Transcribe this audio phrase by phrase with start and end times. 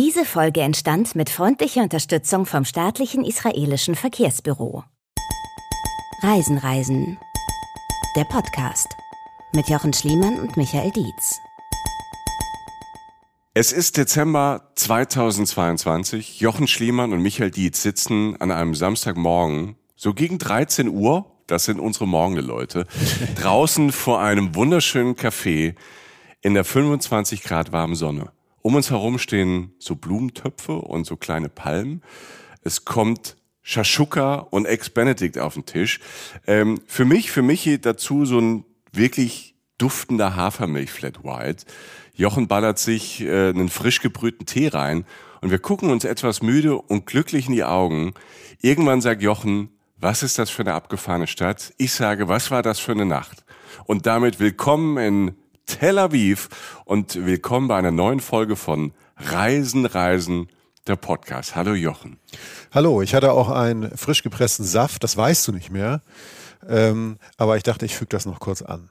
[0.00, 4.84] Diese Folge entstand mit freundlicher Unterstützung vom staatlichen israelischen Verkehrsbüro.
[6.22, 7.18] Reisen, Reisen.
[8.14, 8.86] Der Podcast
[9.52, 11.40] mit Jochen Schliemann und Michael Dietz.
[13.54, 16.38] Es ist Dezember 2022.
[16.38, 21.80] Jochen Schliemann und Michael Dietz sitzen an einem Samstagmorgen, so gegen 13 Uhr, das sind
[21.80, 22.86] unsere morgende Leute,
[23.34, 25.74] draußen vor einem wunderschönen Café
[26.40, 28.30] in der 25 Grad warmen Sonne.
[28.62, 32.02] Um uns herum stehen so Blumentöpfe und so kleine Palmen.
[32.62, 36.00] Es kommt Shashuka und Ex-Benedict auf den Tisch.
[36.46, 41.64] Ähm, für mich, für mich dazu so ein wirklich duftender Hafermilch Flat White.
[42.14, 45.04] Jochen ballert sich äh, einen frisch gebrühten Tee rein
[45.40, 48.14] und wir gucken uns etwas müde und glücklich in die Augen.
[48.60, 51.72] Irgendwann sagt Jochen, was ist das für eine abgefahrene Stadt?
[51.76, 53.44] Ich sage, was war das für eine Nacht?
[53.84, 55.37] Und damit willkommen in
[55.68, 56.48] Tel Aviv
[56.86, 60.48] und willkommen bei einer neuen Folge von Reisen, Reisen,
[60.86, 61.56] der Podcast.
[61.56, 62.18] Hallo Jochen.
[62.72, 66.00] Hallo, ich hatte auch einen frisch gepressten Saft, das weißt du nicht mehr.
[66.66, 68.88] Ähm, aber ich dachte, ich füge das noch kurz an.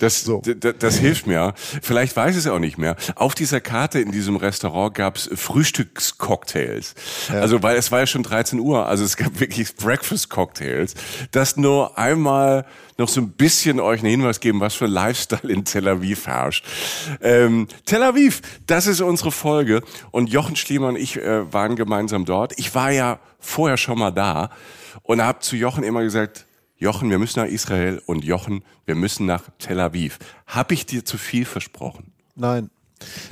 [0.00, 0.42] Das, so.
[0.42, 1.54] das hilft mir.
[1.56, 2.96] Vielleicht weiß es auch nicht mehr.
[3.14, 6.94] Auf dieser Karte in diesem Restaurant gab es Frühstückscocktails.
[7.28, 7.40] Ja.
[7.40, 10.94] Also, weil es war ja schon 13 Uhr, also es gab wirklich Breakfast-Cocktails.
[11.30, 12.66] Das nur einmal
[12.98, 16.64] noch so ein bisschen euch einen Hinweis geben, was für Lifestyle in Tel Aviv herrscht.
[17.20, 19.82] Ähm, Tel Aviv, das ist unsere Folge.
[20.10, 22.58] Und Jochen Schliemann und ich äh, waren gemeinsam dort.
[22.58, 24.50] Ich war ja vorher schon mal da
[25.02, 26.45] und habe zu Jochen immer gesagt,
[26.78, 30.18] Jochen, wir müssen nach Israel und Jochen, wir müssen nach Tel Aviv.
[30.46, 32.12] Hab ich dir zu viel versprochen?
[32.34, 32.70] Nein.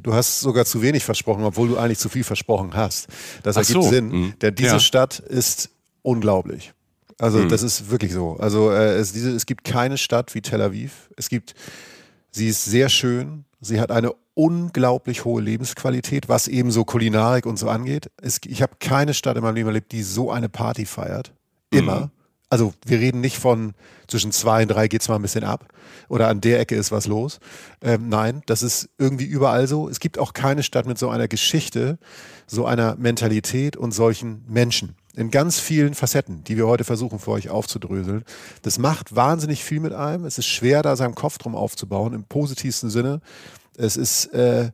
[0.03, 3.09] Du hast sogar zu wenig versprochen, obwohl du eigentlich zu viel versprochen hast.
[3.43, 3.89] Das ergibt so.
[3.89, 4.35] Sinn, mhm.
[4.41, 4.81] denn diese ja.
[4.81, 5.71] Stadt ist
[6.03, 6.73] unglaublich.
[7.19, 7.49] Also mhm.
[7.49, 8.37] das ist wirklich so.
[8.39, 11.11] Also äh, es, diese, es gibt keine Stadt wie Tel Aviv.
[11.17, 11.55] Es gibt,
[12.31, 13.45] sie ist sehr schön.
[13.61, 18.11] Sie hat eine unglaublich hohe Lebensqualität, was eben so Kulinarik und so angeht.
[18.21, 21.33] Es, ich habe keine Stadt in meinem Leben erlebt, die so eine Party feiert.
[21.71, 22.01] Immer.
[22.01, 22.11] Mhm
[22.51, 23.75] also wir reden nicht von
[24.07, 25.67] zwischen zwei und drei geht es mal ein bisschen ab
[26.09, 27.39] oder an der Ecke ist was los.
[27.83, 29.89] Ähm, nein, das ist irgendwie überall so.
[29.89, 31.99] Es gibt auch keine Stadt mit so einer Geschichte,
[32.47, 37.31] so einer Mentalität und solchen Menschen in ganz vielen Facetten, die wir heute versuchen für
[37.31, 38.25] euch aufzudröseln.
[38.63, 40.25] Das macht wahnsinnig viel mit einem.
[40.25, 43.21] Es ist schwer, da seinen Kopf drum aufzubauen, im positivsten Sinne.
[43.77, 44.71] Es ist äh,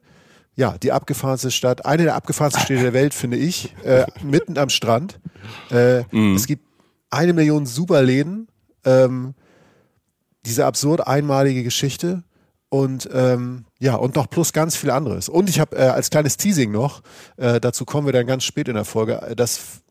[0.57, 4.71] ja die abgefahrenste Stadt, eine der abgefahrensten Städte der Welt, finde ich, äh, mitten am
[4.71, 5.21] Strand.
[5.71, 6.37] Äh, mm.
[6.37, 6.70] Es gibt
[7.11, 8.49] eine Million Superläden,
[8.85, 9.35] ähm,
[10.47, 12.25] diese absurd einmalige Geschichte
[12.71, 15.29] und ähm, ja, und noch plus ganz viel anderes.
[15.29, 17.03] Und ich habe äh, als kleines Teasing noch,
[17.37, 19.83] äh, dazu kommen wir dann ganz spät in der Folge, äh, das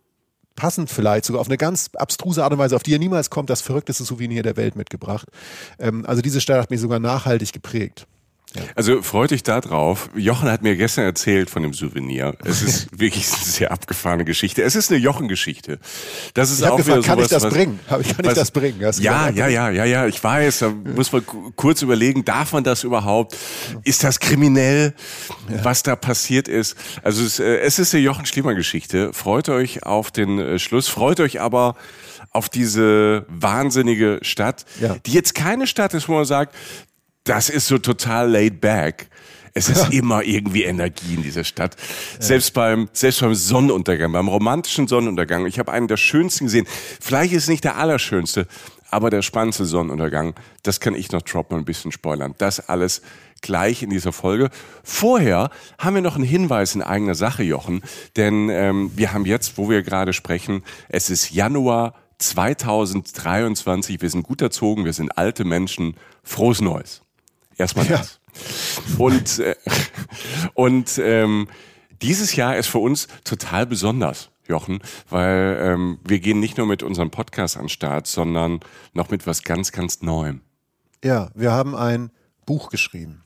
[0.55, 3.49] passend vielleicht sogar auf eine ganz abstruse Art und Weise, auf die ihr niemals kommt,
[3.49, 5.27] das verrückteste Souvenir der Welt mitgebracht.
[5.77, 8.07] Ähm, also diese Stadt hat mich sogar nachhaltig geprägt.
[8.55, 8.63] Ja.
[8.75, 10.09] Also freut euch da drauf.
[10.15, 12.35] Jochen hat mir gestern erzählt von dem Souvenir.
[12.43, 14.63] Es ist wirklich eine sehr abgefahrene Geschichte.
[14.63, 15.77] Es ist eine Jochen-Geschichte.
[16.33, 17.79] Das ist ich auch gefragt, kann sowas, ich das bringen?
[17.87, 18.79] Kann ich was, das bringen?
[18.79, 20.07] ja, ja, ja, ja, ja.
[20.07, 20.59] Ich weiß.
[20.59, 21.23] Da muss man
[21.55, 23.37] kurz überlegen, darf man das überhaupt?
[23.83, 24.95] Ist das kriminell,
[25.61, 26.75] was da passiert ist?
[27.03, 29.13] Also es, äh, es ist eine Jochen Schliemann-Geschichte.
[29.13, 30.87] Freut euch auf den äh, Schluss.
[30.87, 31.75] Freut euch aber
[32.31, 34.95] auf diese wahnsinnige Stadt, ja.
[35.05, 36.55] die jetzt keine Stadt ist, wo man sagt,
[37.29, 39.07] das ist so total laid back.
[39.53, 41.75] Es ist immer irgendwie Energie in dieser Stadt.
[42.13, 42.21] Ja.
[42.21, 45.45] Selbst beim, selbst beim Sonnenuntergang, beim romantischen Sonnenuntergang.
[45.45, 46.65] Ich habe einen der schönsten gesehen.
[46.99, 48.47] Vielleicht ist es nicht der allerschönste,
[48.89, 50.33] aber der spannendste Sonnenuntergang.
[50.63, 52.33] Das kann ich noch droppen und ein bisschen spoilern.
[52.37, 53.01] Das alles
[53.41, 54.49] gleich in dieser Folge.
[54.83, 57.81] Vorher haben wir noch einen Hinweis in eigener Sache, Jochen.
[58.15, 64.01] Denn ähm, wir haben jetzt, wo wir gerade sprechen, es ist Januar 2023.
[64.01, 65.95] Wir sind gut erzogen, wir sind alte Menschen.
[66.23, 67.01] Frohes Neues.
[67.59, 68.19] Erstmal das.
[68.23, 68.95] Ja.
[68.97, 69.55] Und, äh,
[70.53, 71.49] und ähm,
[72.01, 74.29] dieses Jahr ist für uns total besonders.
[74.47, 74.79] Jochen,
[75.11, 78.61] weil ähm, wir gehen nicht nur mit unserem Podcast an den Start, sondern
[78.93, 80.41] noch mit was ganz, ganz Neuem.
[81.03, 82.09] Ja, wir haben ein
[82.47, 83.21] Buch geschrieben.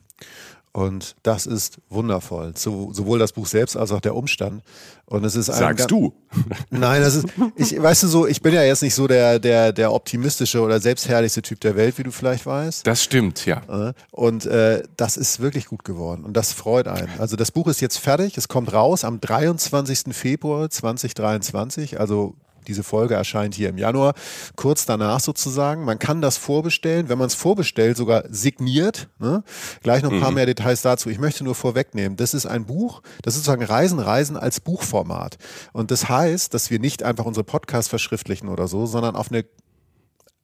[0.76, 2.52] Und das ist wundervoll.
[2.56, 4.64] So, sowohl das Buch selbst als auch der Umstand.
[5.06, 6.12] Und es ist Sagst du?
[6.70, 9.72] Nein, das ist, ich, weißt du so, ich bin ja jetzt nicht so der, der,
[9.72, 12.84] der optimistische oder selbstherrlichste Typ der Welt, wie du vielleicht weißt.
[12.84, 13.62] Das stimmt, ja.
[13.68, 16.24] Äh, und äh, das ist wirklich gut geworden.
[16.24, 17.08] Und das freut einen.
[17.20, 18.36] Also das Buch ist jetzt fertig.
[18.36, 20.12] Es kommt raus am 23.
[20.12, 22.00] Februar 2023.
[22.00, 22.34] Also
[22.66, 24.14] diese Folge erscheint hier im Januar,
[24.56, 25.84] kurz danach sozusagen.
[25.84, 29.08] Man kann das vorbestellen, wenn man es vorbestellt, sogar signiert.
[29.18, 29.42] Ne?
[29.82, 30.36] Gleich noch ein paar mhm.
[30.36, 31.10] mehr Details dazu.
[31.10, 35.36] Ich möchte nur vorwegnehmen, das ist ein Buch, das ist sozusagen Reisen, Reisen als Buchformat.
[35.72, 39.44] Und das heißt, dass wir nicht einfach unsere Podcasts verschriftlichen oder so, sondern auf eine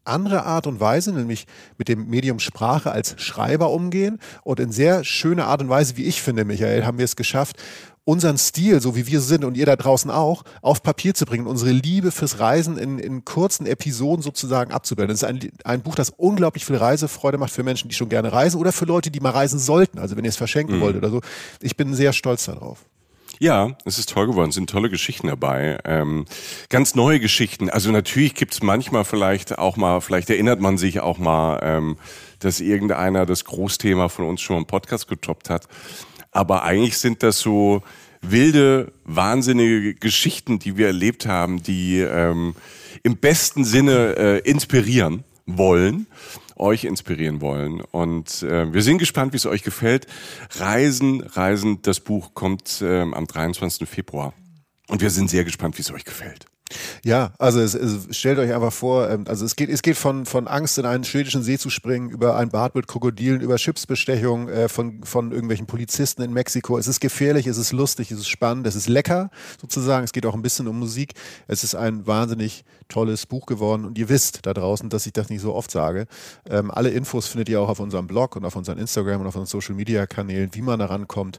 [0.05, 1.47] andere Art und Weise, nämlich
[1.79, 6.05] mit dem Medium Sprache als Schreiber umgehen und in sehr schöner Art und Weise, wie
[6.05, 7.57] ich finde, Michael, haben wir es geschafft,
[8.05, 11.47] unseren Stil, so wie wir sind und ihr da draußen auch, auf Papier zu bringen,
[11.47, 15.11] unsere Liebe fürs Reisen in, in kurzen Episoden sozusagen abzubilden.
[15.11, 18.33] Das ist ein, ein Buch, das unglaublich viel Reisefreude macht für Menschen, die schon gerne
[18.33, 19.99] reisen oder für Leute, die mal reisen sollten.
[19.99, 20.81] Also wenn ihr es verschenken mhm.
[20.81, 21.21] wollt oder so.
[21.61, 22.85] Ich bin sehr stolz darauf.
[23.43, 25.79] Ja, es ist toll geworden, es sind tolle Geschichten dabei.
[25.87, 26.27] Ähm,
[26.69, 27.71] ganz neue Geschichten.
[27.71, 31.97] Also natürlich gibt's manchmal vielleicht auch mal, vielleicht erinnert man sich auch mal, ähm,
[32.41, 35.69] dass irgendeiner das Großthema von uns schon im Podcast getoppt hat.
[36.33, 37.83] Aber eigentlich sind das so
[38.23, 42.55] wilde, wahnsinnige Geschichten, die wir erlebt haben, die ähm,
[43.03, 46.07] im besten Sinne äh, inspirieren wollen,
[46.57, 47.81] euch inspirieren wollen.
[47.81, 50.07] Und äh, wir sind gespannt, wie es euch gefällt.
[50.59, 53.89] Reisen, Reisen, das Buch kommt äh, am 23.
[53.89, 54.35] Februar.
[54.89, 56.50] Und wir sind sehr gespannt, wie es euch gefällt.
[57.05, 60.27] Ja, also es, es, stellt euch einfach vor, ähm, also es geht, es geht von,
[60.27, 64.49] von Angst in einen schwedischen See zu springen, über ein Bad mit Krokodilen, über Schiffsbestechung
[64.49, 66.79] äh, von, von irgendwelchen Polizisten in Mexiko.
[66.79, 69.31] Es ist gefährlich, es ist lustig, es ist spannend, es ist lecker
[69.61, 70.05] sozusagen.
[70.05, 71.15] Es geht auch ein bisschen um Musik.
[71.47, 75.31] Es ist ein wahnsinnig tolles Buch geworden und ihr wisst da draußen, dass ich das
[75.31, 76.07] nicht so oft sage.
[76.49, 79.37] Ähm, alle Infos findet ihr auch auf unserem Blog und auf unseren Instagram und auf
[79.37, 81.39] unseren Social Media Kanälen, wie man da rankommt.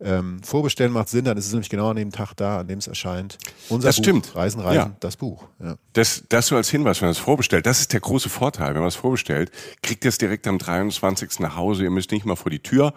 [0.00, 2.78] Ähm, vorbestellen macht Sinn, dann ist es nämlich genau an dem Tag da, an dem
[2.78, 3.38] es erscheint.
[3.68, 4.36] Unser das Buch, stimmt.
[4.36, 4.96] Reisen, Reisen, ja.
[5.00, 5.44] das Buch.
[5.62, 5.76] Ja.
[5.92, 8.74] Das, das so als Hinweis, wenn man es vorbestellt, das ist der große Vorteil.
[8.74, 9.50] Wenn man es vorbestellt,
[9.82, 11.40] kriegt ihr es direkt am 23.
[11.40, 11.84] nach Hause.
[11.84, 12.94] Ihr müsst nicht mal vor die Tür.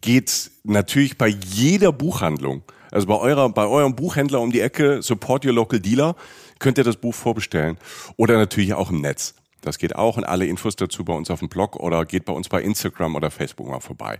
[0.00, 5.46] Geht natürlich bei jeder Buchhandlung, also bei, eurer, bei eurem Buchhändler um die Ecke, Support
[5.46, 6.14] Your Local Dealer,
[6.58, 7.78] könnt ihr das Buch vorbestellen.
[8.16, 9.34] Oder natürlich auch im Netz.
[9.60, 12.32] Das geht auch und alle Infos dazu bei uns auf dem Blog oder geht bei
[12.32, 14.18] uns bei Instagram oder Facebook mal vorbei.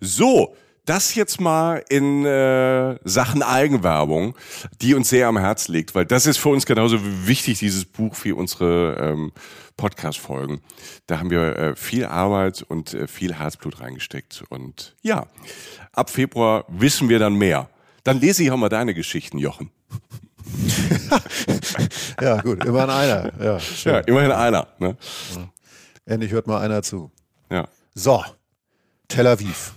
[0.00, 0.54] So,
[0.88, 4.34] das jetzt mal in äh, Sachen Eigenwerbung,
[4.80, 8.16] die uns sehr am Herz liegt, weil das ist für uns genauso wichtig, dieses Buch,
[8.22, 9.32] wie unsere ähm,
[9.76, 10.60] Podcast-Folgen.
[11.06, 14.44] Da haben wir äh, viel Arbeit und äh, viel Herzblut reingesteckt.
[14.48, 15.26] Und ja,
[15.92, 17.68] ab Februar wissen wir dann mehr.
[18.04, 19.70] Dann lese ich auch mal deine Geschichten, Jochen.
[22.20, 23.32] ja, gut, immerhin einer.
[23.42, 23.92] Ja, schön.
[23.94, 24.68] ja immerhin einer.
[24.78, 24.96] Ne?
[26.06, 27.10] Endlich hört mal einer zu.
[27.50, 27.68] Ja.
[27.94, 28.24] So,
[29.08, 29.72] Tel Aviv.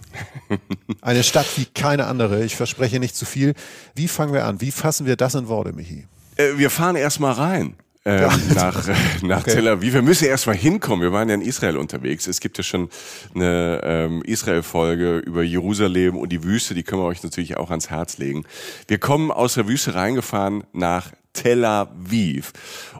[1.02, 2.44] Eine Stadt wie keine andere.
[2.44, 3.54] Ich verspreche nicht zu viel.
[3.96, 4.62] Wie fangen wir an?
[4.62, 6.08] Wie fassen wir das in Worte, Michi?
[6.36, 7.76] Äh, wir fahren erstmal rein.
[8.04, 8.38] Ähm, ja.
[8.56, 9.52] nach, äh, nach okay.
[9.52, 9.94] Tel Aviv.
[9.94, 11.02] Wir müssen erstmal hinkommen.
[11.02, 12.28] Wir waren ja in Israel unterwegs.
[12.28, 12.90] Es gibt ja schon
[13.36, 16.74] eine ähm, Israel-Folge über Jerusalem und die Wüste.
[16.74, 18.46] Die können wir euch natürlich auch ans Herz legen.
[18.88, 22.54] Wir kommen aus der Wüste reingefahren nach Tel Aviv.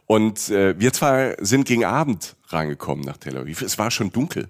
[0.06, 3.62] Und äh, wir zwei sind gegen Abend reingekommen nach Tel Aviv.
[3.62, 4.50] Es war schon dunkel.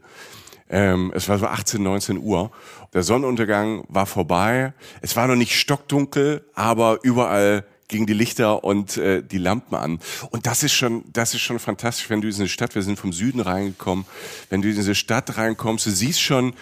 [0.70, 2.52] Ähm, es war so 18, 19 Uhr.
[2.94, 4.74] Der Sonnenuntergang war vorbei.
[5.02, 10.00] Es war noch nicht stockdunkel, aber überall gingen die Lichter und äh, die Lampen an.
[10.32, 12.98] Und das ist schon, das ist schon fantastisch, wenn du in diese Stadt, wir sind
[12.98, 14.06] vom Süden reingekommen,
[14.50, 16.54] wenn du in diese Stadt reinkommst, du siehst schon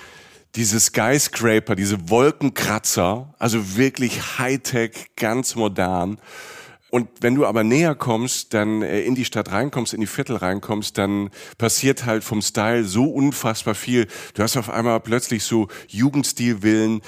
[0.56, 6.20] diese Skyscraper, diese Wolkenkratzer, also wirklich Hightech, ganz modern.
[6.90, 10.38] Und wenn du aber näher kommst, dann äh, in die Stadt reinkommst, in die Viertel
[10.38, 11.30] reinkommst, dann
[11.60, 14.08] passiert halt vom Style so unfassbar viel.
[14.34, 17.02] Du hast auf einmal plötzlich so Jugendstilvillen,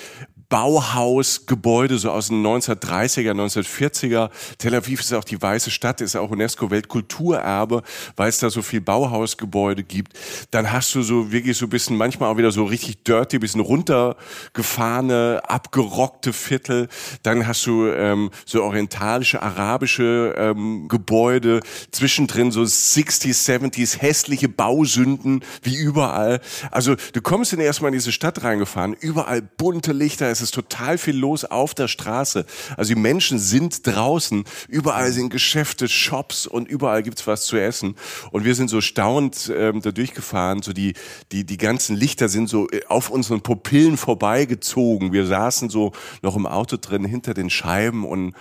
[0.51, 4.29] Bauhausgebäude so aus den 1930er, 1940er.
[4.57, 7.83] Tel Aviv ist auch die weiße Stadt, ist auch UNESCO-Weltkulturerbe,
[8.17, 10.11] weil es da so viel Bauhausgebäude gibt.
[10.51, 13.61] Dann hast du so wirklich so ein bisschen, manchmal auch wieder so richtig dirty, bisschen
[13.61, 16.89] runtergefahrene, abgerockte Viertel.
[17.23, 21.61] Dann hast du ähm, so orientalische, arabische ähm, Gebäude.
[21.91, 26.41] Zwischendrin so 60s, 70s, hässliche Bausünden, wie überall.
[26.71, 30.97] Also du kommst dann erstmal in diese Stadt reingefahren, überall bunte Lichter, es ist total
[30.97, 32.45] viel los auf der Straße.
[32.75, 37.95] Also die Menschen sind draußen, überall sind Geschäfte, Shops und überall gibt's was zu essen.
[38.31, 40.93] Und wir sind so staunend ähm, da durchgefahren, so die,
[41.31, 45.13] die, die ganzen Lichter sind so äh, auf unseren Pupillen vorbeigezogen.
[45.13, 48.33] Wir saßen so noch im Auto drin hinter den Scheiben und,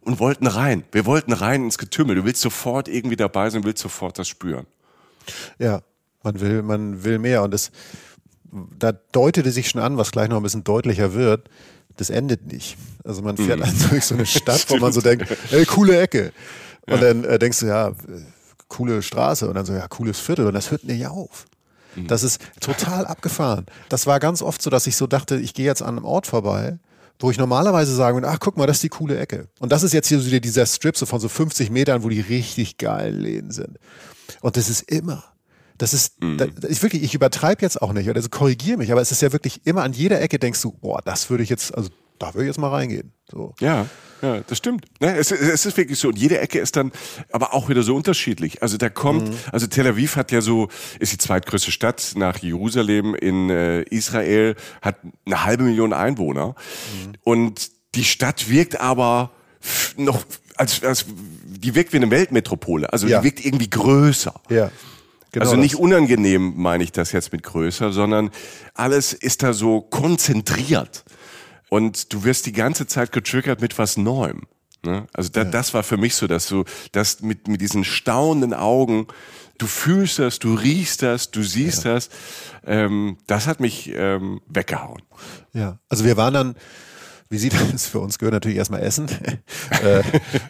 [0.00, 0.84] und wollten rein.
[0.92, 2.16] Wir wollten rein ins Getümmel.
[2.16, 4.66] Du willst sofort irgendwie dabei sein, willst sofort das spüren.
[5.58, 5.82] Ja,
[6.22, 7.70] man will, man will mehr und das,
[8.78, 11.48] da deutete sich schon an, was gleich noch ein bisschen deutlicher wird,
[11.96, 12.76] das endet nicht.
[13.04, 13.64] Also man fährt mhm.
[13.66, 16.32] also durch so eine Stadt, wo man so denkt, ey, coole Ecke.
[16.86, 17.12] Und ja.
[17.12, 17.92] dann äh, denkst du, ja,
[18.68, 21.46] coole Straße und dann so, ja, cooles Viertel und das hört nicht auf.
[21.94, 22.06] Mhm.
[22.06, 23.66] Das ist total abgefahren.
[23.88, 26.26] Das war ganz oft so, dass ich so dachte, ich gehe jetzt an einem Ort
[26.26, 26.78] vorbei,
[27.18, 29.48] wo ich normalerweise sagen würde, ach guck mal, das ist die coole Ecke.
[29.58, 32.20] Und das ist jetzt hier so dieser Strip so von so 50 Metern, wo die
[32.20, 33.78] richtig geilen Läden sind.
[34.40, 35.24] Und das ist immer
[35.78, 36.38] das ist, mhm.
[36.38, 39.32] da, ich wirklich, ich übertreibe jetzt auch nicht, also korrigiere mich, aber es ist ja
[39.32, 42.44] wirklich immer an jeder Ecke denkst du, boah, das würde ich jetzt, also da würde
[42.44, 43.12] ich jetzt mal reingehen.
[43.30, 43.54] So.
[43.60, 43.86] Ja,
[44.22, 44.86] ja, das stimmt.
[45.00, 46.08] Ne, es, es, ist wirklich so.
[46.08, 46.92] Und jede Ecke ist dann
[47.32, 48.62] aber auch wieder so unterschiedlich.
[48.62, 49.36] Also da kommt, mhm.
[49.52, 50.68] also Tel Aviv hat ja so,
[50.98, 56.48] ist die zweitgrößte Stadt nach Jerusalem in äh, Israel, hat eine halbe Million Einwohner.
[56.48, 57.12] Mhm.
[57.24, 59.32] Und die Stadt wirkt aber
[59.96, 60.24] noch,
[60.56, 61.06] als, als
[61.44, 62.92] die wirkt wie eine Weltmetropole.
[62.92, 63.18] Also ja.
[63.18, 64.40] die wirkt irgendwie größer.
[64.48, 64.70] Ja.
[65.36, 65.80] Genau also nicht das.
[65.80, 68.30] unangenehm meine ich das jetzt mit größer, sondern
[68.72, 71.04] alles ist da so konzentriert.
[71.68, 74.44] Und du wirst die ganze Zeit getriggert mit was Neuem.
[74.82, 75.06] Ne?
[75.12, 75.50] Also da, ja.
[75.50, 79.08] das war für mich so, dass du das mit, mit diesen staunenden Augen,
[79.58, 81.92] du fühlst das, du riechst das, du siehst ja.
[81.92, 82.08] das.
[82.64, 85.02] Ähm, das hat mich ähm, weggehauen.
[85.52, 86.56] Ja, also wir waren dann
[87.28, 88.18] wie sieht das für uns?
[88.18, 89.08] Gehört natürlich erstmal Essen.
[89.82, 90.02] äh,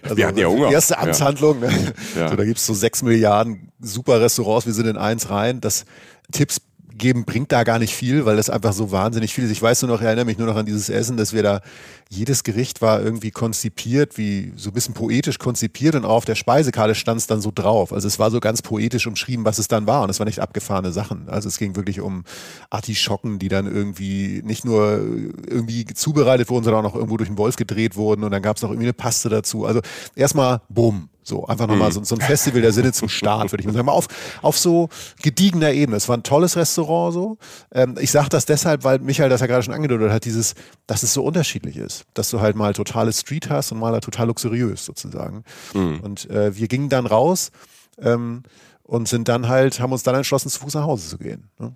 [0.03, 0.71] also wir hatten ja Hunger.
[0.71, 1.61] Erste Amtshandlung.
[1.61, 1.95] Ne?
[2.17, 2.29] Ja.
[2.29, 4.67] So, da gibt's so sechs Milliarden super Restaurants.
[4.67, 5.61] Wir sind in eins rein.
[5.61, 5.85] Das
[6.33, 6.61] Tipps
[6.99, 9.51] geben bringt da gar nicht viel, weil das einfach so wahnsinnig viel ist.
[9.51, 11.61] Ich weiß nur noch, ich erinnere mich nur noch an dieses Essen, dass wir da,
[12.09, 16.95] jedes Gericht war irgendwie konzipiert, wie so ein bisschen poetisch konzipiert und auf der Speisekarte
[16.95, 17.93] stand es dann so drauf.
[17.93, 20.41] Also es war so ganz poetisch umschrieben, was es dann war und es waren nicht
[20.41, 21.29] abgefahrene Sachen.
[21.29, 22.25] Also es ging wirklich um
[22.71, 25.01] Artischocken, die dann irgendwie nicht nur
[25.49, 28.57] irgendwie zubereitet wurden, sondern auch noch irgendwo durch den Wolf gedreht wurden und dann gab
[28.57, 29.67] es noch irgendwie eine Paste dazu.
[29.67, 29.81] Also
[30.15, 31.95] erstmal bumm, so, einfach nochmal mhm.
[31.95, 33.87] so, so ein Festival der Sinne zum Start, würde ich mal sagen.
[33.87, 34.07] Mal auf,
[34.43, 34.89] auf so
[35.23, 35.97] gediegener Ebene.
[35.97, 37.39] Es war ein tolles Restaurant so.
[37.73, 40.55] Ähm, ich sage das deshalb, weil Michael das ja gerade schon angedeutet hat, dieses,
[40.87, 42.05] dass es so unterschiedlich ist.
[42.15, 45.43] Dass du halt mal totales Street hast und mal halt total luxuriös sozusagen.
[45.75, 46.01] Mhm.
[46.01, 47.51] Und äh, wir gingen dann raus
[47.99, 48.45] ähm,
[48.85, 51.51] und sind dann halt, haben uns dann entschlossen, zu Fuß nach Hause zu gehen.
[51.59, 51.75] Ne?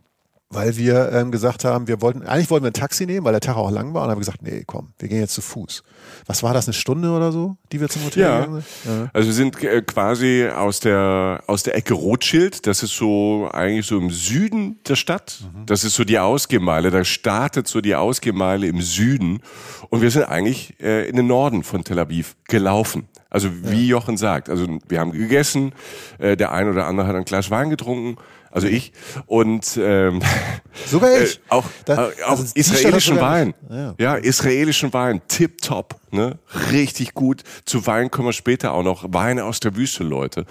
[0.52, 3.40] Weil wir ähm, gesagt haben, wir wollten, eigentlich wollten wir ein Taxi nehmen, weil der
[3.40, 5.84] Tag auch lang war und haben gesagt, nee, komm, wir gehen jetzt zu Fuß.
[6.26, 8.40] Was war das, eine Stunde oder so, die wir zum Hotel ja.
[8.40, 8.92] gegangen sind?
[8.92, 9.10] Ja.
[9.12, 13.86] Also wir sind äh, quasi aus der, aus der Ecke Rothschild, das ist so eigentlich
[13.86, 15.40] so im Süden der Stadt.
[15.40, 15.66] Mhm.
[15.66, 19.42] Das ist so die Ausgehmeile, da startet so die Ausgehmeile im Süden
[19.88, 23.06] und wir sind eigentlich äh, in den Norden von Tel Aviv gelaufen.
[23.30, 23.90] Also wie ja.
[23.98, 25.72] Jochen sagt, also wir haben gegessen,
[26.18, 28.16] äh, der ein oder andere hat ein Glas Wein getrunken
[28.50, 28.92] also ich
[29.26, 30.20] und ähm,
[30.86, 33.94] sogar ich äh, auch, da, äh, auch also israelischen Wein, ja.
[33.98, 34.14] ja.
[34.16, 36.38] israelischen Wein, tip top, ne,
[36.72, 37.42] richtig gut.
[37.64, 39.04] Zu Wein kommen wir später auch noch.
[39.12, 40.46] Weine aus der Wüste, Leute.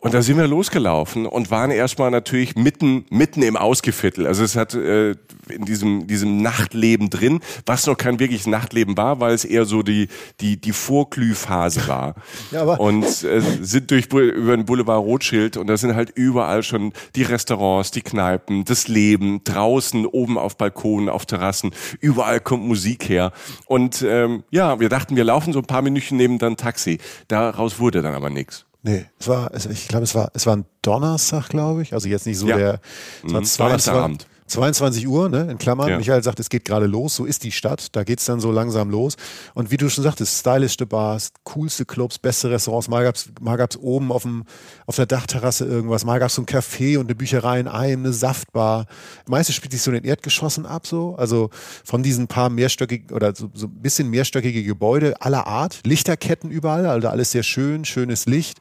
[0.00, 4.26] Und da sind wir losgelaufen und waren erstmal natürlich mitten mitten im Ausgeviertel.
[4.26, 5.12] Also es hat äh,
[5.48, 9.82] in diesem diesem Nachtleben drin, was noch kein wirkliches Nachtleben war, weil es eher so
[9.82, 10.08] die
[10.40, 12.14] die die Vorglühphase war.
[12.50, 16.62] ja, aber und äh, sind durch über den Boulevard Rothschild und da sind halt überall
[16.62, 22.64] schon die Restaurants, die Kneipen, das Leben draußen, oben auf Balkonen, auf Terrassen, überall kommt
[22.64, 23.32] Musik her.
[23.66, 26.98] Und ähm, ja, wir dachten, wir laufen so ein paar Minuten neben dann Taxi.
[27.28, 28.66] Daraus wurde dann aber nichts.
[28.82, 31.94] Nee, es war, ich glaube, es war, es war ein Donnerstag, glaube ich.
[31.94, 32.56] Also jetzt nicht so ja.
[32.56, 32.80] der,
[33.24, 33.48] es war mhm.
[33.58, 34.26] Donnerstagabend.
[34.52, 35.88] 22 Uhr, ne, in Klammern.
[35.88, 35.96] Ja.
[35.96, 38.90] Michael sagt, es geht gerade los, so ist die Stadt, da geht's dann so langsam
[38.90, 39.16] los.
[39.54, 42.88] Und wie du schon sagtest, stylischste Bars, coolste Clubs, beste Restaurants.
[42.88, 44.44] Mal gab's, mal gab's oben auf, dem,
[44.86, 48.12] auf der Dachterrasse irgendwas, mal gab's so ein Café und eine Bücherei in einem, eine
[48.12, 48.86] Saftbar.
[49.26, 51.14] Meistens spielt sich so in den Erdgeschossen ab, so.
[51.16, 51.48] Also
[51.84, 55.80] von diesen paar mehrstöckigen oder so, so ein bisschen mehrstöckige Gebäude aller Art.
[55.84, 58.58] Lichterketten überall, also alles sehr schön, schönes Licht.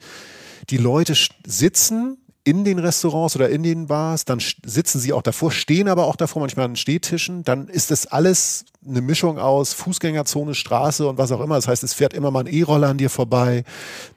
[0.70, 5.52] Die Leute sitzen in den Restaurants oder in den Bars, dann sitzen sie auch davor,
[5.52, 10.56] stehen aber auch davor, manchmal an Stehtischen, dann ist das alles eine Mischung aus Fußgängerzone,
[10.56, 11.56] Straße und was auch immer.
[11.56, 13.64] Das heißt, es fährt immer mal ein E-Roller an dir vorbei,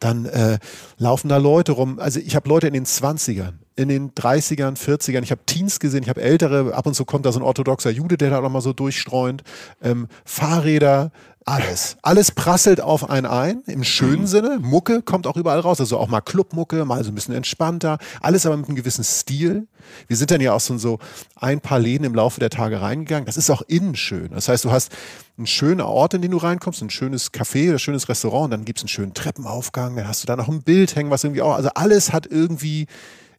[0.00, 0.58] dann äh,
[0.96, 1.98] laufen da Leute rum.
[1.98, 6.02] Also ich habe Leute in den 20ern, in den 30ern, 40ern, ich habe Teens gesehen,
[6.04, 8.62] ich habe ältere, ab und zu kommt da so ein orthodoxer Jude, der da nochmal
[8.62, 9.42] so durchstreunt,
[9.82, 11.12] ähm, Fahrräder,
[11.46, 11.98] alles.
[12.00, 14.26] Alles prasselt auf einen ein, im schönen mhm.
[14.26, 14.58] Sinne.
[14.62, 15.78] Mucke kommt auch überall raus.
[15.78, 17.98] Also auch mal Clubmucke, mal so ein bisschen entspannter.
[18.20, 19.66] Alles aber mit einem gewissen Stil.
[20.06, 20.98] Wir sind dann ja auch so
[21.36, 23.26] ein paar Läden im Laufe der Tage reingegangen.
[23.26, 24.30] Das ist auch innen schön.
[24.30, 24.90] Das heißt, du hast
[25.36, 28.44] einen schönen Ort, in den du reinkommst, ein schönes Café oder ein schönes Restaurant.
[28.44, 29.96] Und dann gibt's einen schönen Treppenaufgang.
[29.96, 32.86] Dann hast du da noch ein Bild hängen, was irgendwie auch, also alles hat irgendwie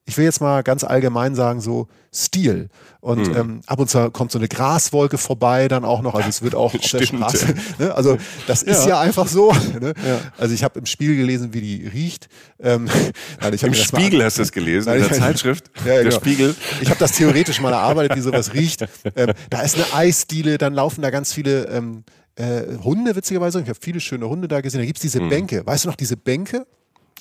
[0.07, 2.69] ich will jetzt mal ganz allgemein sagen, so Stil.
[3.01, 3.35] Und mhm.
[3.35, 6.15] ähm, ab und zu kommt so eine Graswolke vorbei dann auch noch.
[6.15, 7.55] Also es wird auch auf der Straße.
[7.79, 7.93] Ne?
[7.93, 9.51] Also das ist ja, ja einfach so.
[9.81, 9.93] Ne?
[10.07, 10.19] Ja.
[10.37, 12.29] Also ich habe im Spiegel gelesen, wie die riecht.
[12.59, 12.85] Ähm,
[13.41, 15.69] nein, Im Spiegel hast du es gelesen, nein, in der Zeitschrift.
[15.79, 16.15] Ja, der genau.
[16.15, 16.55] Spiegel.
[16.81, 18.85] Ich habe das theoretisch mal erarbeitet, wie sowas riecht.
[19.15, 22.03] Ähm, da ist eine Eisdiele, dann laufen da ganz viele ähm,
[22.35, 23.61] äh, Hunde, witzigerweise.
[23.61, 24.79] Ich habe viele schöne Hunde da gesehen.
[24.79, 25.29] Da gibt's diese mhm.
[25.29, 25.65] Bänke.
[25.65, 26.65] Weißt du noch, diese Bänke?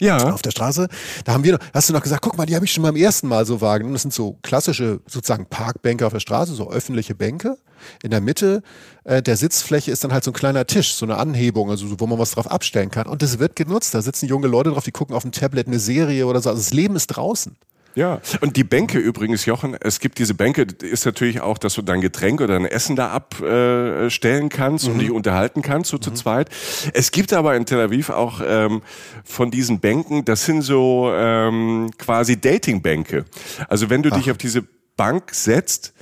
[0.01, 0.33] Ja.
[0.33, 0.89] auf der Straße.
[1.25, 2.97] Da haben wir, noch, hast du noch gesagt, guck mal, die habe ich schon beim
[2.97, 3.95] ersten Mal so wahrgenommen.
[3.95, 7.57] Das sind so klassische sozusagen Parkbänke auf der Straße, so öffentliche Bänke.
[8.03, 8.63] In der Mitte
[9.05, 12.07] äh, der Sitzfläche ist dann halt so ein kleiner Tisch, so eine Anhebung, also wo
[12.07, 13.07] man was drauf abstellen kann.
[13.07, 13.95] Und das wird genutzt.
[13.95, 16.51] Da sitzen junge Leute drauf, die gucken auf dem Tablet eine Serie oder so.
[16.51, 17.57] Also das Leben ist draußen.
[17.95, 21.83] Ja, und die Bänke übrigens, Jochen, es gibt diese Bänke, ist natürlich auch, dass du
[21.83, 24.93] dein Getränk oder dein Essen da abstellen kannst mhm.
[24.93, 26.03] und dich unterhalten kannst, so mhm.
[26.03, 26.49] zu zweit.
[26.93, 28.83] Es gibt aber in Tel Aviv auch ähm,
[29.25, 33.25] von diesen Bänken, das sind so ähm, quasi Dating-Bänke.
[33.69, 34.17] Also wenn du Ach.
[34.17, 34.65] dich auf diese
[34.97, 35.93] Bank setzt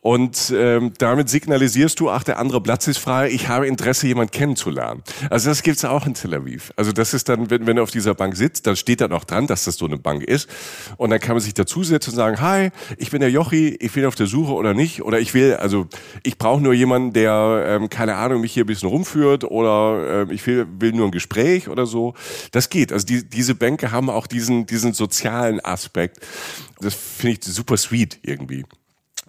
[0.00, 4.32] und ähm, damit signalisierst du, ach, der andere Platz ist frei, ich habe Interesse, jemand
[4.32, 5.02] kennenzulernen.
[5.30, 6.72] Also das gibt's auch in Tel Aviv.
[6.76, 9.24] Also das ist dann, wenn, wenn du auf dieser Bank sitzt, dann steht dann auch
[9.24, 10.48] dran, dass das so eine Bank ist.
[10.96, 14.04] Und dann kann man sich dazusetzen und sagen, hi, ich bin der Jochi, ich bin
[14.04, 15.02] auf der Suche oder nicht.
[15.02, 15.88] Oder ich will, also
[16.22, 20.32] ich brauche nur jemanden, der, ähm, keine Ahnung, mich hier ein bisschen rumführt oder äh,
[20.32, 22.14] ich will, will nur ein Gespräch oder so.
[22.52, 22.92] Das geht.
[22.92, 26.18] Also die, diese Bänke haben auch diesen, diesen sozialen Aspekt.
[26.78, 28.35] Das finde ich super sweet irgendwie.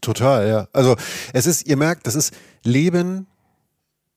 [0.01, 0.67] Total, ja.
[0.73, 0.95] Also
[1.33, 2.33] es ist, ihr merkt, das ist
[2.63, 3.27] Leben,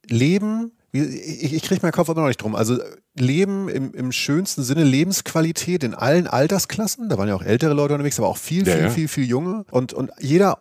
[0.06, 2.54] Leben, ich, ich kriege meinen Kopf aber noch nicht drum.
[2.54, 2.78] Also
[3.14, 7.08] Leben im, im schönsten Sinne, Lebensqualität in allen Altersklassen.
[7.08, 8.90] Da waren ja auch ältere Leute unterwegs, aber auch viel, ja, viel, ja.
[8.90, 9.64] viel, viel junge.
[9.70, 10.58] Und, und jeder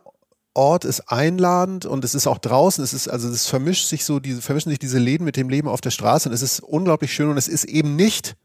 [0.54, 2.84] Ort ist einladend und es ist auch draußen.
[2.84, 5.68] Es ist, also es vermischt sich so, diese, vermischen sich diese Läden mit dem Leben
[5.68, 8.36] auf der Straße und es ist unglaublich schön und es ist eben nicht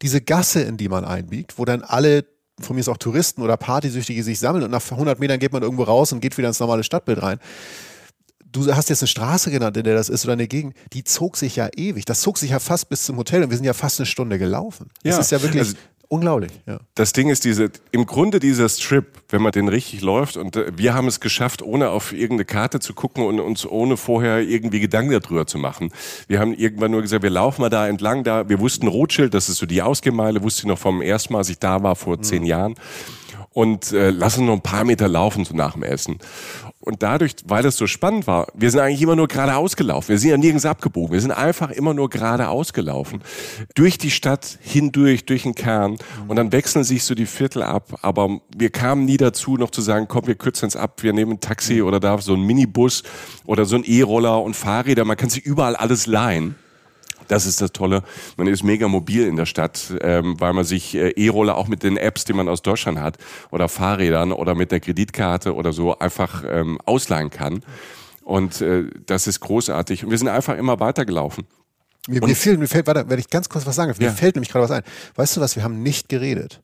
[0.00, 2.24] diese Gasse, in die man einbiegt, wo dann alle
[2.60, 5.62] von mir ist auch Touristen oder Partysüchtige sich sammeln und nach 100 Metern geht man
[5.62, 7.38] irgendwo raus und geht wieder ins normale Stadtbild rein.
[8.50, 11.36] Du hast jetzt eine Straße genannt, in der das ist oder eine Gegend, die zog
[11.36, 12.06] sich ja ewig.
[12.06, 14.38] Das zog sich ja fast bis zum Hotel und wir sind ja fast eine Stunde
[14.38, 14.90] gelaufen.
[15.02, 15.60] Ja, das ist ja wirklich.
[15.60, 15.76] Also
[16.10, 16.80] Unglaublich, ja.
[16.94, 20.72] Das Ding ist diese, im Grunde dieser Strip, wenn man den richtig läuft und äh,
[20.74, 24.80] wir haben es geschafft, ohne auf irgendeine Karte zu gucken und uns ohne vorher irgendwie
[24.80, 25.90] Gedanken darüber zu machen.
[26.26, 28.48] Wir haben irgendwann nur gesagt, wir laufen mal da entlang da.
[28.48, 31.50] Wir wussten Rothschild, das ist so die Ausgemeile, wusste ich noch vom ersten Mal, als
[31.50, 32.22] ich da war vor mhm.
[32.22, 32.74] zehn Jahren
[33.52, 36.18] und äh, lassen noch ein paar Meter laufen so nach dem Essen.
[36.88, 40.08] Und dadurch, weil das so spannend war, wir sind eigentlich immer nur geradeaus gelaufen.
[40.08, 41.12] Wir sind ja nirgends abgebogen.
[41.12, 43.20] Wir sind einfach immer nur geradeaus gelaufen.
[43.74, 45.98] Durch die Stadt hindurch, durch den Kern.
[46.28, 47.98] Und dann wechseln sich so die Viertel ab.
[48.00, 51.32] Aber wir kamen nie dazu, noch zu sagen, komm, wir kürzen uns ab, wir nehmen
[51.32, 53.02] ein Taxi oder da so ein Minibus
[53.44, 55.04] oder so ein E-Roller und Fahrräder.
[55.04, 56.54] Man kann sich überall alles leihen.
[57.28, 58.02] Das ist das Tolle.
[58.36, 61.82] Man ist mega mobil in der Stadt, ähm, weil man sich äh, E-Roller auch mit
[61.82, 63.18] den Apps, die man aus Deutschland hat,
[63.50, 67.62] oder Fahrrädern oder mit der Kreditkarte oder so einfach ähm, ausleihen kann.
[68.24, 70.04] Und äh, das ist großartig.
[70.04, 71.46] Und wir sind einfach immer weitergelaufen.
[72.08, 73.94] Mir, mir, fehlt, mir fällt, warte, werde ich ganz kurz was sagen.
[73.98, 74.12] Mir ja.
[74.12, 74.82] fällt nämlich gerade was ein.
[75.14, 75.56] Weißt du was?
[75.56, 76.62] Wir haben nicht geredet.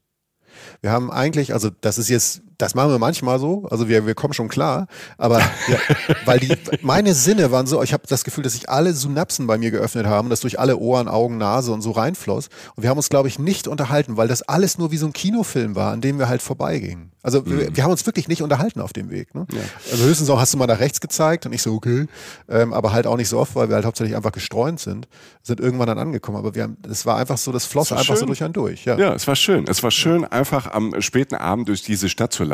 [0.80, 4.14] Wir haben eigentlich, also das ist jetzt das machen wir manchmal so, also wir, wir
[4.14, 4.86] kommen schon klar,
[5.18, 5.78] aber ja,
[6.24, 9.58] weil die, meine Sinne waren so, ich habe das Gefühl, dass sich alle Synapsen bei
[9.58, 12.48] mir geöffnet haben, dass durch alle Ohren, Augen, Nase und so reinfloss.
[12.76, 15.12] Und wir haben uns, glaube ich, nicht unterhalten, weil das alles nur wie so ein
[15.12, 17.14] Kinofilm war, an dem wir halt vorbeigingen.
[17.24, 17.58] Also mhm.
[17.58, 19.34] wir, wir, haben uns wirklich nicht unterhalten auf dem Weg.
[19.34, 19.46] Ne?
[19.50, 19.60] Ja.
[19.90, 22.06] Also höchstens auch hast du mal nach rechts gezeigt und ich so, okay,
[22.50, 25.08] ähm, aber halt auch nicht so oft, weil wir halt hauptsächlich einfach gestreunt sind,
[25.42, 26.36] sind irgendwann dann angekommen.
[26.36, 28.16] Aber wir haben, es war einfach so, das floss einfach schön.
[28.18, 28.84] so durch einen durch.
[28.84, 28.98] Ja.
[28.98, 29.64] ja, es war schön.
[29.66, 32.53] Es war schön, einfach am späten Abend durch diese Stadt zu laufen.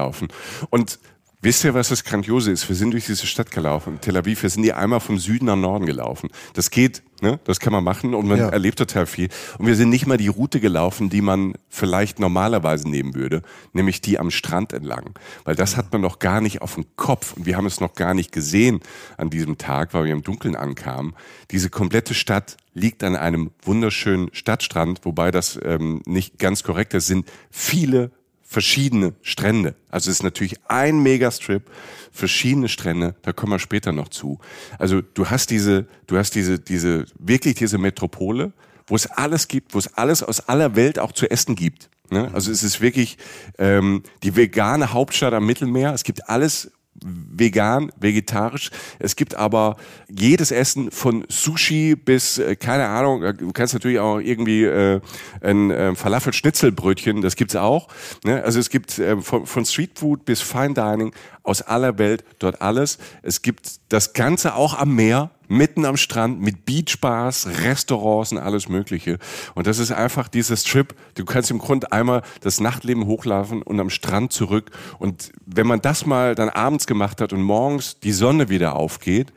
[0.70, 0.98] Und
[1.42, 2.68] Wisst ihr, was das Grandiose ist?
[2.68, 4.42] Wir sind durch diese Stadt gelaufen, Tel Aviv.
[4.42, 6.28] Wir sind hier einmal vom Süden nach Norden gelaufen.
[6.52, 7.40] Das geht, ne?
[7.44, 8.50] Das kann man machen und man ja.
[8.50, 9.30] erlebt total viel.
[9.56, 13.40] Und wir sind nicht mal die Route gelaufen, die man vielleicht normalerweise nehmen würde,
[13.72, 15.18] nämlich die am Strand entlang.
[15.44, 17.94] Weil das hat man noch gar nicht auf dem Kopf und wir haben es noch
[17.94, 18.80] gar nicht gesehen
[19.16, 21.14] an diesem Tag, weil wir im Dunkeln ankamen.
[21.52, 27.06] Diese komplette Stadt liegt an einem wunderschönen Stadtstrand, wobei das ähm, nicht ganz korrekt ist,
[27.06, 28.10] sind viele
[28.50, 29.76] verschiedene Strände.
[29.90, 31.70] Also es ist natürlich ein Megastrip,
[32.10, 34.40] verschiedene Strände, da kommen wir später noch zu.
[34.76, 38.52] Also du hast diese, du hast diese, diese, wirklich diese Metropole,
[38.88, 41.90] wo es alles gibt, wo es alles aus aller Welt auch zu essen gibt.
[42.10, 42.28] Ne?
[42.34, 43.18] Also es ist wirklich
[43.56, 45.94] ähm, die vegane Hauptstadt am Mittelmeer.
[45.94, 48.70] Es gibt alles vegan, vegetarisch.
[48.98, 49.76] Es gibt aber
[50.09, 55.00] jedes Essen von Sushi bis, äh, keine Ahnung, äh, du kannst natürlich auch irgendwie äh,
[55.40, 57.88] ein äh, Falafel-Schnitzelbrötchen, das gibt's auch.
[58.24, 58.42] Ne?
[58.42, 62.98] Also es gibt äh, von, von Streetfood bis Fine Dining aus aller Welt dort alles.
[63.22, 68.68] Es gibt das Ganze auch am Meer, mitten am Strand mit Beachbars, Restaurants und alles
[68.68, 69.18] Mögliche.
[69.54, 70.94] Und das ist einfach dieses Trip.
[71.14, 74.70] Du kannst im Grunde einmal das Nachtleben hochlaufen und am Strand zurück.
[74.98, 79.32] Und wenn man das mal dann abends gemacht hat und morgens die Sonne wieder aufgeht,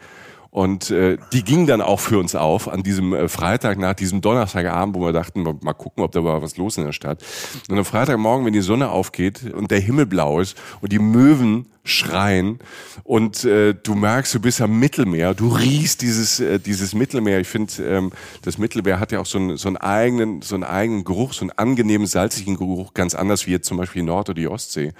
[0.53, 4.21] und äh, die ging dann auch für uns auf an diesem äh, Freitag nach diesem
[4.21, 7.23] Donnerstagabend, wo wir dachten, mal, gucken, ob da war was los in der Stadt.
[7.71, 11.65] Und am Freitagmorgen, wenn die Sonne aufgeht und der Himmel blau ist und die Möwen
[11.83, 12.59] schreien
[13.03, 17.39] und äh, du merkst, du bist am Mittelmeer, du riechst dieses äh, dieses Mittelmeer.
[17.39, 18.11] Ich finde, ähm,
[18.43, 21.41] das Mittelmeer hat ja auch so einen so einen eigenen so einen eigenen Geruch, so
[21.41, 24.93] einen angenehmen salzigen Geruch, ganz anders wie jetzt zum Beispiel Nord- oder die Ostsee.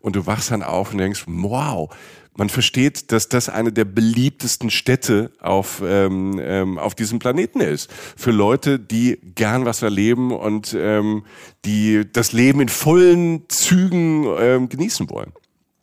[0.00, 1.90] Und du wachst dann auf und denkst, wow,
[2.36, 7.90] man versteht, dass das eine der beliebtesten Städte auf, ähm, ähm, auf diesem Planeten ist.
[8.16, 11.24] Für Leute, die gern was erleben und ähm,
[11.64, 15.32] die das Leben in vollen Zügen ähm, genießen wollen.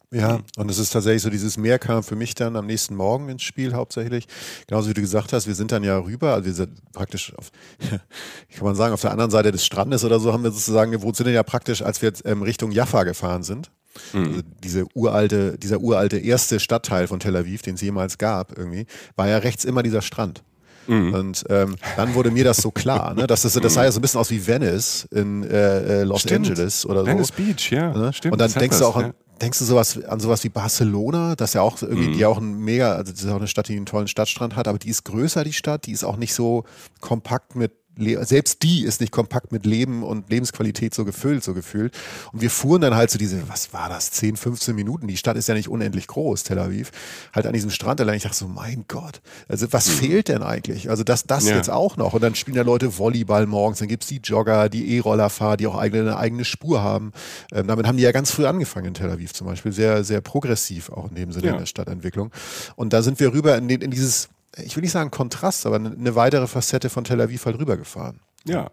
[0.10, 3.28] Ja, und es ist tatsächlich so, dieses Meer kam für mich dann am nächsten Morgen
[3.28, 4.26] ins Spiel hauptsächlich.
[4.66, 7.52] Genauso wie du gesagt hast, wir sind dann ja rüber, also wir sind praktisch auf,
[7.90, 11.18] kann man sagen, auf der anderen Seite des Strandes oder so haben wir sozusagen gewohnt,
[11.18, 13.70] sind ja praktisch, als wir jetzt ähm, Richtung Jaffa gefahren sind
[14.14, 14.26] Mhm.
[14.26, 18.86] Also diese uralte, dieser uralte erste Stadtteil von Tel Aviv, den es jemals gab, irgendwie,
[19.16, 20.44] war ja rechts immer dieser Strand.
[20.88, 21.14] Mhm.
[21.14, 23.28] Und ähm, dann wurde mir das so klar, ne?
[23.28, 26.22] dass das, das sah ja so ein bisschen aus wie Venice in äh, äh Los
[26.22, 26.48] stimmt.
[26.48, 27.08] Angeles oder so.
[27.08, 27.92] Venice Beach, ja.
[27.92, 28.14] Ne?
[28.14, 29.14] Stimmt, und dann denkst du auch an, ja.
[29.42, 32.14] denkst du sowas an sowas wie Barcelona, das ja auch irgendwie, mhm.
[32.14, 34.68] die auch ein mega, also das ist auch eine Stadt, die einen tollen Stadtstrand hat,
[34.68, 36.64] aber die ist größer, die Stadt, die ist auch nicht so
[37.02, 41.94] kompakt mit selbst die ist nicht kompakt mit Leben und Lebensqualität so gefüllt, so gefühlt.
[42.32, 45.08] Und wir fuhren dann halt so diese, was war das, 10, 15 Minuten.
[45.08, 46.92] Die Stadt ist ja nicht unendlich groß, Tel Aviv.
[47.34, 48.18] Halt an diesem Strand allein.
[48.18, 49.94] Ich dachte so, mein Gott, also was mhm.
[49.94, 50.90] fehlt denn eigentlich?
[50.90, 51.56] Also das, das ja.
[51.56, 52.14] jetzt auch noch.
[52.14, 53.80] Und dann spielen da Leute Volleyball morgens.
[53.80, 57.12] Dann gibt's die Jogger, die E-Rollerfahrer, die auch eigene, eine eigene Spur haben.
[57.52, 59.72] Ähm, damit haben die ja ganz früh angefangen in Tel Aviv zum Beispiel.
[59.72, 61.54] Sehr, sehr progressiv auch in dem Sinne ja.
[61.54, 62.32] in der Stadtentwicklung.
[62.76, 65.76] Und da sind wir rüber in, den, in dieses ich will nicht sagen Kontrast, aber
[65.76, 68.22] eine weitere Facette von Tel Aviv halt rübergefahren.
[68.46, 68.72] Ja,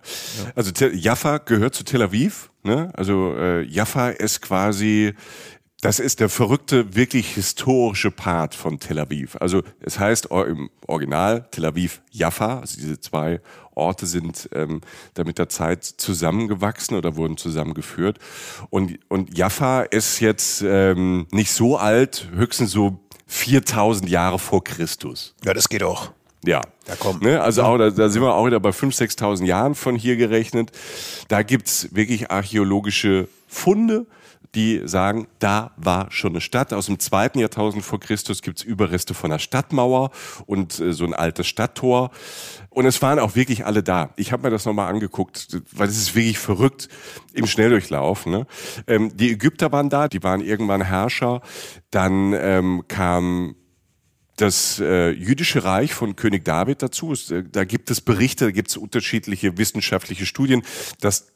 [0.54, 2.50] also Jaffa gehört zu Tel Aviv.
[2.62, 2.90] Ne?
[2.94, 5.14] Also äh, Jaffa ist quasi
[5.84, 9.37] das ist der verrückte, wirklich historische Part von Tel Aviv.
[9.38, 13.42] Also es heißt im Original Tel Aviv Jaffa, also diese zwei
[13.74, 14.80] Orte sind ähm,
[15.12, 18.18] da mit der Zeit zusammengewachsen oder wurden zusammengeführt.
[18.70, 25.34] Und, und Jaffa ist jetzt ähm, nicht so alt, höchstens so 4000 Jahre vor Christus.
[25.44, 26.10] Ja, das geht auch.
[26.44, 26.60] Ja.
[26.84, 27.22] Da kommt.
[27.22, 27.40] Ne?
[27.40, 30.70] Also auch, da, da sind wir auch wieder bei 5.000, 6.000 Jahren von hier gerechnet.
[31.28, 34.06] Da gibt's wirklich archäologische Funde,
[34.54, 36.72] die sagen, da war schon eine Stadt.
[36.72, 40.10] Aus dem zweiten Jahrtausend vor Christus gibt's Überreste von einer Stadtmauer
[40.46, 42.10] und äh, so ein altes Stadttor.
[42.74, 44.12] Und es waren auch wirklich alle da.
[44.16, 46.88] Ich habe mir das nochmal angeguckt, weil es ist wirklich verrückt
[47.32, 48.26] im Schnelldurchlauf.
[48.26, 48.46] Ne?
[48.88, 51.40] Ähm, die Ägypter waren da, die waren irgendwann Herrscher.
[51.92, 53.54] Dann ähm, kam
[54.37, 57.12] das äh, jüdische Reich von König David dazu.
[57.30, 60.62] Äh, da gibt es Berichte, da gibt es unterschiedliche wissenschaftliche Studien,
[61.00, 61.32] dass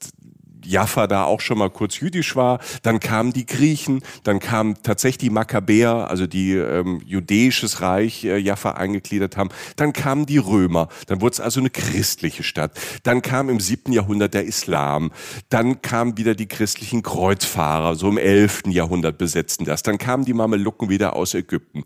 [0.64, 2.60] Jaffa da auch schon mal kurz jüdisch war.
[2.82, 8.36] Dann kamen die Griechen, dann kamen tatsächlich die Makkabäer, also die ähm, judäisches Reich äh,
[8.36, 9.50] Jaffa eingegliedert haben.
[9.76, 12.72] Dann kamen die Römer, dann wurde es also eine christliche Stadt.
[13.02, 15.12] Dann kam im siebten Jahrhundert der Islam.
[15.48, 19.82] Dann kamen wieder die christlichen Kreuzfahrer, so im elften Jahrhundert besetzten das.
[19.82, 21.84] Dann kamen die Mamelucken wieder aus Ägypten.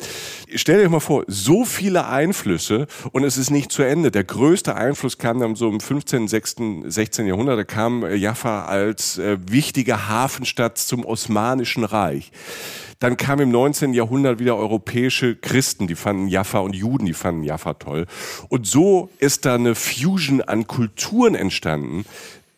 [0.55, 4.11] Stell dir mal vor, so viele Einflüsse und es ist nicht zu Ende.
[4.11, 7.27] Der größte Einfluss kam dann so im 15., 16., 16.
[7.27, 7.59] Jahrhundert.
[7.59, 8.15] Da kam äh,
[8.68, 12.33] Als äh, wichtige Hafenstadt zum Osmanischen Reich.
[12.98, 13.94] Dann kam im 19.
[13.94, 18.07] Jahrhundert wieder europäische Christen, die fanden Jaffa und Juden, die fanden Jaffa toll.
[18.48, 22.05] Und so ist da eine Fusion an Kulturen entstanden,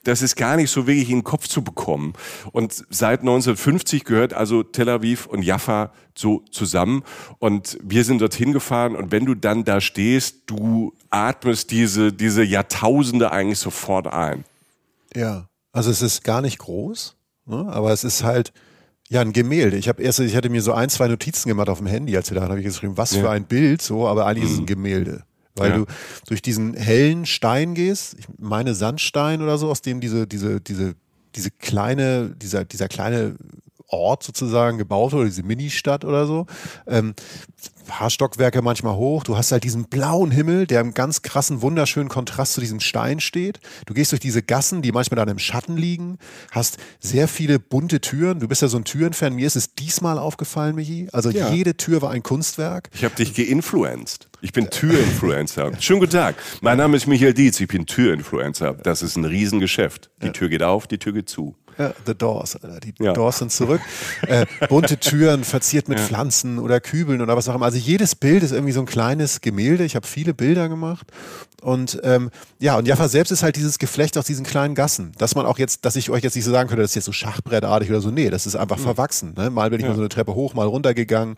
[0.05, 2.13] das ist gar nicht so wirklich in den Kopf zu bekommen.
[2.53, 7.03] Und seit 1950 gehört also Tel Aviv und Jaffa so zusammen.
[7.39, 8.97] Und wir sind dorthin gefahren.
[8.97, 14.45] Und wenn du dann da stehst, du atmest diese, diese Jahrtausende eigentlich sofort ein.
[15.15, 15.49] Ja.
[15.75, 17.67] Also es ist gar nicht groß, ne?
[17.69, 18.53] aber es ist halt
[19.09, 19.77] ja ein Gemälde.
[19.77, 22.31] Ich habe erst, ich hatte mir so ein, zwei Notizen gemacht auf dem Handy, als
[22.31, 23.23] wir da habe ich geschrieben, was ja.
[23.23, 24.47] für ein Bild, so, aber eigentlich mhm.
[24.47, 24.67] ist es ein mhm.
[24.67, 25.25] Gemälde.
[25.57, 25.77] Weil ja.
[25.79, 25.87] du
[26.29, 30.95] durch diesen hellen Stein gehst, ich meine Sandstein oder so, aus dem diese, diese, diese,
[31.35, 33.35] diese kleine, dieser, dieser kleine
[33.95, 36.47] Ort sozusagen gebaut wurde, diese Ministadt oder so.
[36.87, 37.15] Ähm,
[37.85, 39.25] paar Stockwerke manchmal hoch.
[39.25, 43.21] Du hast halt diesen blauen Himmel, der im ganz krassen, wunderschönen Kontrast zu diesem Stein
[43.21, 43.61] steht.
[43.87, 46.19] Du gehst durch diese Gassen, die manchmal dann im Schatten liegen,
[46.51, 48.41] hast sehr viele bunte Türen.
[48.41, 49.35] Du bist ja so ein Türenfan.
[49.35, 51.09] Mir ist es diesmal aufgefallen, Michi.
[51.13, 51.51] Also ja.
[51.51, 52.91] jede Tür war ein Kunstwerk.
[52.95, 54.29] Ich habe dich geinfluenced.
[54.41, 55.73] Ich bin Türinfluencer.
[55.81, 56.37] Schönen guten Tag.
[56.61, 57.61] Mein Name ist Michael Dietz.
[57.61, 58.75] Ich bin Türinfluencer.
[58.75, 60.11] Das ist ein Riesengeschäft.
[60.23, 61.57] Die Tür geht auf, die Tür geht zu.
[61.79, 62.81] Ja, The Doors, Alter.
[62.81, 63.13] Die ja.
[63.13, 63.81] Doors sind zurück.
[64.27, 66.05] Äh, bunte Türen verziert mit ja.
[66.05, 67.67] Pflanzen oder Kübeln oder was auch immer.
[67.67, 69.85] Also jedes Bild ist irgendwie so ein kleines Gemälde.
[69.85, 71.07] Ich habe viele Bilder gemacht.
[71.65, 75.13] Und ähm, ja, und Jaffa selbst ist halt dieses Geflecht aus diesen kleinen Gassen.
[75.17, 77.07] Dass man auch jetzt, dass ich euch jetzt nicht so sagen könnte, das ist jetzt
[77.07, 78.11] so schachbrettartig oder so.
[78.11, 78.83] Nee, das ist einfach mhm.
[78.83, 79.33] verwachsen.
[79.35, 79.49] Ne?
[79.49, 79.89] Mal bin ich ja.
[79.89, 81.37] mal so eine Treppe hoch, mal runter gegangen.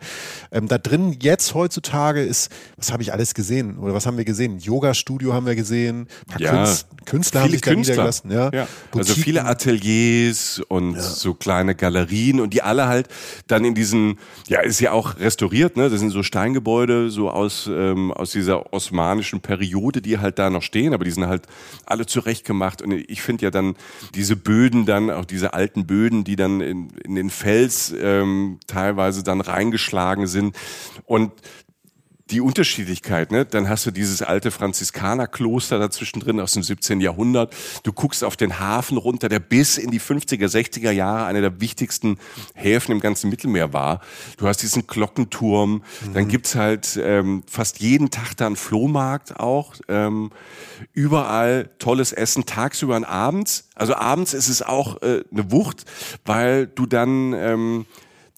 [0.51, 3.77] Ähm, da drin jetzt heutzutage ist, was habe ich alles gesehen?
[3.77, 4.59] Oder was haben wir gesehen?
[4.59, 6.07] Yoga-Studio haben wir gesehen.
[6.37, 8.29] Ja, Künstler, Künstler haben sich da niedergelassen.
[8.29, 8.51] Ja.
[8.53, 8.67] ja.
[8.93, 13.07] Also viele Ateliers und so kleine Galerien und die alle halt
[13.47, 15.89] dann in diesen, ja, ist ja auch restauriert, ne?
[15.89, 20.61] Das sind so Steingebäude, so aus, ähm, aus dieser osmanischen Periode, die halt da noch
[20.61, 21.43] stehen, aber die sind halt
[21.85, 22.81] alle zurechtgemacht.
[22.81, 23.75] Und ich finde ja dann
[24.15, 29.23] diese Böden dann, auch diese alten Böden, die dann in, in den Fels ähm, teilweise
[29.23, 30.55] dann reingeschlagen sind.
[31.05, 31.31] Und
[32.29, 33.45] die Unterschiedlichkeit, ne?
[33.45, 36.99] Dann hast du dieses alte Franziskanerkloster dazwischen drin aus dem 17.
[37.01, 37.55] Jahrhundert.
[37.83, 41.61] Du guckst auf den Hafen runter, der bis in die 50er, 60er Jahre einer der
[41.61, 42.17] wichtigsten
[42.53, 44.01] Häfen im ganzen Mittelmeer war.
[44.37, 45.83] Du hast diesen Glockenturm.
[46.05, 46.13] Mhm.
[46.13, 49.75] Dann gibt's halt ähm, fast jeden Tag da einen Flohmarkt auch.
[49.87, 50.31] Ähm,
[50.93, 53.69] überall tolles Essen, tagsüber und abends.
[53.75, 55.85] Also abends ist es auch äh, eine Wucht,
[56.25, 57.85] weil du dann ähm,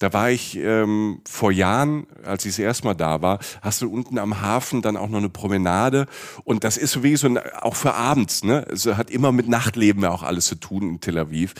[0.00, 3.90] da war ich ähm, vor Jahren, als ich das erste Mal da war, hast du
[3.90, 6.06] unten am Hafen dann auch noch eine Promenade
[6.42, 8.66] und das ist so wie so ein, auch für abends, ne?
[8.72, 11.54] Es hat immer mit Nachtleben ja auch alles zu tun in Tel Aviv.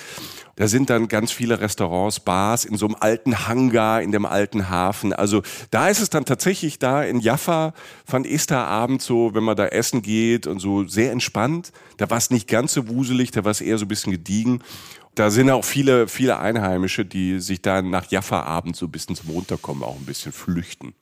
[0.56, 4.68] Da sind dann ganz viele Restaurants, Bars in so einem alten Hangar, in dem alten
[4.68, 5.14] Hafen.
[5.14, 7.72] Also da ist es dann tatsächlich da in Jaffa,
[8.04, 11.72] fand ich da abends so, wenn man da essen geht und so sehr entspannt.
[11.96, 14.62] Da war es nicht ganz so wuselig, da war es eher so ein bisschen gediegen.
[15.14, 19.16] Da sind auch viele, viele Einheimische, die sich dann nach Jaffa abends so ein bisschen
[19.16, 20.94] zum Runterkommen auch ein bisschen flüchten.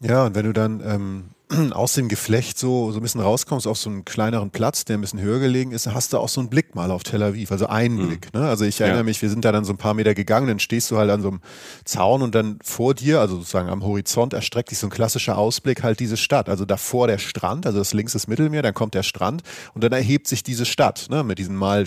[0.00, 1.24] Ja, und wenn du dann ähm,
[1.72, 5.00] aus dem Geflecht so, so ein bisschen rauskommst auf so einen kleineren Platz, der ein
[5.00, 7.66] bisschen höher gelegen ist, hast du auch so einen Blick mal auf Tel Aviv, also
[7.66, 8.08] einen mhm.
[8.08, 8.34] Blick.
[8.34, 8.46] Ne?
[8.46, 9.04] Also ich erinnere ja.
[9.04, 11.22] mich, wir sind da dann so ein paar Meter gegangen, dann stehst du halt an
[11.22, 11.40] so einem
[11.84, 15.82] Zaun und dann vor dir, also sozusagen am Horizont, erstreckt sich so ein klassischer Ausblick
[15.82, 16.48] halt diese Stadt.
[16.48, 19.42] Also davor der Strand, also das links ist Mittelmeer, dann kommt der Strand
[19.74, 21.24] und dann erhebt sich diese Stadt ne?
[21.24, 21.84] mit diesen mal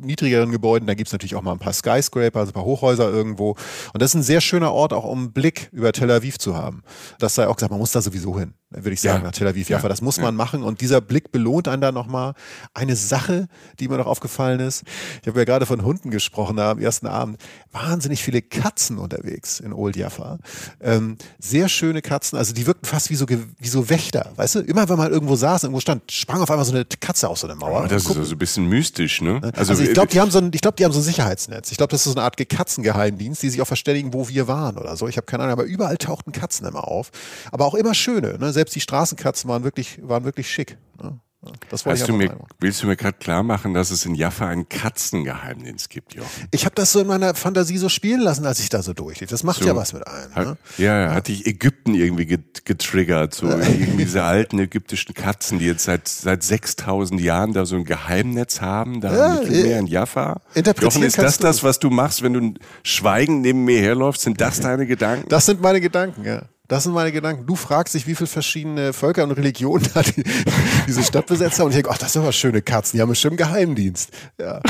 [0.00, 0.86] niedrigeren Gebäuden.
[0.86, 3.56] Da gibt es natürlich auch mal ein paar Skyscraper, also ein paar Hochhäuser irgendwo.
[3.92, 6.56] Und das ist ein sehr schöner Ort, auch um einen Blick über Tel Aviv zu
[6.56, 6.82] haben.
[7.18, 9.24] Das sei auch gesagt, man muss da sowieso hin würde ich sagen, ja.
[9.24, 9.68] nach Tel Aviv.
[9.68, 9.88] Ja, ja.
[9.88, 10.62] das muss man machen.
[10.62, 12.34] Und dieser Blick belohnt einen da nochmal.
[12.72, 13.48] Eine Sache,
[13.80, 14.84] die mir noch aufgefallen ist.
[15.22, 17.40] Ich habe ja gerade von Hunden gesprochen da am ersten Abend.
[17.72, 20.38] Wahnsinnig viele Katzen unterwegs in Old Jaffa.
[20.80, 22.38] Ähm, sehr schöne Katzen.
[22.38, 24.32] Also die wirkten fast wie so, wie so Wächter.
[24.36, 27.28] Weißt du, immer wenn man irgendwo saß, irgendwo stand, sprang auf einmal so eine Katze
[27.28, 27.78] aus so einer Mauer.
[27.78, 29.40] Aber das ist also ein bisschen mystisch, ne?
[29.56, 31.70] Also, also ich glaube, die haben so ein, ich glaube, die haben so ein Sicherheitsnetz.
[31.70, 34.78] Ich glaube, das ist so eine Art Katzengeheimdienst, die sich auch verständigen, wo wir waren
[34.78, 35.08] oder so.
[35.08, 37.10] Ich habe keine Ahnung, aber überall tauchten Katzen immer auf.
[37.50, 38.38] Aber auch immer schöne.
[38.38, 38.52] Ne?
[38.64, 40.78] Selbst die Straßenkatzen waren wirklich, waren wirklich schick.
[40.98, 41.20] Ne?
[41.68, 44.48] Das wollte ich du mir, willst du mir gerade klar machen, dass es in Jaffa
[44.48, 46.48] ein Katzengeheimnis gibt, Jochen?
[46.50, 49.28] Ich habe das so in meiner Fantasie so spielen lassen, als ich da so durchlief.
[49.28, 49.66] Das macht so.
[49.66, 50.32] ja was mit einem.
[50.34, 50.56] Ne?
[50.78, 55.84] Ja, ja, hat dich Ägypten irgendwie getriggert, so irgendwie diese alten ägyptischen Katzen, die jetzt
[55.84, 60.40] seit seit 6000 Jahren da so ein Geheimnetz haben, da ja, im Mittelmeer in Jaffa.
[60.80, 64.22] Jochen, ist das das, was du machst, wenn du schweigend neben mir herläufst?
[64.22, 65.28] Sind das deine Gedanken?
[65.28, 66.44] Das sind meine Gedanken, ja.
[66.66, 67.44] Das sind meine Gedanken.
[67.44, 70.24] Du fragst dich, wie viele verschiedene Völker und Religionen da die,
[70.88, 71.66] diese Stadt besetzt haben.
[71.66, 72.96] Und ich denke, ach, das sind aber schöne Katzen.
[72.96, 74.10] Die haben bestimmt einen Geheimdienst.
[74.40, 74.60] Ja.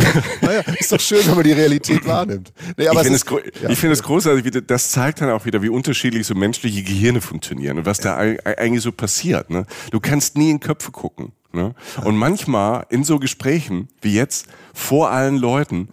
[0.40, 2.52] Naja, ist doch schön, wenn man die Realität wahrnimmt.
[2.76, 3.24] Nee, ich finde es,
[3.62, 3.74] ja.
[3.76, 4.64] find es großartig.
[4.66, 8.82] Das zeigt dann auch wieder, wie unterschiedlich so menschliche Gehirne funktionieren und was da eigentlich
[8.82, 9.50] so passiert.
[9.50, 9.64] Ne?
[9.92, 11.30] Du kannst nie in Köpfe gucken.
[11.52, 11.76] Ne?
[12.02, 15.88] Und manchmal in so Gesprächen wie jetzt vor allen Leuten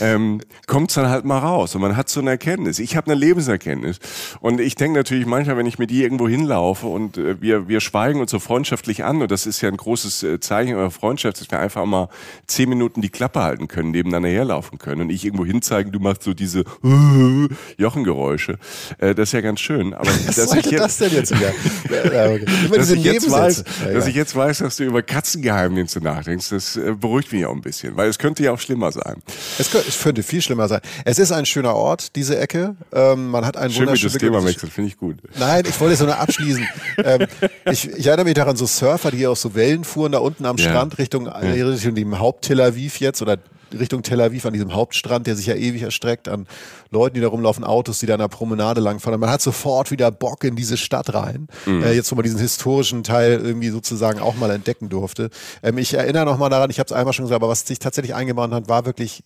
[0.00, 2.78] ähm, kommt es dann halt mal raus und man hat so eine Erkenntnis.
[2.78, 3.98] Ich habe eine Lebenserkenntnis
[4.40, 7.80] und ich denke natürlich manchmal, wenn ich mit dir irgendwo hinlaufe und äh, wir wir
[7.80, 11.40] schweigen uns so freundschaftlich an und das ist ja ein großes äh, Zeichen eurer Freundschaft,
[11.40, 12.08] dass wir einfach mal
[12.46, 16.22] zehn Minuten die Klappe halten können, nebeneinander herlaufen können und ich irgendwo hinzeigen, du machst
[16.22, 16.64] so diese
[17.76, 18.58] Jochengeräusche.
[18.98, 19.92] Äh, das ist ja ganz schön.
[19.92, 21.50] Aber Was dass ich jetzt, das denn jetzt wieder?
[22.12, 22.46] ja, okay.
[22.72, 26.94] dass, ich jetzt weiß, dass ich jetzt weiß, dass du über Katzengeheimnisse nachdenkst, das äh,
[26.98, 29.16] beruhigt mich auch ein bisschen, weil es könnte ja auch schlimmer sein.
[29.58, 30.80] Es könnte, es könnte viel schlimmer sein.
[31.04, 32.76] Es ist ein schöner Ort, diese Ecke.
[32.92, 35.16] Ähm, man hat einen Schön, wie das Thema wechselt, finde ich gut.
[35.38, 36.68] Nein, ich wollte es nur abschließen.
[37.04, 37.26] ähm,
[37.64, 40.44] ich, ich, erinnere mich daran, so Surfer, die hier aus so Wellen fuhren, da unten
[40.44, 40.68] am ja.
[40.68, 41.38] Strand Richtung, ja.
[41.38, 43.38] Richtung dem Haupt-Tel Aviv jetzt oder
[43.78, 46.46] Richtung Tel Aviv an diesem Hauptstrand, der sich ja ewig erstreckt, an
[46.90, 49.20] Leuten, die da rumlaufen, Autos, die da an der Promenade langfahren.
[49.20, 51.48] Man hat sofort wieder Bock in diese Stadt rein.
[51.66, 51.82] Mhm.
[51.82, 55.30] Äh, jetzt, wo man diesen historischen Teil irgendwie sozusagen auch mal entdecken durfte.
[55.62, 57.78] Ähm, ich erinnere noch mal daran, ich habe es einmal schon gesagt, aber was sich
[57.78, 59.22] tatsächlich eingebaut hat, war wirklich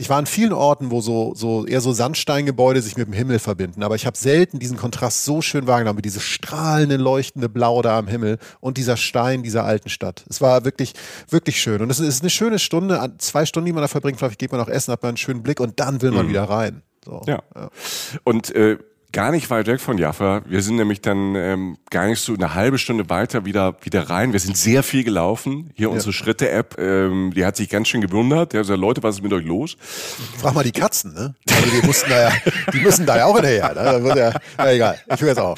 [0.00, 3.38] ich war an vielen Orten, wo so, so eher so Sandsteingebäude sich mit dem Himmel
[3.38, 7.82] verbinden, aber ich habe selten diesen Kontrast so schön wahrgenommen, wie dieses strahlende, leuchtende Blau
[7.82, 10.24] da am Himmel und dieser Stein dieser alten Stadt.
[10.30, 10.94] Es war wirklich,
[11.28, 11.82] wirklich schön.
[11.82, 14.18] Und es ist eine schöne Stunde, zwei Stunden, die man da verbringt.
[14.18, 16.30] Vielleicht geht man auch essen, hat man einen schönen Blick und dann will man mhm.
[16.30, 16.80] wieder rein.
[17.04, 17.42] So, ja.
[17.54, 17.68] ja.
[18.24, 18.78] Und äh,
[19.12, 20.42] gar nicht weit weg von Jaffa.
[20.46, 24.32] Wir sind nämlich dann ähm, gar nicht so eine halbe Stunde weiter wieder wieder rein.
[24.32, 25.70] Wir sind sehr viel gelaufen.
[25.74, 25.92] Hier ja.
[25.92, 28.52] unsere Schritte-App, ähm, die hat sich ganz schön gewundert.
[28.52, 29.76] Der hat gesagt, Leute, was ist mit euch los?
[30.38, 31.34] Frag mal die Katzen, ne?
[31.48, 32.32] Also die mussten da ja,
[32.72, 33.74] die müssen da ja auch hinterher.
[33.74, 34.14] Ne?
[34.16, 35.56] Ja, na egal, ich höre jetzt auch.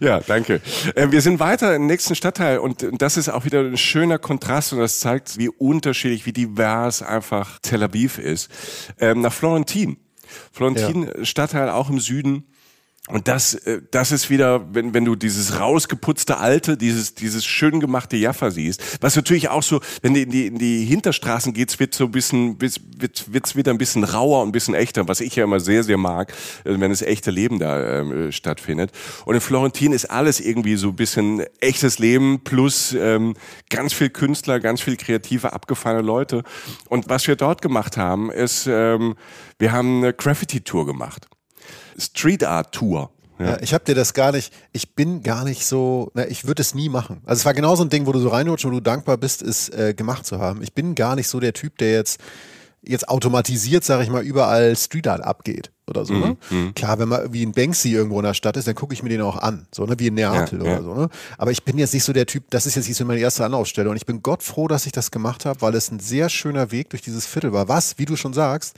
[0.00, 0.60] Ja, danke.
[0.94, 4.72] Äh, wir sind weiter im nächsten Stadtteil und das ist auch wieder ein schöner Kontrast
[4.72, 8.50] und das zeigt, wie unterschiedlich, wie divers einfach Tel Aviv ist.
[8.98, 9.96] Ähm, nach Florentin.
[10.52, 11.24] Florentin, ja.
[11.24, 12.44] Stadtteil auch im Süden
[13.08, 17.80] und das, äh, das ist wieder, wenn, wenn du dieses rausgeputzte Alte, dieses, dieses schön
[17.80, 21.80] gemachte Jaffa siehst, was natürlich auch so, wenn du in die, in die Hinterstraßen geht,
[21.80, 25.08] wird so ein bisschen, wird, wird, wird's wieder ein bisschen rauer und ein bisschen echter,
[25.08, 26.32] was ich ja immer sehr, sehr mag,
[26.64, 28.92] äh, wenn das echte Leben da ähm, stattfindet.
[29.24, 33.34] Und in Florentin ist alles irgendwie so ein bisschen echtes Leben plus ähm,
[33.70, 36.44] ganz viel Künstler, ganz viel kreative, abgefahrene Leute.
[36.88, 39.16] Und was wir dort gemacht haben, ist, ähm,
[39.58, 41.26] wir haben eine Graffiti-Tour gemacht.
[41.98, 43.10] Street Art Tour.
[43.38, 43.50] Ja.
[43.50, 46.62] ja ich habe dir das gar nicht, ich bin gar nicht so, na, ich würde
[46.62, 47.22] es nie machen.
[47.24, 49.42] Also es war genau so ein Ding, wo du so reinrutscht und du dankbar bist,
[49.42, 50.62] es äh, gemacht zu haben.
[50.62, 52.20] Ich bin gar nicht so der Typ, der jetzt
[52.82, 56.14] jetzt automatisiert, sage ich mal, überall Street Art abgeht oder so.
[56.14, 56.36] Ne?
[56.50, 56.64] Mhm.
[56.66, 56.72] Ne?
[56.72, 59.10] Klar, wenn man wie ein Banksy irgendwo in der Stadt ist, dann gucke ich mir
[59.10, 59.96] den auch an, so ne?
[59.98, 60.82] wie in Neapel ja, oder ja.
[60.82, 60.94] so.
[60.94, 61.08] Ne?
[61.36, 63.44] Aber ich bin jetzt nicht so der Typ, das ist jetzt nicht so meine erste
[63.44, 66.28] Anlaufstelle und ich bin Gott froh, dass ich das gemacht habe, weil es ein sehr
[66.28, 67.68] schöner Weg durch dieses Viertel war.
[67.68, 68.76] Was, wie du schon sagst,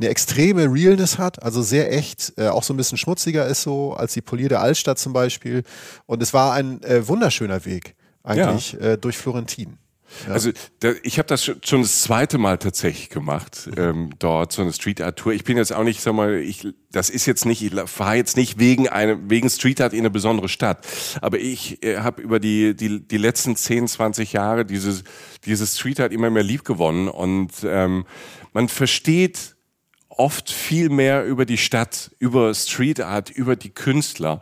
[0.00, 3.92] eine extreme Realness hat, also sehr echt, äh, auch so ein bisschen schmutziger ist so
[3.92, 5.62] als die polierte Altstadt zum Beispiel.
[6.06, 8.80] Und es war ein äh, wunderschöner Weg eigentlich ja.
[8.80, 9.78] äh, durch Florentin.
[10.26, 10.32] Ja.
[10.32, 14.72] Also da, ich habe das schon das zweite Mal tatsächlich gemacht, ähm, dort so eine
[14.72, 15.32] Street Art Tour.
[15.32, 18.36] Ich bin jetzt auch nicht, sag mal, ich, das ist jetzt nicht, ich fahre jetzt
[18.36, 20.84] nicht wegen einem wegen Street Art in eine besondere Stadt,
[21.20, 25.04] aber ich äh, habe über die die die letzten 10, 20 Jahre dieses
[25.44, 28.04] dieses Street Art immer mehr lieb gewonnen und ähm,
[28.52, 29.54] man versteht
[30.20, 34.40] oft viel mehr über die Stadt, über Street Art, über die Künstler,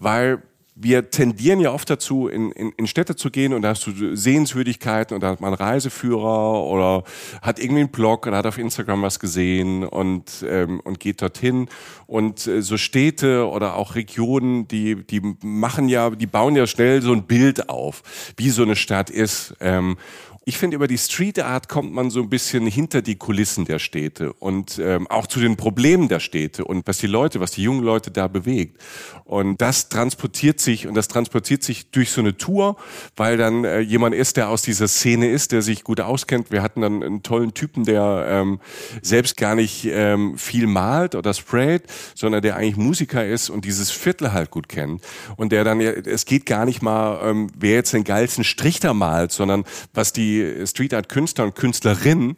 [0.00, 0.42] weil
[0.74, 4.16] wir tendieren ja oft dazu, in, in, in Städte zu gehen und da hast du
[4.16, 7.04] Sehenswürdigkeiten und da hat man Reiseführer oder
[7.40, 11.68] hat irgendwie einen Blog oder hat auf Instagram was gesehen und, ähm, und geht dorthin.
[12.06, 17.00] Und äh, so Städte oder auch Regionen, die, die machen ja, die bauen ja schnell
[17.00, 18.02] so ein Bild auf,
[18.36, 19.54] wie so eine Stadt ist.
[19.60, 19.98] Ähm,
[20.44, 23.78] ich finde, über die Street Art kommt man so ein bisschen hinter die Kulissen der
[23.78, 27.62] Städte und ähm, auch zu den Problemen der Städte und was die Leute, was die
[27.62, 28.80] jungen Leute da bewegt.
[29.24, 32.76] Und das transportiert sich und das transportiert sich durch so eine Tour,
[33.14, 36.50] weil dann äh, jemand ist, der aus dieser Szene ist, der sich gut auskennt.
[36.50, 38.58] Wir hatten dann einen tollen Typen, der ähm,
[39.00, 41.84] selbst gar nicht ähm, viel malt oder sprayt,
[42.16, 45.02] sondern der eigentlich Musiker ist und dieses Viertel halt gut kennt.
[45.36, 48.92] Und der dann, es geht gar nicht mal, ähm, wer jetzt den geilsten Strich da
[48.92, 50.31] malt, sondern was die
[50.66, 52.36] Street Art Künstler und Künstlerinnen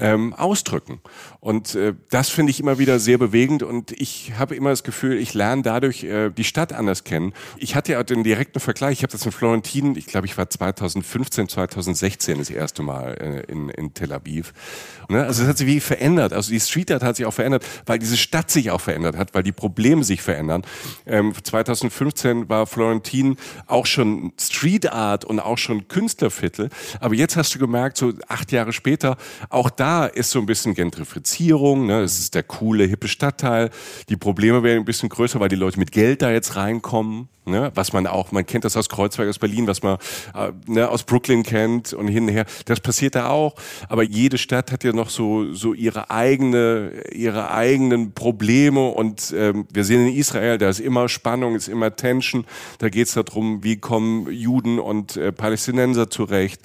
[0.00, 1.00] ähm, ausdrücken.
[1.40, 5.18] Und äh, das finde ich immer wieder sehr bewegend und ich habe immer das Gefühl,
[5.18, 7.32] ich lerne dadurch äh, die Stadt anders kennen.
[7.58, 10.48] Ich hatte ja den direkten Vergleich, ich habe das in Florentin, ich glaube, ich war
[10.48, 14.52] 2015, 2016 das erste Mal äh, in, in Tel Aviv.
[15.08, 15.24] Ne?
[15.24, 16.32] Also es hat sich wie verändert.
[16.32, 19.34] Also die Street Art hat sich auch verändert, weil diese Stadt sich auch verändert hat,
[19.34, 20.62] weil die Probleme sich verändern.
[21.06, 23.36] Ähm, 2015 war Florentin
[23.66, 26.70] auch schon Street Art und auch schon Künstlerviertel.
[27.00, 29.16] Aber jetzt hast du gemerkt, so acht Jahre später,
[29.50, 31.86] auch da ist so ein bisschen Gentrifizierung.
[31.86, 32.00] Ne?
[32.00, 33.70] Es ist der coole, hippe Stadtteil.
[34.08, 37.28] Die Probleme werden ein bisschen größer, weil die Leute mit Geld da jetzt reinkommen.
[37.46, 37.72] Ne?
[37.74, 39.96] Was man auch, man kennt das aus Kreuzberg, aus Berlin, was man
[40.34, 42.44] äh, ne, aus Brooklyn kennt und hin und her.
[42.66, 43.54] Das passiert da auch.
[43.88, 48.88] Aber jede Stadt hat ja noch so, so ihre eigene, ihre eigenen Probleme.
[48.88, 52.44] Und ähm, wir sehen in Israel, da ist immer Spannung, ist immer Tension.
[52.78, 56.60] Da geht es darum, wie kommen Juden und äh, Palästinenser zurecht.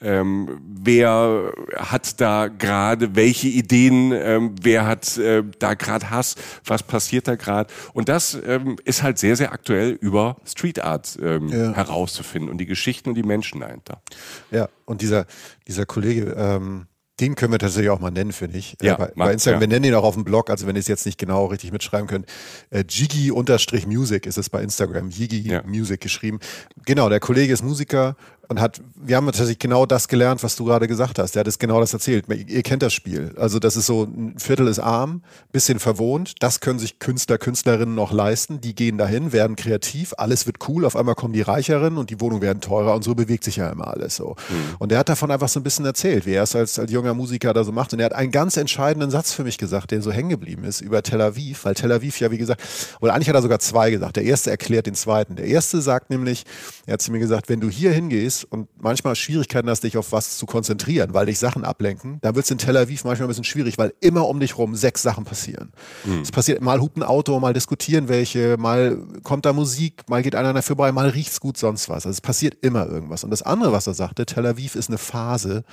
[0.00, 4.12] Ähm, wer hat da gerade welche Ideen?
[4.12, 6.34] Ähm, wer hat äh, da gerade Hass?
[6.64, 7.72] Was passiert da gerade?
[7.94, 11.72] Und das ähm, ist halt sehr, sehr aktuell über Street Art ähm, ja.
[11.72, 14.02] herauszufinden und die Geschichten und die Menschen dahinter.
[14.50, 15.26] Ja, und dieser,
[15.66, 16.86] dieser Kollege, ähm,
[17.20, 18.76] den können wir tatsächlich auch mal nennen, finde ich.
[18.80, 19.60] Äh, ja, bei, bei Instagram, ja.
[19.62, 21.72] wir nennen ihn auch auf dem Blog, also wenn ihr es jetzt nicht genau richtig
[21.72, 22.26] mitschreiben könnt.
[22.70, 25.10] Äh, Jiggy-Music ist es bei Instagram.
[25.10, 25.62] Jiggy ja.
[25.64, 26.38] Music geschrieben.
[26.86, 28.16] Genau, der Kollege ist Musiker,
[28.48, 31.34] und hat, wir haben tatsächlich genau das gelernt, was du gerade gesagt hast.
[31.34, 32.24] Der hat es genau das erzählt.
[32.28, 33.34] Ihr kennt das Spiel.
[33.36, 36.34] Also das ist so, ein Viertel ist arm, bisschen verwohnt.
[36.40, 38.60] Das können sich Künstler, Künstlerinnen noch leisten.
[38.60, 40.86] Die gehen dahin, werden kreativ, alles wird cool.
[40.86, 43.68] Auf einmal kommen die Reicheren und die Wohnungen werden teurer und so bewegt sich ja
[43.68, 44.36] immer alles so.
[44.48, 44.76] Mhm.
[44.78, 47.12] Und der hat davon einfach so ein bisschen erzählt, wie er es als, als junger
[47.12, 47.92] Musiker da so macht.
[47.92, 50.80] Und er hat einen ganz entscheidenden Satz für mich gesagt, der so hängen geblieben ist
[50.80, 52.62] über Tel Aviv, weil Tel Aviv ja, wie gesagt,
[53.00, 54.16] oder eigentlich hat er sogar zwei gesagt.
[54.16, 55.36] Der erste erklärt den zweiten.
[55.36, 56.44] Der erste sagt nämlich,
[56.86, 59.96] er hat zu mir gesagt, wenn du hier hingehst, bist und manchmal Schwierigkeiten hast, dich
[59.96, 63.26] auf was zu konzentrieren, weil dich Sachen ablenken, dann wird es in Tel Aviv manchmal
[63.26, 65.72] ein bisschen schwierig, weil immer um dich rum sechs Sachen passieren.
[66.04, 66.20] Mhm.
[66.20, 70.34] Es passiert, mal hupt ein Auto, mal diskutieren welche, mal kommt da Musik, mal geht
[70.34, 72.06] einer dafür vorbei, mal riecht's gut, sonst was.
[72.06, 73.24] Also es passiert immer irgendwas.
[73.24, 75.64] Und das andere, was er sagte, Tel Aviv ist eine Phase.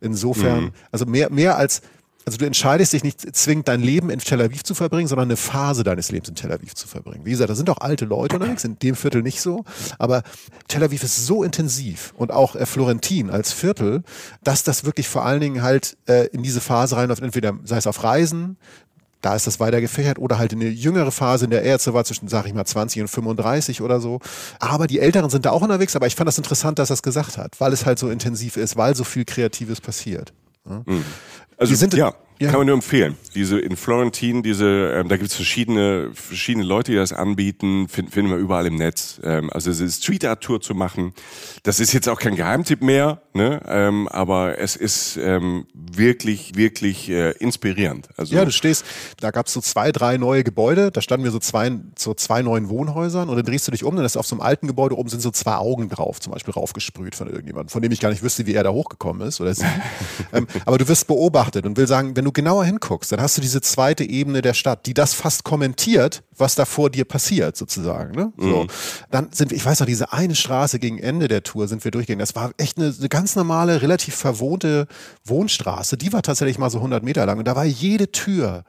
[0.00, 0.72] Insofern, mhm.
[0.92, 1.82] also mehr, mehr als
[2.28, 5.38] also du entscheidest dich nicht zwingend dein Leben in Tel Aviv zu verbringen, sondern eine
[5.38, 7.24] Phase deines Lebens in Tel Aviv zu verbringen.
[7.24, 9.64] Wie gesagt, da sind auch alte Leute unterwegs, in dem Viertel nicht so,
[9.98, 10.22] aber
[10.68, 14.02] Tel Aviv ist so intensiv und auch äh, Florentin als Viertel,
[14.44, 17.86] dass das wirklich vor allen Dingen halt äh, in diese Phase reinläuft, entweder sei es
[17.86, 18.58] auf Reisen,
[19.22, 21.90] da ist das weiter gefächert oder halt in eine jüngere Phase, in der er jetzt
[21.90, 24.20] war zwischen, sag ich mal, 20 und 35 oder so.
[24.60, 27.02] Aber die Älteren sind da auch unterwegs, aber ich fand das interessant, dass er es
[27.02, 30.34] gesagt hat, weil es halt so intensiv ist, weil so viel Kreatives passiert.
[30.68, 30.82] Ja.
[30.86, 31.04] Mhm.
[31.56, 32.14] Also, sind, ja.
[32.40, 32.50] Ja.
[32.50, 33.16] Kann man nur empfehlen.
[33.34, 38.30] Diese in Florentin, diese, ähm, da gibt's verschiedene, verschiedene Leute, die das anbieten, find, finden
[38.30, 39.20] wir überall im Netz.
[39.24, 41.14] Ähm, also diese Street Art Tour zu machen,
[41.64, 43.60] das ist jetzt auch kein Geheimtipp mehr, ne?
[43.66, 48.08] Ähm, aber es ist ähm, wirklich, wirklich äh, inspirierend.
[48.16, 48.84] Also ja, du stehst,
[49.18, 52.68] da gab's so zwei, drei neue Gebäude, da standen wir so zwei, so zwei neuen
[52.68, 55.08] Wohnhäusern und dann drehst du dich um, dann ist auf so einem alten Gebäude oben
[55.08, 58.22] sind so zwei Augen drauf, zum Beispiel raufgesprüht von irgendjemandem, von dem ich gar nicht
[58.22, 59.66] wüsste, wie er da hochgekommen ist oder sie.
[60.32, 63.40] ähm, aber du wirst beobachtet und will sagen, wenn du genauer hinguckst, dann hast du
[63.40, 68.14] diese zweite Ebene der Stadt, die das fast kommentiert, was da vor dir passiert, sozusagen.
[68.14, 68.32] Ne?
[68.36, 68.64] So.
[68.64, 68.66] Mhm.
[69.10, 71.90] Dann sind wir, ich weiß noch, diese eine Straße gegen Ende der Tour sind wir
[71.90, 72.20] durchgegangen.
[72.20, 74.86] Das war echt eine, eine ganz normale, relativ verwohnte
[75.24, 75.96] Wohnstraße.
[75.96, 77.38] Die war tatsächlich mal so 100 Meter lang.
[77.38, 78.64] Und da war jede Tür,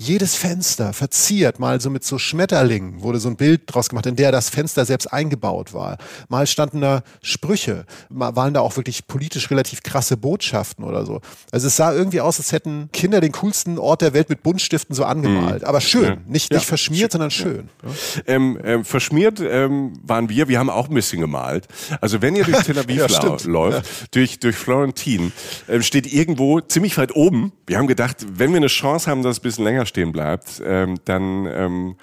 [0.00, 4.16] jedes Fenster verziert, mal so mit so Schmetterlingen wurde so ein Bild draus gemacht, in
[4.16, 5.98] der das Fenster selbst eingebaut war.
[6.30, 11.20] Mal standen da Sprüche, mal waren da auch wirklich politisch relativ krasse Botschaften oder so.
[11.52, 14.96] Also es sah irgendwie aus, als hätten Kinder den coolsten Ort der Welt mit Buntstiften
[14.96, 15.62] so angemalt.
[15.62, 15.68] Mhm.
[15.68, 16.16] Aber schön, ja.
[16.26, 16.60] nicht, nicht ja.
[16.60, 17.68] verschmiert, sondern schön.
[17.84, 17.90] Ja.
[18.26, 21.68] Ähm, ähm, verschmiert ähm, waren wir, wir haben auch ein bisschen gemalt.
[22.00, 23.06] Also wenn ihr durch Tel Aviv
[23.44, 25.30] läuft, durch, durch Florentin,
[25.68, 27.52] äh, steht irgendwo ziemlich weit oben.
[27.66, 30.62] Wir haben gedacht, wenn wir eine Chance haben, dass es ein bisschen länger stehen bleibt,
[30.64, 31.96] ähm, dann ähm,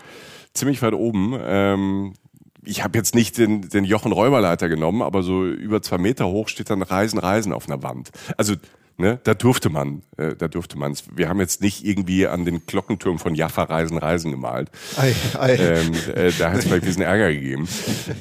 [0.53, 1.35] ziemlich weit oben.
[1.41, 2.13] Ähm,
[2.63, 6.49] ich habe jetzt nicht den, den Jochen Räuberleiter genommen, aber so über zwei Meter hoch
[6.49, 8.11] steht dann Reisen, Reisen auf einer Wand.
[8.35, 8.55] Also
[9.00, 12.66] Ne, da durfte man, äh, da durfte man Wir haben jetzt nicht irgendwie an den
[12.66, 14.72] Glockenturm von Jaffa Reisen, Reisen gemalt.
[14.95, 15.54] Ei, ei.
[15.54, 17.68] Ähm, äh, da hat es vielleicht ein bisschen Ärger gegeben.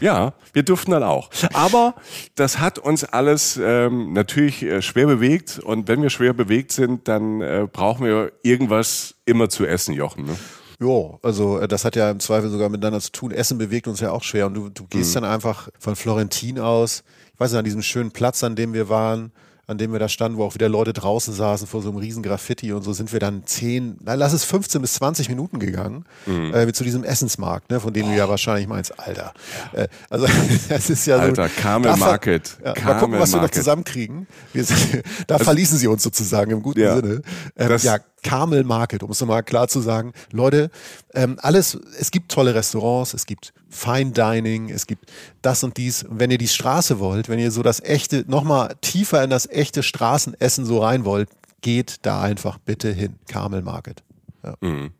[0.03, 1.31] Ja, wir durften dann auch.
[1.55, 1.95] Aber
[2.35, 5.59] das hat uns alles ähm, natürlich äh, schwer bewegt.
[5.59, 10.27] Und wenn wir schwer bewegt sind, dann äh, brauchen wir irgendwas immer zu essen, Jochen.
[10.27, 10.37] Ne?
[10.79, 13.31] Ja, also äh, das hat ja im Zweifel sogar miteinander zu tun.
[13.31, 14.47] Essen bewegt uns ja auch schwer.
[14.47, 15.23] Und du, du gehst mhm.
[15.23, 17.03] dann einfach von Florentin aus,
[17.33, 19.33] ich weiß nicht, an diesem schönen Platz, an dem wir waren,
[19.69, 22.23] an dem wir da standen, wo auch wieder Leute draußen saßen vor so einem riesen
[22.23, 26.05] Graffiti und so sind wir dann zehn, nein, lass es 15 bis 20 Minuten gegangen
[26.27, 26.55] mhm.
[26.55, 28.11] äh, zu diesem Essensmarkt, ne, von dem oh.
[28.11, 29.35] du ja wahrscheinlich meinst, Alter.
[29.73, 30.27] Äh, also
[30.69, 32.59] das ist ja Alter, so, Carmel Market.
[32.65, 33.35] Ja, Carmel mal gucken, was Market.
[33.35, 34.27] wir noch zusammenkriegen.
[34.53, 34.65] Wir,
[35.27, 37.23] da also, verließen sie uns sozusagen im guten ja, Sinne.
[37.57, 40.13] Ähm, ja, Carmel Market, um es nochmal klar zu sagen.
[40.33, 40.71] Leute,
[41.15, 45.11] ähm, alles, es gibt tolle Restaurants, es gibt Fine Dining, es gibt
[45.43, 46.03] das und dies.
[46.03, 49.49] Und wenn ihr die Straße wollt, wenn ihr so das echte, nochmal tiefer in das
[49.49, 51.29] echte Straßenessen so rein wollt,
[51.61, 53.17] geht da einfach bitte hin.
[53.29, 54.03] Carmel Market.
[54.45, 54.55] Ja.
[54.61, 54.91] Mhm.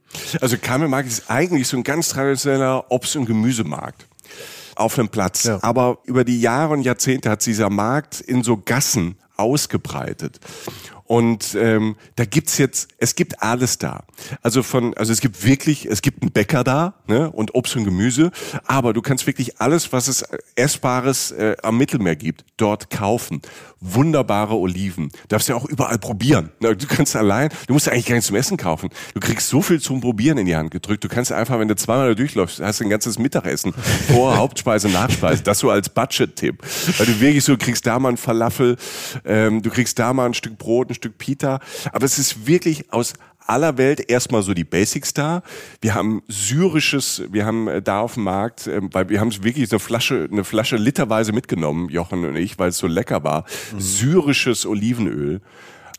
[0.41, 4.07] Also Carmel Market ist eigentlich so ein ganz traditioneller Obst- und Gemüsemarkt
[4.75, 5.45] auf einem Platz.
[5.45, 5.59] Ja.
[5.63, 10.41] Aber über die Jahre und Jahrzehnte hat dieser Markt in so Gassen ausgebreitet.
[11.07, 14.05] Und ähm, da gibt's jetzt, es gibt alles da.
[14.43, 17.85] Also von, also es gibt wirklich, es gibt einen Bäcker da ne, und Obst und
[17.85, 18.31] Gemüse,
[18.65, 20.25] aber du kannst wirklich alles, was es
[20.57, 23.41] essbares äh, am Mittelmeer gibt, dort kaufen.
[23.81, 26.51] Wunderbare Oliven, darfst du ja auch überall probieren.
[26.61, 28.89] Du kannst allein, du musst eigentlich gar nichts zum Essen kaufen.
[29.13, 31.05] Du kriegst so viel zum Probieren in die Hand gedrückt.
[31.05, 33.75] Du kannst einfach, wenn du zweimal durchläufst, hast du ein ganzes Mittagessen
[34.13, 35.43] vor Hauptspeise, Nachspeise.
[35.43, 36.63] Das so als Budget-Tipp,
[36.97, 38.77] weil du wirklich so kriegst da mal ein Falafel,
[39.25, 41.61] ähm, du kriegst da mal ein Stück Brot, Stück Pita.
[41.93, 43.15] Aber es ist wirklich aus
[43.47, 45.43] aller Welt erstmal so die Basics da.
[45.81, 49.71] Wir haben syrisches, wir haben äh, da auf dem Markt, ähm, weil wir haben wirklich
[49.71, 53.45] eine Flasche, eine Flasche literweise mitgenommen, Jochen und ich, weil es so lecker war.
[53.73, 53.81] Mhm.
[53.81, 55.41] Syrisches Olivenöl.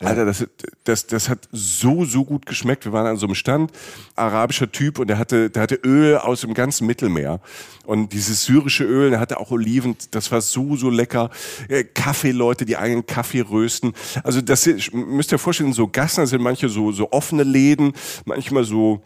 [0.00, 0.46] Alter, das,
[0.84, 2.84] das, das hat so, so gut geschmeckt.
[2.84, 3.72] Wir waren an so einem Stand,
[4.14, 7.40] arabischer Typ, und der hatte, der hatte Öl aus dem ganzen Mittelmeer.
[7.84, 11.30] Und dieses syrische Öl, der hatte auch Oliven, das war so, so lecker.
[11.68, 13.92] Äh, Kaffeeleute, die eigenen Kaffee rösten.
[14.22, 17.92] Also das müsst ihr vorstellen, so Gassen sind manche so, so offene Läden,
[18.24, 19.02] manchmal so,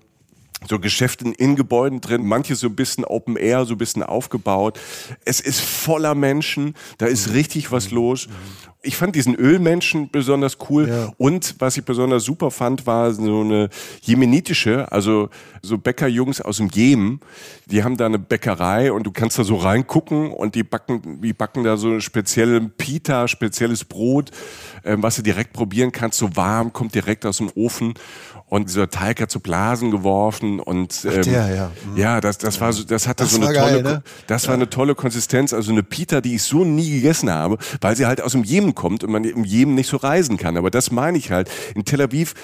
[0.68, 4.78] so Geschäften in Gebäuden drin, manche so ein bisschen Open Air, so ein bisschen aufgebaut.
[5.24, 8.28] Es ist voller Menschen, da ist richtig was los
[8.82, 10.88] ich fand diesen Ölmenschen besonders cool.
[10.88, 11.12] Ja.
[11.16, 13.68] Und was ich besonders super fand, war so eine
[14.00, 15.30] jemenitische, also
[15.62, 17.20] so Bäckerjungs aus dem Jemen.
[17.66, 21.32] Die haben da eine Bäckerei und du kannst da so reingucken und die backen, die
[21.32, 24.32] backen da so ein spezielles Pita, spezielles Brot,
[24.84, 27.94] ähm, was du direkt probieren kannst, so warm, kommt direkt aus dem Ofen
[28.52, 31.70] und dieser Teig hat so Blasen geworfen und ähm, der, ja.
[31.86, 31.96] Mhm.
[31.96, 34.02] ja, das das war so, das hatte das so eine tolle, geil, ne?
[34.26, 37.96] das war eine tolle Konsistenz, also eine Pita, die ich so nie gegessen habe, weil
[37.96, 40.58] sie halt aus dem Jemen kommt und man im Jemen nicht so reisen kann.
[40.58, 41.50] Aber das meine ich halt.
[41.74, 42.34] In Tel Aviv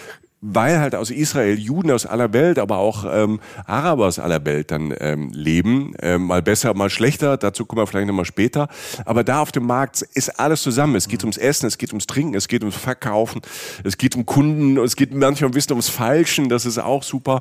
[0.41, 4.70] weil halt aus Israel Juden aus aller Welt, aber auch ähm, Araber aus aller Welt
[4.70, 5.95] dann ähm, leben.
[6.01, 8.68] Ähm, mal besser, mal schlechter, dazu kommen wir vielleicht nochmal später.
[9.05, 10.95] Aber da auf dem Markt ist alles zusammen.
[10.95, 13.43] Es geht ums Essen, es geht ums Trinken, es geht ums Verkaufen,
[13.82, 17.41] es geht um Kunden, es geht manchmal ein bisschen ums Falschen, das ist auch super.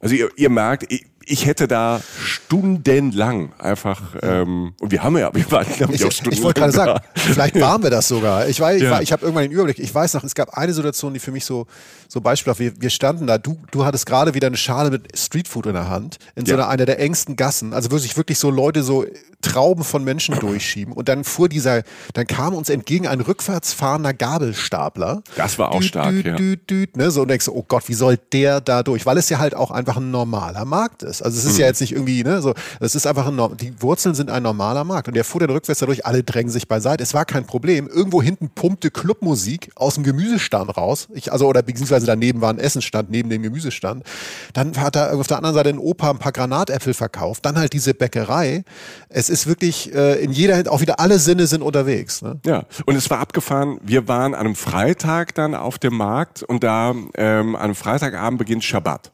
[0.00, 5.34] Also ihr, ihr merkt, ich, ich hätte da stundenlang einfach, ähm, und wir haben ja,
[5.34, 6.38] wir waren, glaube ich, auch stundenlang.
[6.38, 8.48] Ich wollte gerade sagen, vielleicht waren wir das sogar.
[8.48, 9.00] Ich weiß, ich, ja.
[9.00, 9.78] ich habe irgendwann den Überblick.
[9.78, 11.66] Ich weiß noch, es gab eine Situation, die für mich so,
[12.08, 15.66] so beispielhaft, wir, wir standen da, du, du hattest gerade wieder eine Schale mit Streetfood
[15.66, 18.82] in der Hand, in so einer, einer der engsten Gassen, also wirklich, wirklich so Leute
[18.82, 19.04] so
[19.42, 21.82] Trauben von Menschen durchschieben und dann fuhr dieser,
[22.14, 25.22] dann kam uns entgegen ein rückwärts fahrender Gabelstapler.
[25.36, 26.36] Das war auch düt, stark, düt, ja.
[26.36, 27.10] Düt, düt, ne?
[27.10, 29.04] So und denkst du, oh Gott, wie soll der da durch?
[29.04, 31.11] Weil es ja halt auch einfach ein normaler Markt ist.
[31.20, 31.60] Also es ist mhm.
[31.60, 34.84] ja jetzt nicht irgendwie, ne, so, es ist einfach ein, die Wurzeln sind ein normaler
[34.84, 37.02] Markt und der fuhr dann rückwärts dadurch, alle drängen sich beiseite.
[37.02, 37.88] Es war kein Problem.
[37.88, 41.08] Irgendwo hinten pumpte Clubmusik aus dem Gemüsestand raus.
[41.12, 44.04] Ich, also, oder beziehungsweise daneben war ein Essenstand neben dem Gemüsestand.
[44.52, 47.44] Dann hat er auf der anderen Seite ein Opa ein paar Granatäpfel verkauft.
[47.44, 48.64] Dann halt diese Bäckerei.
[49.08, 52.22] Es ist wirklich äh, in jeder, auch wieder alle Sinne sind unterwegs.
[52.22, 52.38] Ne?
[52.46, 53.78] Ja, und es war abgefahren.
[53.82, 58.38] Wir waren an einem Freitag dann auf dem Markt und da ähm, an einem Freitagabend
[58.38, 59.12] beginnt Schabbat.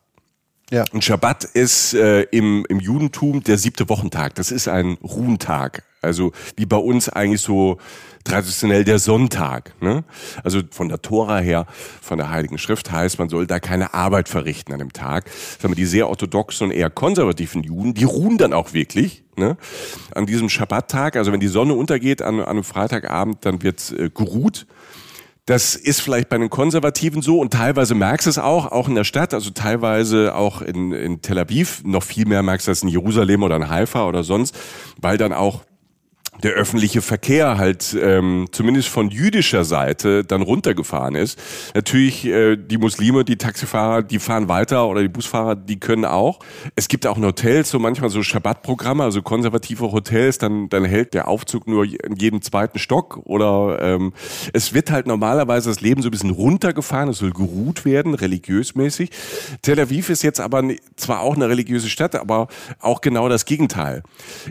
[0.71, 0.85] Ja.
[0.93, 4.35] Und Schabbat ist äh, im, im Judentum der siebte Wochentag.
[4.35, 5.83] Das ist ein Ruhentag.
[6.03, 7.79] Also wie bei uns eigentlich so
[8.25, 9.73] traditionell der Sonntag.
[9.81, 10.05] Ne?
[10.45, 11.67] Also von der Tora her,
[12.01, 15.31] von der Heiligen Schrift heißt, man soll da keine Arbeit verrichten an dem Tag.
[15.59, 19.25] Sagen wir, die sehr orthodoxen und eher konservativen Juden, die ruhen dann auch wirklich.
[19.37, 19.57] Ne?
[20.15, 24.11] An diesem Schabbattag, also wenn die Sonne untergeht an, an einem Freitagabend, dann wird äh,
[24.11, 24.67] geruht.
[25.49, 28.95] Das ist vielleicht bei den Konservativen so und teilweise merkst du es auch, auch in
[28.95, 32.83] der Stadt, also teilweise auch in, in Tel Aviv, noch viel mehr merkst du das
[32.83, 34.55] in Jerusalem oder in Haifa oder sonst,
[35.01, 35.63] weil dann auch
[36.43, 41.39] der öffentliche Verkehr halt ähm, zumindest von jüdischer Seite dann runtergefahren ist.
[41.75, 46.39] Natürlich äh, die Muslime, die Taxifahrer, die fahren weiter oder die Busfahrer, die können auch.
[46.77, 51.15] Es gibt auch in Hotels so manchmal so Schabbatprogramme, also konservative Hotels, dann dann hält
[51.15, 54.13] der Aufzug nur in jedem zweiten Stock oder ähm,
[54.53, 59.11] es wird halt normalerweise das Leben so ein bisschen runtergefahren, es soll geruht werden, religiösmäßig.
[59.63, 60.63] Tel Aviv ist jetzt aber
[60.97, 62.49] zwar auch eine religiöse Stadt, aber
[62.81, 64.03] auch genau das Gegenteil.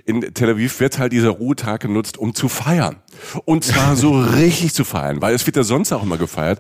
[0.06, 2.98] In Tel Aviv wird halt dieser Ruhetag Tag genutzt, um zu feiern.
[3.46, 6.60] Und zwar so richtig zu feiern, weil es wird ja sonst auch immer gefeiert.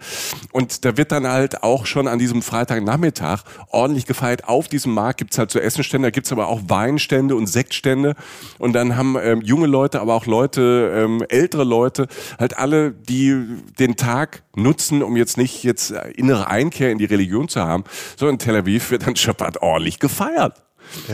[0.51, 4.45] Und da wird dann halt auch schon an diesem Freitagnachmittag ordentlich gefeiert.
[4.45, 8.15] Auf diesem Markt gibt's halt so Essenstände, da gibt's aber auch Weinstände und Sektstände.
[8.59, 12.07] Und dann haben ähm, junge Leute, aber auch Leute, ähm, ältere Leute,
[12.39, 13.35] halt alle, die
[13.79, 17.83] den Tag nutzen, um jetzt nicht jetzt innere Einkehr in die Religion zu haben,
[18.17, 20.66] sondern in Tel Aviv wird dann Shabbat ordentlich gefeiert.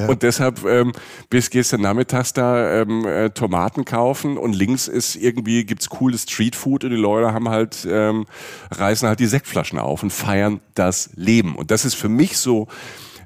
[0.07, 0.93] Und deshalb ähm,
[1.29, 6.83] bis gestern nachmittags da ähm, äh, Tomaten kaufen und links ist irgendwie gibt's cooles Streetfood
[6.83, 8.25] und die Leute haben halt ähm,
[8.71, 11.55] reißen halt die Sektflaschen auf und feiern das Leben.
[11.55, 12.67] Und das ist für mich so,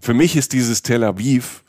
[0.01, 1.63] für mich ist dieses Tel Aviv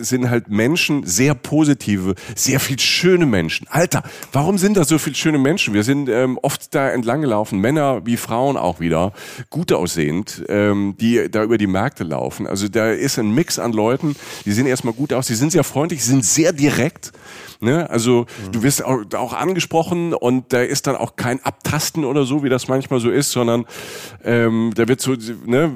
[0.00, 3.66] sind halt Menschen, sehr positive, sehr viel schöne Menschen.
[3.68, 5.74] Alter, warum sind da so viele schöne Menschen?
[5.74, 9.12] Wir sind ähm, oft da entlang gelaufen, Männer wie Frauen auch wieder,
[9.50, 12.46] gut aussehend, ähm, die da über die Märkte laufen.
[12.46, 15.64] Also da ist ein Mix an Leuten, die sehen erstmal gut aus, die sind sehr
[15.64, 17.12] freundlich, sind sehr direkt.
[17.60, 17.88] Ne?
[17.88, 18.52] Also mhm.
[18.52, 22.48] du wirst auch, auch angesprochen und da ist dann auch kein Abtasten oder so, wie
[22.48, 23.64] das manchmal so ist, sondern
[24.24, 25.14] ähm, da wird so,
[25.46, 25.72] ne,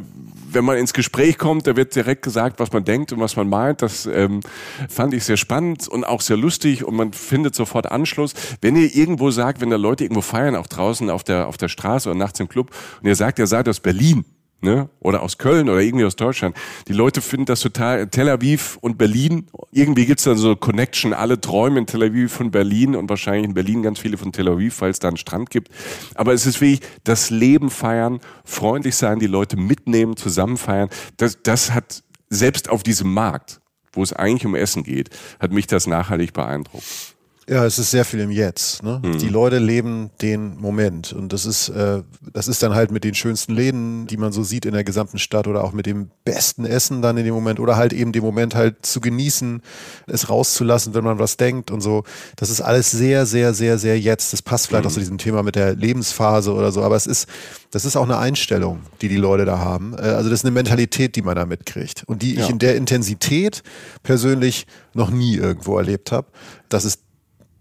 [0.53, 3.49] wenn man ins Gespräch kommt, da wird direkt gesagt, was man denkt und was man
[3.49, 3.83] meint.
[3.83, 4.41] Das ähm,
[4.89, 8.35] fand ich sehr spannend und auch sehr lustig und man findet sofort Anschluss.
[8.61, 11.69] Wenn ihr irgendwo sagt, wenn da Leute irgendwo feiern, auch draußen auf der, auf der
[11.69, 12.71] Straße oder nachts im Club
[13.01, 14.25] und ihr sagt, ihr seid aus Berlin,
[14.61, 14.89] ne?
[15.01, 16.57] oder aus Köln oder irgendwie aus Deutschland.
[16.89, 21.13] Die Leute finden das total, Tel Aviv und Berlin, irgendwie gibt's dann so eine Connection,
[21.13, 24.49] alle träumen in Tel Aviv von Berlin und wahrscheinlich in Berlin ganz viele von Tel
[24.49, 25.69] Aviv, weil es da einen Strand gibt.
[26.15, 30.89] Aber es ist wirklich das Leben feiern, freundlich sein, die Leute mitnehmen, zusammen feiern.
[31.17, 33.61] Das, das hat selbst auf diesem Markt,
[33.93, 37.17] wo es eigentlich um Essen geht, hat mich das nachhaltig beeindruckt.
[37.49, 38.83] Ja, es ist sehr viel im Jetzt.
[38.83, 39.01] Ne?
[39.03, 39.19] Mhm.
[39.19, 42.03] Die Leute leben den Moment und das ist, äh,
[42.35, 45.19] das ist dann halt mit den schönsten Läden, die man so sieht in der gesamten
[45.19, 48.23] Stadt oder auch mit dem besten Essen dann in dem Moment oder halt eben den
[48.23, 49.63] Moment halt zu genießen,
[50.07, 52.05] es rauszulassen, wenn man was denkt und so.
[52.37, 54.35] Das ist alles sehr, sehr, sehr, sehr jetzt.
[54.35, 54.89] Das passt vielleicht mhm.
[54.89, 57.29] auch zu diesem Thema mit der Lebensphase oder so, aber es ist,
[57.71, 59.95] das ist auch eine Einstellung, die die Leute da haben.
[59.95, 62.45] Äh, also das ist eine Mentalität, die man da mitkriegt und die ja.
[62.45, 63.63] ich in der Intensität
[64.03, 66.27] persönlich noch nie irgendwo erlebt habe.
[66.69, 67.08] Das ist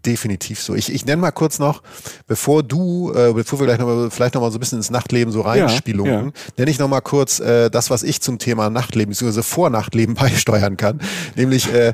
[0.08, 0.74] definitiv so.
[0.74, 1.82] Ich, ich nenne mal kurz noch,
[2.26, 4.90] bevor du, äh, bevor wir gleich noch mal, vielleicht noch mal so ein bisschen ins
[4.90, 6.30] Nachtleben so reinspielen, ja, ja.
[6.56, 9.42] nenne ich noch mal kurz äh, das, was ich zum Thema Nachtleben bzw.
[9.42, 11.00] Vornachtleben beisteuern kann,
[11.36, 11.92] nämlich äh,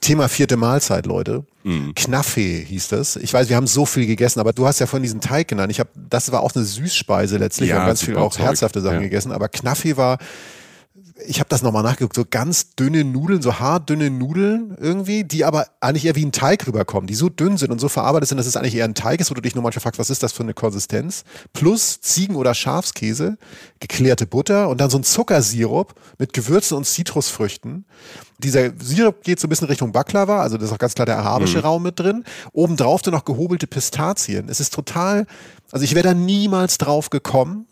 [0.00, 1.44] Thema vierte Mahlzeit, Leute.
[1.62, 1.94] Mhm.
[1.94, 3.16] Knaffee hieß das.
[3.16, 5.70] Ich weiß, wir haben so viel gegessen, aber du hast ja von diesen Teig genannt.
[5.70, 7.70] Ich habe, das war auch eine Süßspeise letztlich.
[7.70, 9.02] Ja, wir haben ganz viel auch herzhafte Sachen ja.
[9.02, 10.18] gegessen, aber Knaffee war
[11.26, 15.66] ich habe das nochmal nachgeguckt, so ganz dünne Nudeln, so haardünne Nudeln irgendwie, die aber
[15.80, 18.46] eigentlich eher wie ein Teig rüberkommen, die so dünn sind und so verarbeitet sind, dass
[18.46, 20.32] es eigentlich eher ein Teig ist, wo du dich nur manchmal fragst, was ist das
[20.32, 21.22] für eine Konsistenz?
[21.52, 23.38] Plus Ziegen- oder Schafskäse,
[23.78, 27.84] geklärte Butter und dann so ein Zuckersirup mit Gewürzen und Zitrusfrüchten.
[28.38, 31.18] Dieser Sirup geht so ein bisschen Richtung Baklava, also das ist auch ganz klar der
[31.18, 31.64] arabische mhm.
[31.64, 32.24] Raum mit drin.
[32.52, 34.48] Obendrauf dann noch gehobelte Pistazien.
[34.48, 35.26] Es ist total,
[35.70, 37.68] also ich wäre da niemals drauf gekommen,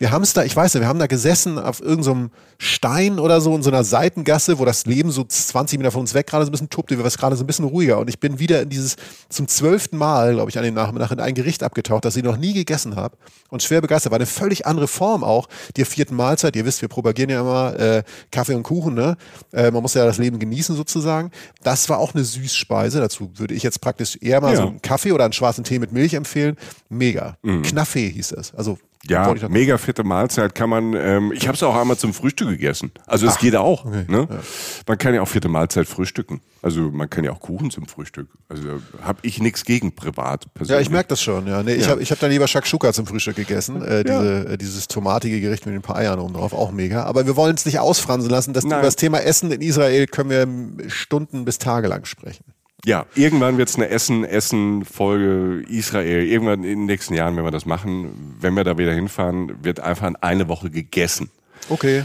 [0.00, 3.42] wir haben es da, ich weiß nicht, wir haben da gesessen auf irgendeinem Stein oder
[3.42, 6.46] so in so einer Seitengasse, wo das Leben so 20 Meter von uns weg gerade
[6.46, 7.98] so ein bisschen tobt, wir waren gerade so ein bisschen ruhiger.
[7.98, 8.96] Und ich bin wieder in dieses
[9.28, 12.38] zum zwölften Mal, glaube ich, an den Nachmittag in ein Gericht abgetaucht, das ich noch
[12.38, 13.18] nie gegessen habe
[13.50, 14.10] und schwer begeistert.
[14.10, 16.56] War eine völlig andere Form auch der vierten Mahlzeit.
[16.56, 19.18] Ihr wisst, wir propagieren ja immer äh, Kaffee und Kuchen, ne?
[19.52, 21.30] Äh, man muss ja das Leben genießen sozusagen.
[21.62, 23.00] Das war auch eine Süßspeise.
[23.00, 24.62] Dazu würde ich jetzt praktisch eher mal ja.
[24.62, 26.56] so einen Kaffee oder einen schwarzen Tee mit Milch empfehlen.
[26.88, 27.36] Mega.
[27.42, 27.60] Mhm.
[27.62, 28.54] Knaffee hieß es.
[28.54, 28.78] Also
[29.08, 30.92] ja, mega fette Mahlzeit kann man.
[30.94, 32.92] Ähm, ich habe es auch einmal zum Frühstück gegessen.
[33.06, 33.86] Also es geht auch.
[33.86, 34.28] Okay, ne?
[34.30, 34.38] Ja.
[34.86, 36.42] Man kann ja auch vierte Mahlzeit frühstücken.
[36.60, 38.28] Also man kann ja auch Kuchen zum Frühstück.
[38.50, 40.52] Also habe ich nichts gegen privat.
[40.52, 40.76] Persönlich.
[40.76, 41.46] Ja, ich merke das schon.
[41.46, 41.78] Ja, nee, ja.
[41.78, 43.82] ich habe ich hab dann lieber Shakshuka zum Frühstück gegessen.
[43.82, 47.04] Äh, diese, äh, dieses tomatige Gericht mit ein paar Eiern oben drauf, auch mega.
[47.04, 48.52] Aber wir wollen es nicht ausfransen lassen.
[48.52, 52.44] Das, über das Thema Essen in Israel können wir Stunden bis Tage lang sprechen.
[52.84, 56.24] Ja, irgendwann wird es eine Essen-Essen-Folge Israel.
[56.24, 59.80] Irgendwann in den nächsten Jahren, wenn wir das machen, wenn wir da wieder hinfahren, wird
[59.80, 61.30] einfach in eine Woche gegessen.
[61.68, 62.04] Okay.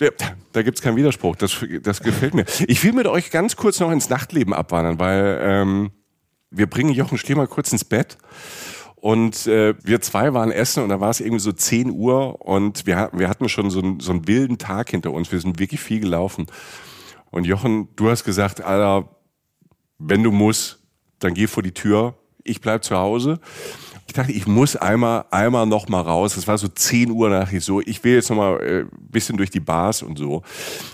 [0.00, 0.10] Ja,
[0.52, 1.36] da gibt's keinen Widerspruch.
[1.36, 2.44] Das, das gefällt mir.
[2.66, 5.90] Ich will mit euch ganz kurz noch ins Nachtleben abwandern, weil ähm,
[6.50, 8.16] wir bringen Jochen Schliemer kurz ins Bett.
[8.96, 12.84] Und äh, wir zwei waren essen und da war es irgendwie so 10 Uhr und
[12.84, 15.30] wir, wir hatten schon so, einen, so einen wilden Tag hinter uns.
[15.30, 16.46] Wir sind wirklich viel gelaufen.
[17.30, 19.08] Und Jochen, du hast gesagt, Alter,
[19.98, 20.78] wenn du musst,
[21.18, 22.14] dann geh vor die Tür.
[22.44, 23.40] Ich bleib zu Hause.
[24.06, 26.36] Ich dachte, ich muss einmal, einmal noch mal raus.
[26.36, 27.80] Es war so 10 Uhr nach ich so.
[27.82, 30.42] Ich will jetzt noch mal äh, bisschen durch die Bars und so.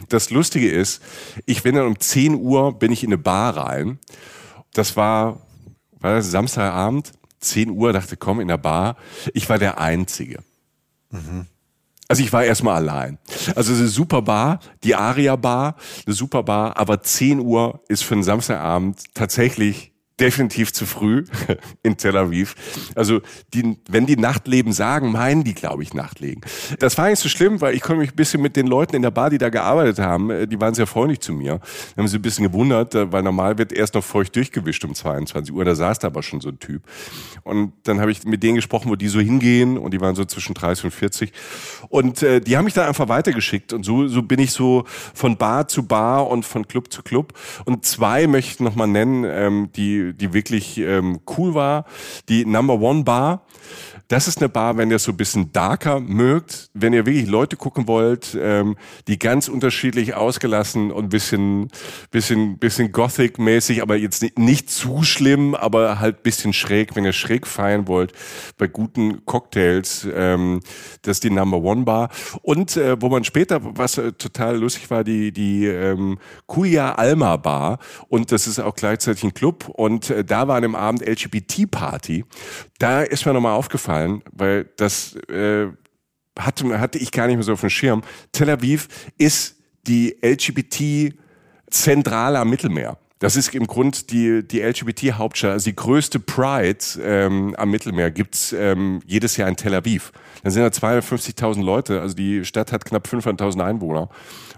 [0.09, 1.01] Das Lustige ist,
[1.47, 4.01] ich bin dann um 10 Uhr bin ich in eine Bar rein.
[4.73, 5.41] Das war,
[6.01, 8.97] war das Samstagabend, 10 Uhr, dachte, komm in der Bar.
[9.33, 10.43] Ich war der Einzige.
[11.11, 11.47] Mhm.
[12.09, 13.19] Also ich war erstmal allein.
[13.57, 15.77] Also es ist eine super Bar, die Aria Bar,
[16.07, 21.25] eine super Bar, aber 10 Uhr ist für einen Samstagabend tatsächlich definitiv zu früh
[21.83, 22.55] in Tel Aviv.
[22.95, 23.21] Also
[23.53, 26.43] die, wenn die Nachtleben sagen, meinen die, glaube ich, Nachtlegen.
[26.79, 29.03] Das war nicht so schlimm, weil ich konnte mich ein bisschen mit den Leuten in
[29.03, 31.61] der Bar, die da gearbeitet haben, äh, die waren sehr freundlich zu mir.
[31.95, 34.95] Da haben sie ein bisschen gewundert, äh, weil normal wird erst noch feucht durchgewischt um
[34.95, 35.65] 22 Uhr.
[35.65, 36.83] Da saß da aber schon so ein Typ.
[37.43, 40.25] Und dann habe ich mit denen gesprochen, wo die so hingehen und die waren so
[40.25, 41.33] zwischen 30 und 40.
[41.89, 45.37] Und äh, die haben mich da einfach weitergeschickt und so, so bin ich so von
[45.37, 47.33] Bar zu Bar und von Club zu Club.
[47.65, 51.85] Und zwei möchte ich noch mal nennen, ähm, die die, wirklich ähm, cool war.
[52.29, 53.47] Die Number One Bar.
[54.09, 57.57] Das ist eine Bar, wenn ihr so ein bisschen darker mögt, wenn ihr wirklich Leute
[57.57, 58.77] gucken wollt, ähm,
[59.09, 61.71] die ganz unterschiedlich ausgelassen und bisschen,
[62.11, 67.15] bisschen, bisschen Gothic-mäßig, aber jetzt nicht, nicht zu schlimm, aber halt bisschen schräg, wenn ihr
[67.15, 68.13] schräg feiern wollt,
[68.59, 70.61] bei guten Cocktails, ähm,
[71.01, 72.11] das ist die Number One Bar.
[72.43, 77.39] Und äh, wo man später, was äh, total lustig war, die, die ähm, Kuya Alma
[77.39, 77.79] Bar
[78.09, 82.25] und das ist auch gleichzeitig ein Club und äh, da war an dem Abend LGBT-Party.
[82.79, 83.94] Da ist mir nochmal aufgefallen,
[84.33, 85.69] weil das äh,
[86.39, 88.03] hatte, hatte ich gar nicht mehr so auf dem Schirm.
[88.33, 88.89] Tel Aviv
[89.19, 92.99] ist die LGBT-Zentrale am Mittelmeer.
[93.21, 98.53] Das ist im Grund die, die LGBT-Hauptstadt, also die größte Pride ähm, am Mittelmeer gibt's
[98.53, 100.13] ähm, jedes Jahr in Tel Aviv.
[100.43, 104.11] Da sind da 250.000 Leute, also die Stadt hat knapp 500.000 Einwohner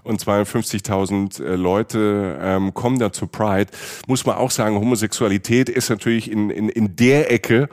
[0.03, 3.71] und 250.000 äh, Leute ähm, kommen da zur Pride.
[4.07, 7.69] Muss man auch sagen, Homosexualität ist natürlich in, in, in der Ecke,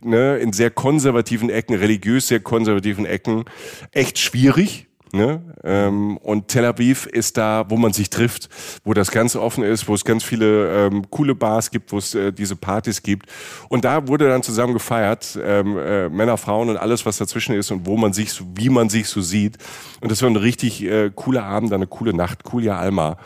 [0.00, 3.44] ne, in sehr konservativen Ecken, religiös sehr konservativen Ecken,
[3.92, 4.86] echt schwierig.
[5.12, 5.40] Ne?
[5.64, 8.48] Ähm, und Tel Aviv ist da, wo man sich trifft,
[8.84, 12.14] wo das ganz offen ist, wo es ganz viele ähm, coole Bars gibt, wo es
[12.14, 13.26] äh, diese Partys gibt.
[13.68, 17.70] Und da wurde dann zusammen gefeiert, ähm, äh, Männer, Frauen und alles, was dazwischen ist
[17.70, 19.56] und wo man sich, wie man sich so sieht.
[20.00, 23.16] Und das war ein richtig äh, cooler Abend, eine coole Nacht, Kulia Alma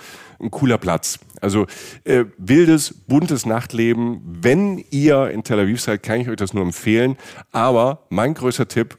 [0.42, 1.18] ein cooler Platz.
[1.40, 1.66] Also
[2.04, 4.20] äh, wildes, buntes Nachtleben.
[4.24, 7.16] Wenn ihr in Tel Aviv seid, kann ich euch das nur empfehlen.
[7.52, 8.98] Aber mein größter Tipp,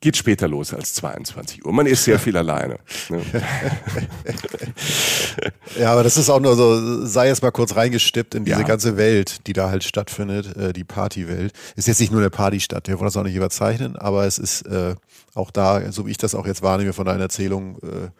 [0.00, 1.72] geht später los als 22 Uhr.
[1.72, 2.78] Man ist sehr viel alleine.
[3.08, 3.20] Ne?
[5.78, 8.66] ja, aber das ist auch nur so, sei jetzt mal kurz reingestippt in diese ja.
[8.66, 11.52] ganze Welt, die da halt stattfindet, äh, die Partywelt.
[11.74, 14.62] Ist jetzt nicht nur eine Partystadt, wir wollen das auch nicht überzeichnen, aber es ist
[14.62, 14.94] äh,
[15.34, 18.10] auch da, so wie ich das auch jetzt wahrnehme von deiner Erzählung, äh,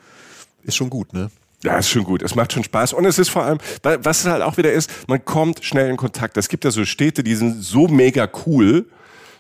[0.67, 1.31] ist schon gut, ne?
[1.65, 2.23] Ja, ist schon gut.
[2.23, 2.93] Es macht schon Spaß.
[2.93, 5.97] Und es ist vor allem, was es halt auch wieder ist, man kommt schnell in
[5.97, 6.37] Kontakt.
[6.37, 8.87] Es gibt ja so Städte, die sind so mega cool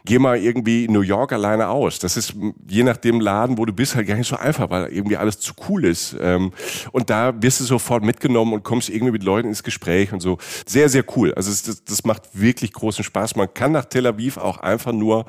[0.09, 1.99] geh mal irgendwie New York alleine aus.
[1.99, 2.35] Das ist
[2.67, 5.39] je nach dem Laden, wo du bist, halt gar nicht so einfach, weil irgendwie alles
[5.39, 6.17] zu cool ist.
[6.19, 6.53] Ähm,
[6.93, 10.39] und da wirst du sofort mitgenommen und kommst irgendwie mit Leuten ins Gespräch und so.
[10.67, 11.35] Sehr, sehr cool.
[11.35, 13.37] Also das, das macht wirklich großen Spaß.
[13.37, 15.27] Man kann nach Tel Aviv auch einfach nur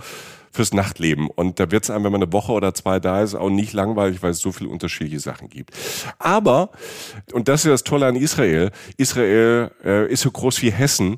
[0.52, 1.30] fürs Nachtleben.
[1.30, 3.74] Und da wird es einem, wenn man eine Woche oder zwei da ist, auch nicht
[3.74, 5.72] langweilig, weil es so viele unterschiedliche Sachen gibt.
[6.18, 6.72] Aber,
[7.34, 11.18] und das ist das Tolle an Israel, Israel äh, ist so groß wie Hessen.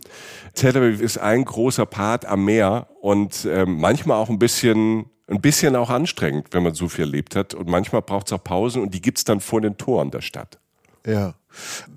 [0.53, 5.39] Tel Aviv ist ein großer Part am Meer und äh, manchmal auch ein bisschen ein
[5.39, 7.53] bisschen auch anstrengend, wenn man so viel erlebt hat.
[7.53, 10.59] Und manchmal braucht es auch Pausen und die gibt's dann vor den Toren der Stadt.
[11.05, 11.35] Ja,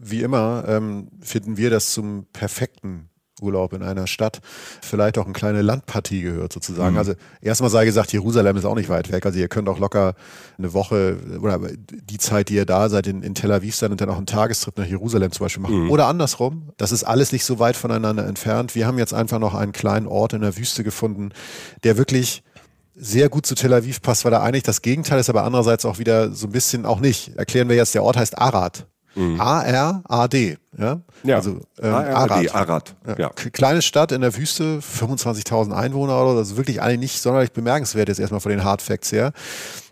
[0.01, 3.11] wie immer ähm, finden wir das zum perfekten
[3.41, 4.41] Urlaub in einer Stadt
[4.82, 6.93] vielleicht auch eine kleine Landpartie gehört sozusagen.
[6.93, 6.99] Mhm.
[6.99, 9.26] Also erstmal sei gesagt, Jerusalem ist auch nicht weit weg.
[9.26, 10.14] Also ihr könnt auch locker
[10.59, 14.01] eine Woche oder die Zeit, die ihr da seid, in, in Tel Aviv sein und
[14.01, 15.85] dann auch einen Tagestrip nach Jerusalem zum Beispiel machen.
[15.85, 15.91] Mhm.
[15.91, 16.70] Oder andersrum.
[16.76, 18.74] Das ist alles nicht so weit voneinander entfernt.
[18.74, 21.30] Wir haben jetzt einfach noch einen kleinen Ort in der Wüste gefunden,
[21.82, 22.43] der wirklich
[22.97, 25.99] sehr gut zu Tel Aviv passt, weil er eigentlich das Gegenteil ist, aber andererseits auch
[25.99, 27.37] wieder so ein bisschen auch nicht.
[27.37, 28.87] Erklären wir jetzt, der Ort heißt Arad.
[29.15, 29.41] Mhm.
[29.41, 30.59] A-R-A-D.
[30.77, 31.01] Ja?
[31.23, 31.37] ja.
[31.37, 32.55] Also ähm, Arad.
[32.55, 32.95] Arad.
[33.07, 33.19] Ja.
[33.19, 33.29] ja.
[33.31, 36.39] Kleine Stadt in der Wüste, 25.000 Einwohner oder so.
[36.39, 39.33] Das ist wirklich eigentlich nicht sonderlich bemerkenswert jetzt erstmal von den Hard Facts her.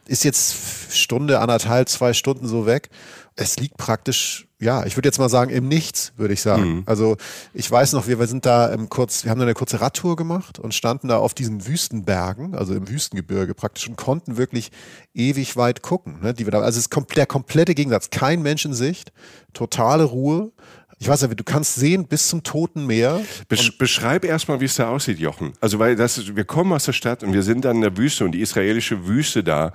[0.06, 0.56] Ist jetzt
[0.90, 2.90] Stunde, anderthalb, zwei Stunden so weg
[3.36, 6.76] es liegt praktisch, ja, ich würde jetzt mal sagen, im Nichts, würde ich sagen.
[6.76, 6.82] Mhm.
[6.86, 7.16] Also
[7.52, 10.14] ich weiß noch, wir, wir sind da im kurz, wir haben da eine kurze Radtour
[10.14, 14.70] gemacht und standen da auf diesen Wüstenbergen, also im Wüstengebirge praktisch und konnten wirklich
[15.14, 16.20] ewig weit gucken.
[16.22, 19.12] Ne, die wir da, also es ist der komplette Gegensatz, kein Mensch in Sicht,
[19.52, 20.52] totale Ruhe.
[21.00, 23.20] Ich weiß nicht, du kannst sehen bis zum Toten Meer.
[23.48, 25.54] Besch beschreib erstmal, wie es da aussieht, Jochen.
[25.60, 27.96] Also, weil das ist, wir kommen aus der Stadt und wir sind dann in der
[27.96, 29.72] Wüste und die israelische Wüste da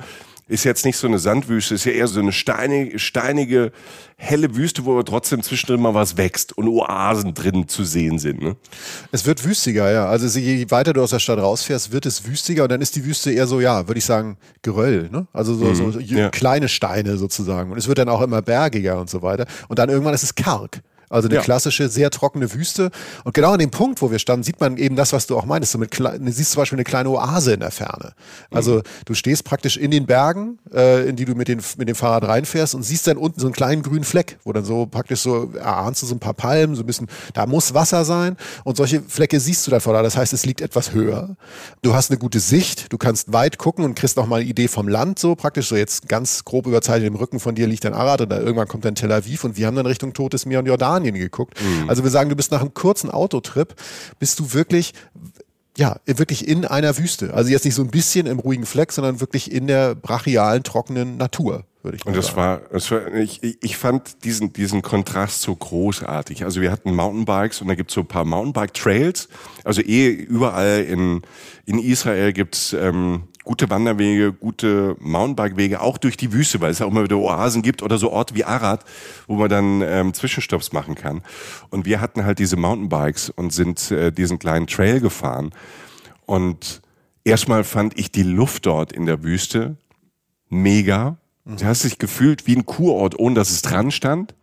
[0.48, 3.72] ist jetzt nicht so eine Sandwüste, ist ja eher so eine steinige, steinige
[4.16, 8.42] helle Wüste, wo aber trotzdem zwischendrin mal was wächst und Oasen drin zu sehen sind.
[8.42, 8.56] Ne?
[9.12, 10.08] Es wird wüstiger, ja.
[10.08, 13.06] Also je weiter du aus der Stadt rausfährst, wird es wüstiger und dann ist die
[13.06, 15.10] Wüste eher so, ja, würde ich sagen, Geröll.
[15.12, 15.28] Ne?
[15.34, 16.30] Also so, mhm, so ja.
[16.30, 17.72] kleine Steine sozusagen.
[17.72, 19.46] Und es wird dann auch immer bergiger und so weiter.
[19.68, 20.82] Und dann irgendwann ist es karg.
[21.10, 21.42] Also eine ja.
[21.42, 22.92] klassische, sehr trockene Wüste.
[23.24, 25.46] Und genau an dem Punkt, wo wir standen, sieht man eben das, was du auch
[25.46, 25.74] meinst.
[25.74, 28.14] Du, du siehst zum Beispiel eine kleine Oase in der Ferne.
[28.52, 28.82] Also mhm.
[29.06, 32.28] du stehst praktisch in den Bergen, äh, in die du mit, den, mit dem Fahrrad
[32.28, 35.52] reinfährst und siehst dann unten so einen kleinen grünen Fleck, wo dann so praktisch so,
[35.54, 38.36] erahnst du so ein paar Palmen, so ein bisschen, da muss Wasser sein.
[38.66, 40.02] Und solche Flecke siehst du dann vor da.
[40.02, 41.36] Das heißt, es liegt etwas höher.
[41.82, 44.68] Du hast eine gute Sicht, du kannst weit gucken und kriegst noch mal eine Idee
[44.68, 45.70] vom Land so praktisch.
[45.70, 48.68] So jetzt ganz grob überzeichnet, im Rücken von dir liegt dann Arad und da irgendwann
[48.68, 51.62] kommt dann Tel Aviv und wir haben dann Richtung Totes Meer und Jordan Spanien geguckt.
[51.62, 51.90] Mhm.
[51.90, 53.76] Also wir sagen, du bist nach einem kurzen Autotrip,
[54.20, 54.94] bist du wirklich
[55.78, 57.36] ja, wirklich in einer Wüste.
[57.36, 61.18] Also jetzt nicht so ein bisschen im ruhigen Fleck, sondern wirklich in der brachialen, trockenen
[61.18, 62.38] Natur, würde ich mal Und das sagen.
[62.38, 66.46] war, das war ich, ich fand diesen, diesen Kontrast so großartig.
[66.46, 69.30] Also wir hatten Mountainbikes und da gibt's so ein paar Mountainbike-Trails.
[69.64, 71.22] Also eh überall in,
[71.68, 76.92] in Israel gibt's ähm, gute Wanderwege, gute Mountainbike-Wege, auch durch die Wüste, weil es auch
[76.92, 78.84] immer wieder Oasen gibt oder so Orte wie Arad,
[79.26, 81.22] wo man dann ähm, Zwischenstopps machen kann.
[81.70, 85.52] Und wir hatten halt diese Mountainbikes und sind äh, diesen kleinen Trail gefahren.
[86.26, 86.82] Und
[87.24, 89.78] erstmal fand ich die Luft dort in der Wüste
[90.50, 91.18] mega.
[91.46, 94.36] Du hast dich gefühlt wie ein Kurort, ohne dass es dran stand.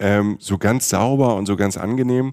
[0.00, 2.32] Ähm, so ganz sauber und so ganz angenehm.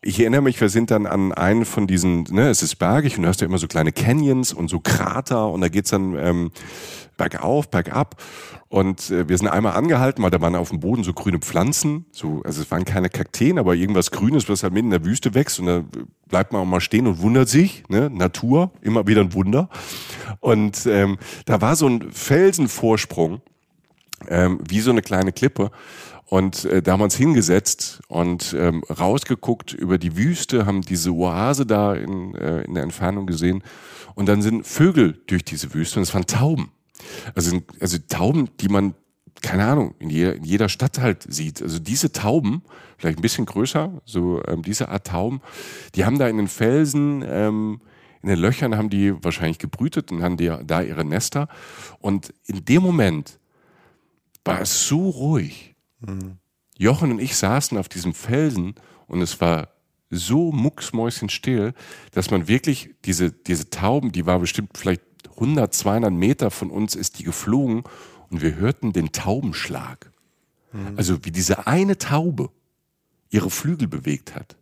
[0.00, 3.24] Ich erinnere mich, wir sind dann an einen von diesen, ne, es ist bergig und
[3.24, 6.50] du hast ja immer so kleine Canyons und so Krater und da geht's dann ähm,
[7.16, 8.22] bergauf, bergab.
[8.68, 12.06] Und äh, wir sind einmal angehalten, weil da waren auf dem Boden so grüne Pflanzen,
[12.12, 15.34] so, also es waren keine Kakteen, aber irgendwas Grünes, was halt mitten in der Wüste
[15.34, 15.82] wächst und da
[16.28, 18.08] bleibt man auch mal stehen und wundert sich, ne?
[18.08, 19.68] Natur, immer wieder ein Wunder.
[20.38, 23.40] Und ähm, da war so ein Felsenvorsprung,
[24.28, 25.72] ähm, wie so eine kleine Klippe.
[26.28, 31.12] Und äh, da haben wir uns hingesetzt und ähm, rausgeguckt über die Wüste, haben diese
[31.12, 33.62] Oase da in, äh, in der Entfernung gesehen.
[34.14, 36.70] Und dann sind Vögel durch diese Wüste und es waren Tauben.
[37.34, 38.94] Also, also Tauben, die man,
[39.40, 41.62] keine Ahnung, in jeder, in jeder Stadt halt sieht.
[41.62, 42.62] Also diese Tauben,
[42.98, 45.40] vielleicht ein bisschen größer, so ähm, diese Art Tauben,
[45.94, 47.80] die haben da in den Felsen, ähm,
[48.22, 51.48] in den Löchern haben die wahrscheinlich gebrütet und haben die, da ihre Nester.
[52.00, 53.38] Und in dem Moment
[54.44, 55.67] war es so ruhig
[56.00, 56.38] Mhm.
[56.76, 58.74] Jochen und ich saßen auf diesem Felsen
[59.06, 59.68] und es war
[60.10, 61.74] so mucksmäuschenstill,
[62.12, 65.02] dass man wirklich diese, diese Tauben, die war bestimmt vielleicht
[65.34, 67.84] 100, 200 Meter von uns ist die geflogen
[68.30, 70.10] und wir hörten den Taubenschlag.
[70.72, 70.94] Mhm.
[70.96, 72.50] Also wie diese eine Taube
[73.30, 74.56] ihre Flügel bewegt hat.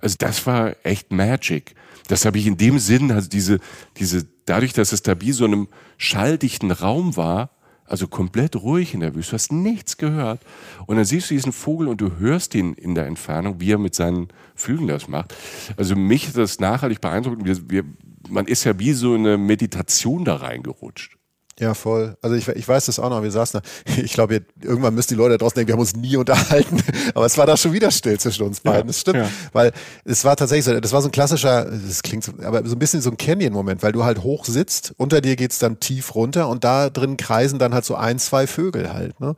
[0.00, 1.74] Also das war echt Magic.
[2.08, 3.60] Das habe ich in dem Sinn, also diese,
[3.96, 7.50] diese, dadurch, dass es da wie so einem schalldichten Raum war,
[7.86, 10.40] also komplett ruhig in der Wüste, du hast nichts gehört.
[10.86, 13.78] Und dann siehst du diesen Vogel und du hörst ihn in der Entfernung, wie er
[13.78, 15.34] mit seinen Flügeln das macht.
[15.76, 17.44] Also mich hat das nachhaltig beeindruckt.
[17.44, 17.84] Wir, wir,
[18.28, 21.18] man ist ja wie so eine Meditation da reingerutscht.
[21.60, 22.16] Ja, voll.
[22.20, 23.22] Also ich, ich weiß das auch noch.
[23.22, 23.92] Wir saßen da.
[24.04, 26.82] Ich glaube, irgendwann müssen die Leute draußen denken, wir haben uns nie unterhalten.
[27.14, 28.80] Aber es war da schon wieder still zwischen uns beiden.
[28.80, 29.18] Ja, das stimmt.
[29.18, 29.30] Ja.
[29.52, 29.72] Weil
[30.04, 32.78] es war tatsächlich so, das war so ein klassischer, das klingt so, aber so ein
[32.78, 36.48] bisschen so ein Canyon-Moment, weil du halt hoch sitzt, unter dir geht's dann tief runter
[36.48, 39.18] und da drin kreisen dann halt so ein, zwei Vögel halt.
[39.20, 39.36] Ne?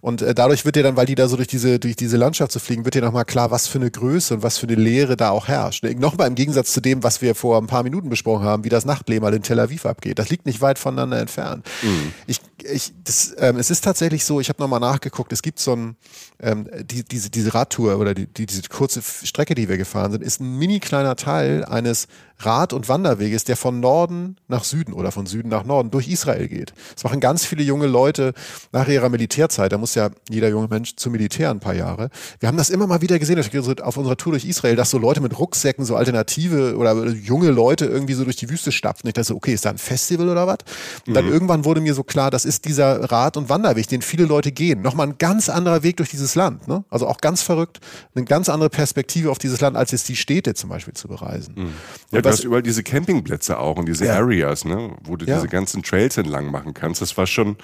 [0.00, 2.52] Und äh, dadurch wird dir dann, weil die da so durch diese, durch diese Landschaft
[2.52, 4.76] zu so fliegen, wird dir nochmal klar, was für eine Größe und was für eine
[4.76, 5.84] Leere da auch herrscht.
[5.84, 8.84] Nochmal im Gegensatz zu dem, was wir vor ein paar Minuten besprochen haben, wie das
[8.84, 10.18] Nachtleben mal in Tel Aviv abgeht.
[10.18, 11.57] Das liegt nicht weit voneinander entfernt.
[11.82, 12.12] Mhm.
[12.26, 15.74] Ich, ich, das, ähm, es ist tatsächlich so, ich habe nochmal nachgeguckt, es gibt so
[15.74, 15.96] ein,
[16.40, 20.22] ähm, die, diese, diese Radtour oder die, die, diese kurze Strecke, die wir gefahren sind,
[20.22, 22.08] ist ein mini kleiner Teil eines
[22.40, 26.46] Rad- und Wanderweges, der von Norden nach Süden oder von Süden nach Norden durch Israel
[26.46, 26.72] geht.
[26.94, 28.32] Das machen ganz viele junge Leute
[28.70, 29.72] nach ihrer Militärzeit.
[29.72, 32.10] Da muss ja jeder junge Mensch zum Militär ein paar Jahre.
[32.38, 33.38] Wir haben das immer mal wieder gesehen
[33.82, 37.86] auf unserer Tour durch Israel, dass so Leute mit Rucksäcken, so alternative oder junge Leute
[37.86, 39.08] irgendwie so durch die Wüste stapfen.
[39.08, 40.58] Ich dachte so, okay, ist da ein Festival oder was?
[41.06, 41.32] Und dann mhm.
[41.32, 44.82] irgendwann wurde mir so klar, das ist dieser Rad- und Wanderweg, den viele Leute gehen.
[44.82, 46.66] Nochmal ein ganz anderer Weg durch dieses Land.
[46.66, 46.84] Ne?
[46.90, 47.78] Also auch ganz verrückt,
[48.14, 51.54] eine ganz andere Perspektive auf dieses Land, als jetzt die Städte zum Beispiel zu bereisen.
[51.56, 51.72] Mhm.
[52.10, 54.14] Ja, du hast überall diese Campingplätze auch und diese ja.
[54.14, 55.36] Areas, ne, wo du ja.
[55.36, 57.00] diese ganzen Trails entlang machen kannst.
[57.00, 57.56] Das war schon,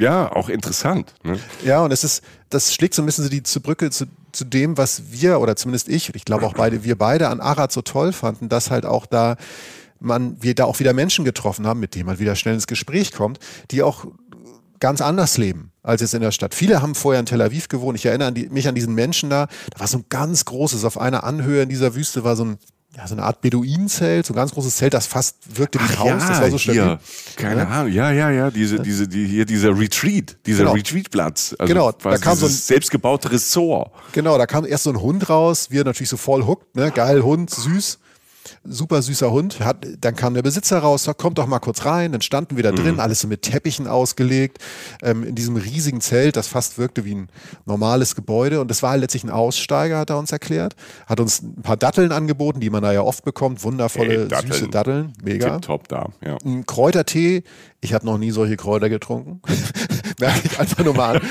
[0.00, 1.14] ja, auch interessant.
[1.22, 1.38] Ne?
[1.64, 4.78] Ja, und es ist, das schlägt so ein bisschen so die Brücke zu, zu dem,
[4.78, 8.12] was wir, oder zumindest ich, ich glaube auch beide, wir beide an Arad so toll
[8.12, 9.36] fanden, dass halt auch da
[10.02, 13.12] man, wir da auch wieder Menschen getroffen haben, mit denen man wieder schnell ins Gespräch
[13.12, 13.38] kommt,
[13.70, 14.06] die auch
[14.80, 16.54] ganz anders leben als jetzt in der Stadt.
[16.54, 17.98] Viele haben vorher in Tel Aviv gewohnt.
[17.98, 19.46] Ich erinnere an die, mich an diesen Menschen da.
[19.70, 22.58] Da war so ein ganz großes, auf einer Anhöhe in dieser Wüste war so ein
[22.94, 25.98] ja, so eine Art Beduinenzelt, so ein ganz großes Zelt, das fast wirkte wie ein
[25.98, 26.98] Haus, ja, das war so schön.
[27.36, 27.68] Keine ja?
[27.68, 30.74] Ahnung, ja, ja, ja, diese, diese, die, hier dieser Retreat, dieser genau.
[30.74, 31.56] Retreatplatz.
[31.58, 33.92] Also genau, da kam so ein selbstgebaute Ressort.
[34.12, 37.22] Genau, da kam erst so ein Hund raus, wir natürlich so voll hooked, ne, geil
[37.22, 37.98] Hund, süß
[38.64, 39.60] super süßer Hund.
[39.60, 42.12] Hat, dann kam der Besitzer raus, sagt, kommt doch mal kurz rein.
[42.12, 43.00] Dann standen wir da drin, mhm.
[43.00, 44.58] alles so mit Teppichen ausgelegt,
[45.02, 47.28] ähm, in diesem riesigen Zelt, das fast wirkte wie ein
[47.66, 48.60] normales Gebäude.
[48.60, 50.76] Und das war letztlich ein Aussteiger, hat er uns erklärt.
[51.06, 53.62] Hat uns ein paar Datteln angeboten, die man da ja oft bekommt.
[53.62, 54.52] Wundervolle, hey, Datteln.
[54.52, 55.12] süße Datteln.
[55.22, 55.58] Mega.
[55.58, 56.38] top da, ja.
[56.44, 57.42] Ein Kräutertee.
[57.80, 59.40] Ich habe noch nie solche Kräuter getrunken.
[60.22, 61.22] Merke ich einfach nur mal an.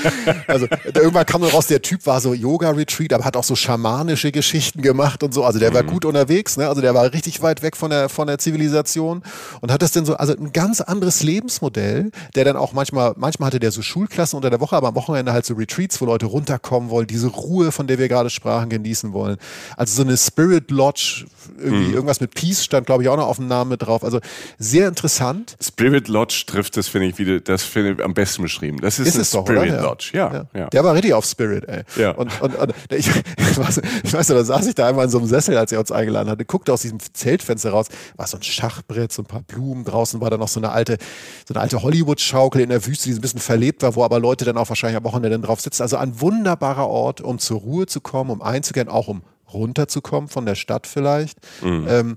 [0.46, 4.82] Also irgendwann kam raus, der Typ war so Yoga-Retreat, aber hat auch so schamanische Geschichten
[4.82, 5.44] gemacht und so.
[5.44, 5.74] Also der mhm.
[5.74, 6.68] war gut unterwegs, ne?
[6.68, 9.22] Also der war richtig weit weg von der, von der Zivilisation
[9.62, 13.46] und hat das denn so, also ein ganz anderes Lebensmodell, der dann auch manchmal, manchmal
[13.46, 16.26] hatte der so Schulklassen unter der Woche, aber am Wochenende halt so Retreats, wo Leute
[16.26, 19.38] runterkommen wollen, diese Ruhe, von der wir gerade sprachen, genießen wollen.
[19.78, 21.24] Also so eine Spirit Lodge,
[21.58, 21.94] irgendwie mhm.
[21.94, 24.04] irgendwas mit Peace stand, glaube ich, auch noch auf dem Namen mit drauf.
[24.04, 24.20] Also
[24.58, 25.56] sehr interessant.
[25.62, 28.81] Spirit Lodge trifft das, finde ich, wieder, das finde ich am besten beschrieben.
[28.82, 30.46] Das ist, ist es Spirit doch, Lodge, ja, ja.
[30.52, 31.84] ja, Der war richtig auf Spirit, ey.
[31.96, 32.10] Ja.
[32.10, 35.18] Und, und, und ich, ich, weiß, ich weiß, da saß ich da einmal in so
[35.18, 38.42] einem Sessel, als er uns eingeladen hatte, guckte aus diesem Zeltfenster raus, war so ein
[38.42, 40.98] Schachbrett, so ein paar Blumen, draußen war da noch so eine alte,
[41.46, 44.18] so eine alte Hollywood-Schaukel in der Wüste, die so ein bisschen verlebt war, wo aber
[44.18, 45.82] Leute dann auch wahrscheinlich am Wochenende drauf sitzen.
[45.82, 49.22] Also ein wunderbarer Ort, um zur Ruhe zu kommen, um einzukehren, auch um
[49.52, 51.38] runterzukommen von der Stadt vielleicht.
[51.62, 51.86] Mhm.
[51.88, 52.16] Ähm,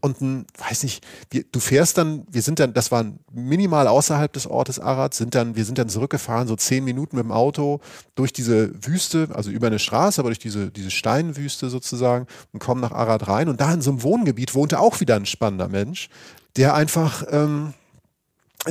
[0.00, 4.32] und ein, weiß nicht, wir, du fährst dann, wir sind dann, das war minimal außerhalb
[4.32, 7.80] des Ortes Arad, sind dann, wir sind dann zurückgefahren, so zehn Minuten mit dem Auto
[8.14, 12.80] durch diese Wüste, also über eine Straße, aber durch diese, diese Steinwüste sozusagen und kommen
[12.80, 13.48] nach Arad rein.
[13.48, 16.08] Und da in so einem Wohngebiet wohnte auch wieder ein spannender Mensch,
[16.56, 17.74] der einfach, ähm,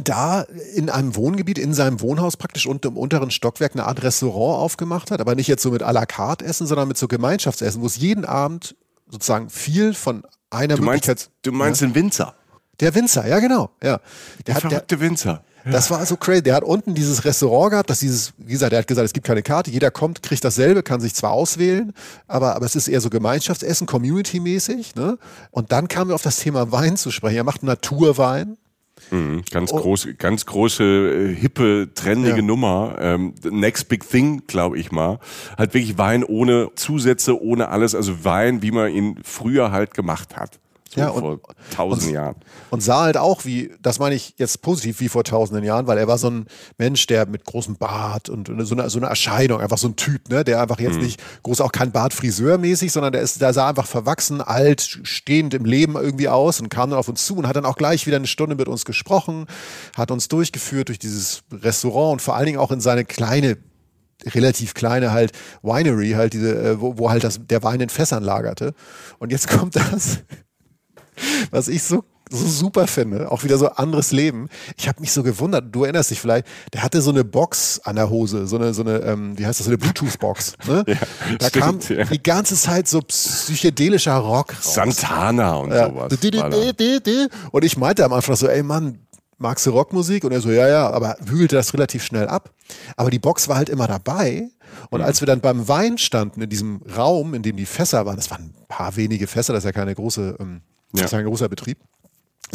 [0.03, 0.41] da
[0.75, 5.09] in einem Wohngebiet, in seinem Wohnhaus praktisch unter im unteren Stockwerk eine Art Restaurant aufgemacht
[5.09, 7.87] hat, aber nicht jetzt so mit à la carte Essen, sondern mit so Gemeinschaftsessen, wo
[7.87, 8.75] es jeden Abend
[9.09, 11.17] sozusagen viel von einer du Möglichkeit.
[11.17, 11.87] Meinst, du meinst ja.
[11.87, 12.35] den Winzer?
[12.79, 13.97] Der Winzer, ja genau, ja.
[13.97, 14.01] Der,
[14.45, 15.43] der hat, verrückte der, Winzer.
[15.65, 16.41] Das war so crazy.
[16.41, 19.27] Der hat unten dieses Restaurant gehabt, das dieses, wie gesagt, der hat gesagt, es gibt
[19.27, 21.93] keine Karte, jeder kommt, kriegt dasselbe, kann sich zwar auswählen,
[22.27, 24.95] aber, aber es ist eher so Gemeinschaftsessen, Community-mäßig.
[24.95, 25.17] Ne?
[25.51, 27.37] Und dann kamen wir auf das Thema Wein zu sprechen.
[27.37, 28.57] Er macht Naturwein.
[29.11, 29.77] Mhm, ganz oh.
[29.77, 32.41] groß, ganz große, äh, hippe, trendige ja.
[32.41, 32.95] Nummer.
[32.99, 35.19] Ähm, next big thing, glaube ich mal.
[35.57, 37.95] Halt wirklich Wein ohne Zusätze, ohne alles.
[37.95, 40.59] Also Wein, wie man ihn früher halt gemacht hat.
[40.91, 42.35] So ja, und, vor tausend Jahren.
[42.71, 45.99] Und sah halt auch wie, das meine ich jetzt positiv, wie vor tausenden Jahren, weil
[45.99, 46.47] er war so ein
[46.79, 50.29] Mensch, der mit großem Bart und so eine, so eine Erscheinung, einfach so ein Typ,
[50.29, 51.03] ne, der einfach jetzt mhm.
[51.03, 55.53] nicht groß auch kein Bartfriseur mäßig, sondern der ist, der sah einfach verwachsen, alt, stehend
[55.53, 58.07] im Leben irgendwie aus und kam dann auf uns zu und hat dann auch gleich
[58.07, 59.45] wieder eine Stunde mit uns gesprochen,
[59.95, 63.57] hat uns durchgeführt durch dieses Restaurant und vor allen Dingen auch in seine kleine
[64.25, 65.31] relativ kleine halt
[65.61, 68.73] Winery, halt diese, äh, wo, wo halt das, der Wein in Fässern lagerte.
[69.17, 70.19] Und jetzt kommt das,
[71.51, 74.49] was ich so so super finde, auch wieder so anderes Leben.
[74.77, 77.95] Ich habe mich so gewundert, du erinnerst dich vielleicht, der hatte so eine Box an
[77.95, 80.53] der Hose, so eine, so eine ähm, wie heißt das, so eine Bluetooth-Box.
[80.67, 80.85] Ne?
[81.29, 82.03] Ja, da stimmt, kam ja.
[82.05, 84.53] die ganze Zeit so psychedelischer Rock.
[84.53, 84.73] Raus.
[84.75, 85.87] Santana und ja.
[85.87, 86.11] sowas.
[87.51, 88.99] Und ich meinte am Anfang so, ey Mann,
[89.39, 90.23] magst du Rockmusik?
[90.23, 92.51] Und er so, ja, ja, aber wühlte das relativ schnell ab.
[92.95, 94.49] Aber die Box war halt immer dabei.
[94.89, 98.17] Und als wir dann beim Wein standen, in diesem Raum, in dem die Fässer waren,
[98.17, 100.61] das waren ein paar wenige Fässer, das ist ja keine große, ähm,
[100.91, 101.79] das ist ja ein großer Betrieb.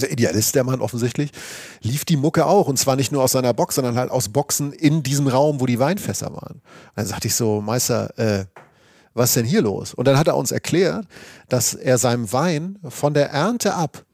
[0.01, 1.30] Der Idealist, der Mann offensichtlich,
[1.80, 2.66] lief die Mucke auch.
[2.66, 5.66] Und zwar nicht nur aus seiner Box, sondern halt aus Boxen in diesem Raum, wo
[5.66, 6.62] die Weinfässer waren.
[6.97, 8.47] Dann sagte ich so, Meister, äh,
[9.12, 9.95] was ist denn hier los?
[9.95, 11.07] Und dann hat er uns erklärt,
[11.49, 14.05] dass er seinem Wein von der Ernte ab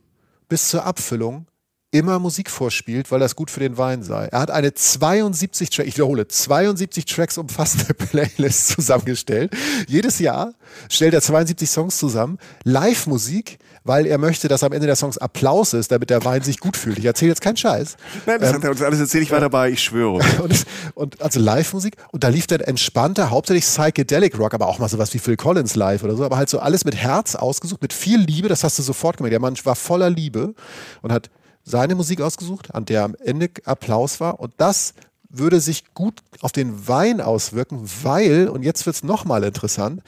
[0.48, 1.46] bis zur Abfüllung
[1.92, 4.26] immer Musik vorspielt, weil das gut für den Wein sei.
[4.26, 9.56] Er hat eine 72 Track, ich wiederhole, 72 Tracks umfassende Playlist zusammengestellt.
[9.88, 10.52] Jedes Jahr
[10.88, 15.72] stellt er 72 Songs zusammen, Live-Musik, weil er möchte, dass am Ende der Songs Applaus
[15.72, 16.98] ist, damit der Wein sich gut fühlt.
[16.98, 17.96] Ich erzähle jetzt keinen Scheiß.
[18.26, 20.20] Nein, das ähm, hat er uns alles erzählt, ich war dabei, ich schwöre.
[20.40, 24.88] Und, und also Live-Musik und da lief dann entspannter, hauptsächlich Psychedelic Rock, aber auch mal
[24.88, 27.92] sowas wie Phil Collins live oder so, aber halt so alles mit Herz ausgesucht, mit
[27.92, 29.32] viel Liebe, das hast du sofort gemerkt.
[29.32, 30.54] Der Mann war voller Liebe
[31.02, 31.30] und hat
[31.62, 34.40] seine Musik ausgesucht, an der am Ende Applaus war.
[34.40, 34.94] Und das
[35.28, 40.02] würde sich gut auf den Wein auswirken, weil, und jetzt wird es nochmal interessant,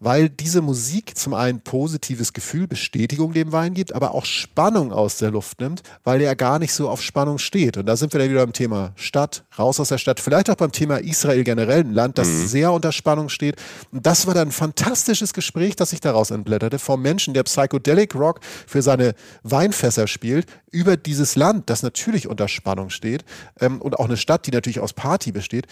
[0.00, 5.18] weil diese Musik zum einen positives Gefühl, Bestätigung dem Wein gibt, aber auch Spannung aus
[5.18, 7.76] der Luft nimmt, weil er gar nicht so auf Spannung steht.
[7.76, 10.56] Und da sind wir dann wieder beim Thema Stadt, raus aus der Stadt, vielleicht auch
[10.56, 12.46] beim Thema Israel generell, ein Land, das mhm.
[12.46, 13.56] sehr unter Spannung steht.
[13.92, 18.14] Und das war dann ein fantastisches Gespräch, das sich daraus entblätterte, vom Menschen, der Psychedelic
[18.14, 23.24] Rock für seine Weinfässer spielt, über dieses Land, das natürlich unter Spannung steht
[23.60, 25.66] ähm, und auch eine Stadt, die natürlich aus Party besteht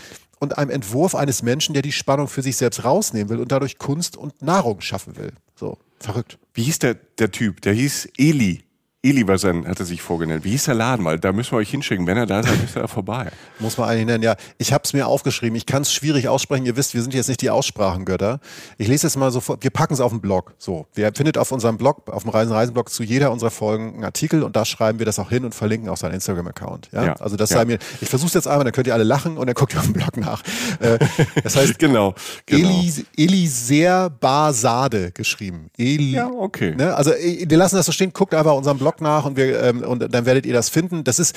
[0.44, 3.78] und einem Entwurf eines Menschen, der die Spannung für sich selbst rausnehmen will und dadurch
[3.78, 5.32] Kunst und Nahrung schaffen will.
[5.54, 6.38] So, verrückt.
[6.54, 7.60] Wie hieß der, der Typ?
[7.60, 8.63] Der hieß Eli.
[9.04, 10.44] Eli war sein, hat er sich vorgenannt.
[10.44, 11.04] Wie hieß der Laden?
[11.04, 12.06] Weil da müssen wir euch hinschicken.
[12.06, 13.30] Wenn er da ist, dann ist er vorbei.
[13.58, 14.34] Muss man eigentlich nennen, ja.
[14.56, 15.54] Ich habe es mir aufgeschrieben.
[15.56, 16.64] Ich kann es schwierig aussprechen.
[16.64, 18.40] Ihr wisst, wir sind jetzt nicht die Aussprachengötter.
[18.78, 19.58] Ich lese es mal so vor.
[19.60, 20.54] Wir packen es auf den Blog.
[20.56, 20.86] So.
[20.94, 24.56] Wir findet auf unserem Blog, auf dem Reisen-Reisen-Blog zu jeder unserer Folgen einen Artikel und
[24.56, 26.88] da schreiben wir das auch hin und verlinken auch seinen Instagram-Account.
[26.92, 27.04] Ja?
[27.04, 27.12] ja?
[27.16, 27.58] Also das ja.
[27.58, 29.74] sei mir, ich versuche es jetzt einmal, dann könnt ihr alle lachen und dann guckt
[29.74, 30.42] ihr auf dem Blog nach.
[30.80, 30.98] Äh,
[31.42, 32.14] das heißt, genau,
[32.46, 32.68] genau.
[32.70, 35.68] Eli, Eliser Basade geschrieben.
[35.76, 36.74] Eli, ja, okay.
[36.74, 36.94] Ne?
[36.94, 38.12] Also, wir lassen das so stehen.
[38.14, 41.04] Guckt einfach auf unserem Blog nach und wir, ähm, und dann werdet ihr das finden.
[41.04, 41.34] Das ist,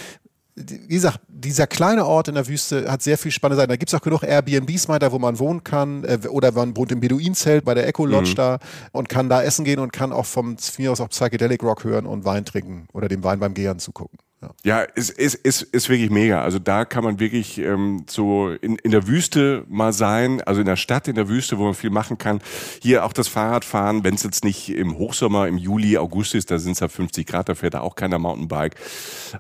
[0.56, 3.70] wie gesagt, dieser kleine Ort in der Wüste hat sehr viel spannende Seiten.
[3.70, 6.04] Da gibt es auch genug Airbnbs da, wo man wohnen kann.
[6.04, 8.36] Äh, oder man wohnt im Beduinzelt bei der Echo Lodge mhm.
[8.36, 8.60] da
[8.92, 12.06] und kann da essen gehen und kann auch vom mir aus auch Psychedelic Rock hören
[12.06, 14.20] und Wein trinken oder dem Wein beim Gären zugucken.
[14.64, 16.44] Ja, es ist, ist, ist wirklich mega.
[16.44, 20.68] Also da kann man wirklich ähm, so in, in der Wüste mal sein, also in
[20.68, 22.40] der Stadt, in der Wüste, wo man viel machen kann.
[22.80, 26.60] Hier auch das Fahrradfahren, wenn es jetzt nicht im Hochsommer, im Juli, August ist, da
[26.60, 28.76] sind es ja 50 Grad, da fährt da auch keiner Mountainbike.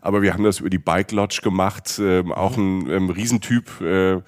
[0.02, 3.82] Aber wir haben das über die Bike Lodge gemacht, ähm, auch ein ähm, Riesentyp.
[3.82, 4.22] Äh,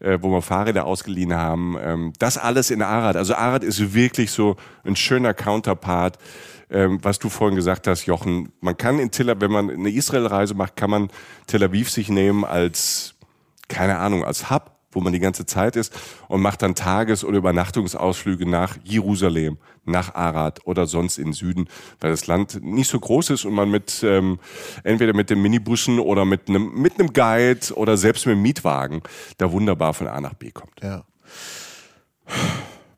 [0.00, 1.76] äh, wo wir Fahrräder ausgeliehen haben.
[1.80, 3.16] Ähm, das alles in Arad.
[3.16, 4.54] Also Arad ist wirklich so
[4.84, 6.18] ein schöner Counterpart
[6.70, 9.90] ähm, was du vorhin gesagt hast, Jochen, man kann in Tel Aviv, wenn man eine
[9.90, 11.08] Israelreise macht, kann man
[11.46, 13.14] Tel Aviv sich nehmen als,
[13.68, 15.94] keine Ahnung, als Hub, wo man die ganze Zeit ist
[16.28, 21.68] und macht dann Tages- oder Übernachtungsausflüge nach Jerusalem, nach Arad oder sonst in Süden,
[22.00, 24.38] weil das Land nicht so groß ist und man mit ähm,
[24.84, 29.02] entweder mit den Minibussen oder mit einem mit einem Guide oder selbst mit dem Mietwagen
[29.36, 30.80] da wunderbar von A nach B kommt.
[30.82, 31.04] Ja.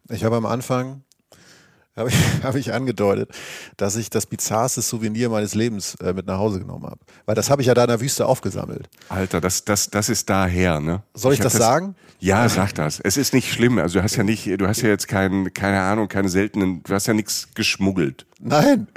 [0.09, 1.03] Ich habe am Anfang
[1.97, 3.31] habe ich, hab ich angedeutet,
[3.77, 7.01] dass ich das bizarrste Souvenir meines Lebens äh, mit nach Hause genommen habe.
[7.27, 8.89] Weil das habe ich ja da in der Wüste aufgesammelt.
[9.09, 11.03] Alter, das, das, das ist daher, ne?
[11.15, 11.95] Soll ich, ich das, das, sagen?
[12.19, 13.01] Ja, sag das.
[13.01, 13.79] Es ist nicht schlimm.
[13.79, 16.95] Also du hast ja nicht, du hast ja jetzt kein, keine Ahnung, keine seltenen, du
[16.95, 18.27] hast ja nichts geschmuggelt.
[18.43, 18.89] Nein,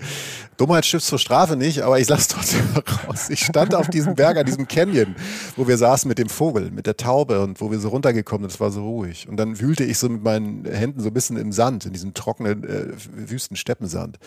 [0.55, 2.61] Dummheit stiftet zur Strafe nicht, aber ich sag's trotzdem
[3.07, 3.29] raus.
[3.29, 5.15] Ich stand auf diesem Berg, an diesem Canyon,
[5.57, 8.55] wo wir saßen mit dem Vogel, mit der Taube und wo wir so runtergekommen sind.
[8.55, 9.27] Es war so ruhig.
[9.27, 12.13] Und dann wühlte ich so mit meinen Händen so ein bisschen im Sand, in diesem
[12.13, 12.93] trockenen, äh,
[13.29, 14.17] wüsten Steppensand.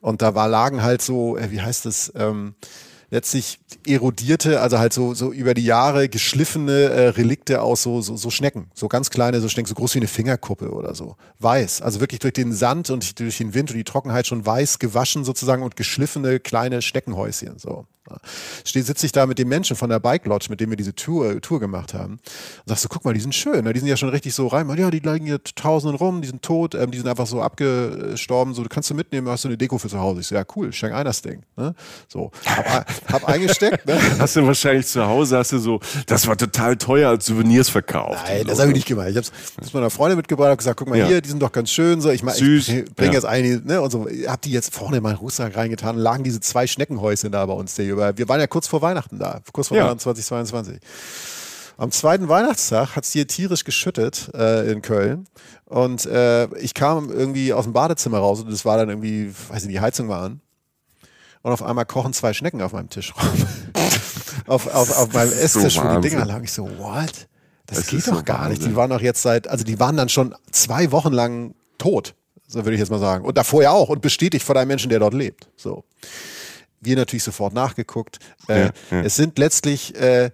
[0.00, 2.54] Und da war, lagen halt so, äh, wie heißt das, ähm,
[3.10, 8.16] letztlich erodierte, also halt so, so über die Jahre geschliffene äh, Relikte aus so, so,
[8.16, 8.70] so Schnecken.
[8.74, 11.16] So ganz kleine, so Schnecken, so groß wie eine Fingerkuppe oder so.
[11.38, 11.82] Weiß.
[11.82, 15.24] Also wirklich durch den Sand und durch den Wind und die Trockenheit schon weiß gewaschen
[15.24, 17.58] sozusagen und geschliffene kleine Schneckenhäuschen.
[17.58, 17.86] So.
[18.64, 21.40] Sitze ich da mit dem Menschen von der Bike Lodge, mit dem wir diese Tour,
[21.40, 22.14] Tour gemacht haben.
[22.14, 23.64] Und sagst du, guck mal, die sind schön.
[23.64, 23.72] Ne?
[23.72, 24.68] Die sind ja schon richtig so rein.
[24.78, 28.54] Ja, die liegen hier tausenden rum, die sind tot, ähm, die sind einfach so abgestorben.
[28.54, 30.20] So, du kannst du mitnehmen, hast du eine Deko für zu Hause.
[30.20, 31.42] Ich so, ja, cool, schenk ein das Ding.
[31.56, 31.74] Ne?
[32.06, 33.86] So, hab, hab eingesteckt.
[33.86, 33.98] Ne?
[34.18, 38.24] Hast du wahrscheinlich zu Hause, hast du so, das war total teuer als Souvenirs verkauft.
[38.26, 39.08] Nein, das habe ich nicht gemacht.
[39.08, 39.26] Ich habe
[39.60, 41.06] es meiner Freundin mitgebracht, habe gesagt, guck mal ja.
[41.06, 42.00] hier, die sind doch ganz schön.
[42.00, 42.68] So, ich, mein, Süß.
[42.68, 43.14] ich bringe ja.
[43.14, 46.40] jetzt eine, ne, und so, hab die jetzt vorne in meinen Rucksack reingetan, lagen diese
[46.40, 47.74] zwei Schneckenhäuschen da bei uns.
[47.74, 49.84] Der, wir waren ja kurz vor vor Weihnachten da, kurz vor ja.
[49.84, 50.78] Weihnachten 2022.
[51.76, 55.26] Am zweiten Weihnachtstag hat es hier tierisch geschüttet äh, in Köln.
[55.64, 59.62] Und äh, ich kam irgendwie aus dem Badezimmer raus und es war dann irgendwie, weiß
[59.62, 60.40] ich nicht, die Heizung war an.
[61.42, 63.28] Und auf einmal kochen zwei Schnecken auf meinem Tisch rum.
[64.48, 66.44] auf, auf, auf meinem Esstisch, so wo die Dinger lagen.
[66.44, 67.28] Ich so, what?
[67.66, 68.58] Das, das geht doch so gar Wahnsinn.
[68.58, 68.66] nicht.
[68.66, 72.14] Die waren doch jetzt seit, also die waren dann schon zwei Wochen lang tot.
[72.48, 73.24] So würde ich jetzt mal sagen.
[73.24, 73.88] Und davor ja auch.
[73.88, 75.48] Und bestätigt von einem Menschen, der dort lebt.
[75.56, 75.84] So
[76.80, 78.18] wir natürlich sofort nachgeguckt.
[78.48, 79.02] Äh, ja, ja.
[79.02, 80.30] Es sind letztlich äh,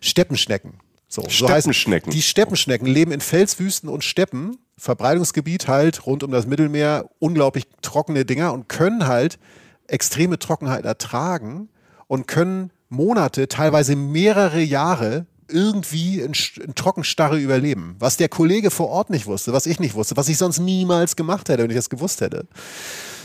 [0.00, 0.74] Steppenschnecken.
[1.08, 2.10] So, Steppenschnecken.
[2.10, 7.66] So die Steppenschnecken leben in Felswüsten und Steppen, Verbreitungsgebiet halt rund um das Mittelmeer, unglaublich
[7.82, 9.38] trockene Dinger und können halt
[9.86, 11.68] extreme Trockenheit ertragen
[12.06, 16.32] und können Monate, teilweise mehrere Jahre irgendwie in,
[16.64, 17.96] in Trockenstarre überleben.
[17.98, 21.16] Was der Kollege vor Ort nicht wusste, was ich nicht wusste, was ich sonst niemals
[21.16, 22.46] gemacht hätte, wenn ich das gewusst hätte.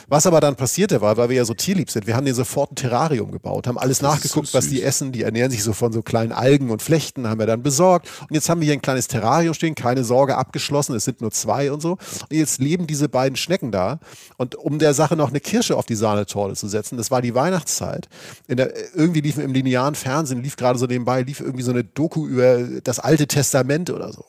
[0.10, 2.72] Was aber dann passierte war, weil wir ja so tierlieb sind, wir haben denen sofort
[2.72, 5.12] ein Terrarium gebaut, haben alles das nachgeguckt, so was die essen.
[5.12, 8.08] Die ernähren sich so von so kleinen Algen und Flechten, haben wir dann besorgt.
[8.22, 11.32] Und jetzt haben wir hier ein kleines Terrarium stehen, keine Sorge, abgeschlossen, es sind nur
[11.32, 11.91] zwei und so.
[11.91, 13.99] Und jetzt leben diese beiden Schnecken da.
[14.38, 17.36] Und um der Sache noch eine Kirsche auf die Sahnetorte zu setzen, das war die
[17.36, 18.08] Weihnachtszeit.
[18.47, 22.26] Der, irgendwie liefen im linearen Fernsehen, lief gerade so nebenbei, lief irgendwie so eine Doku
[22.28, 24.24] über das Alte Testament oder so.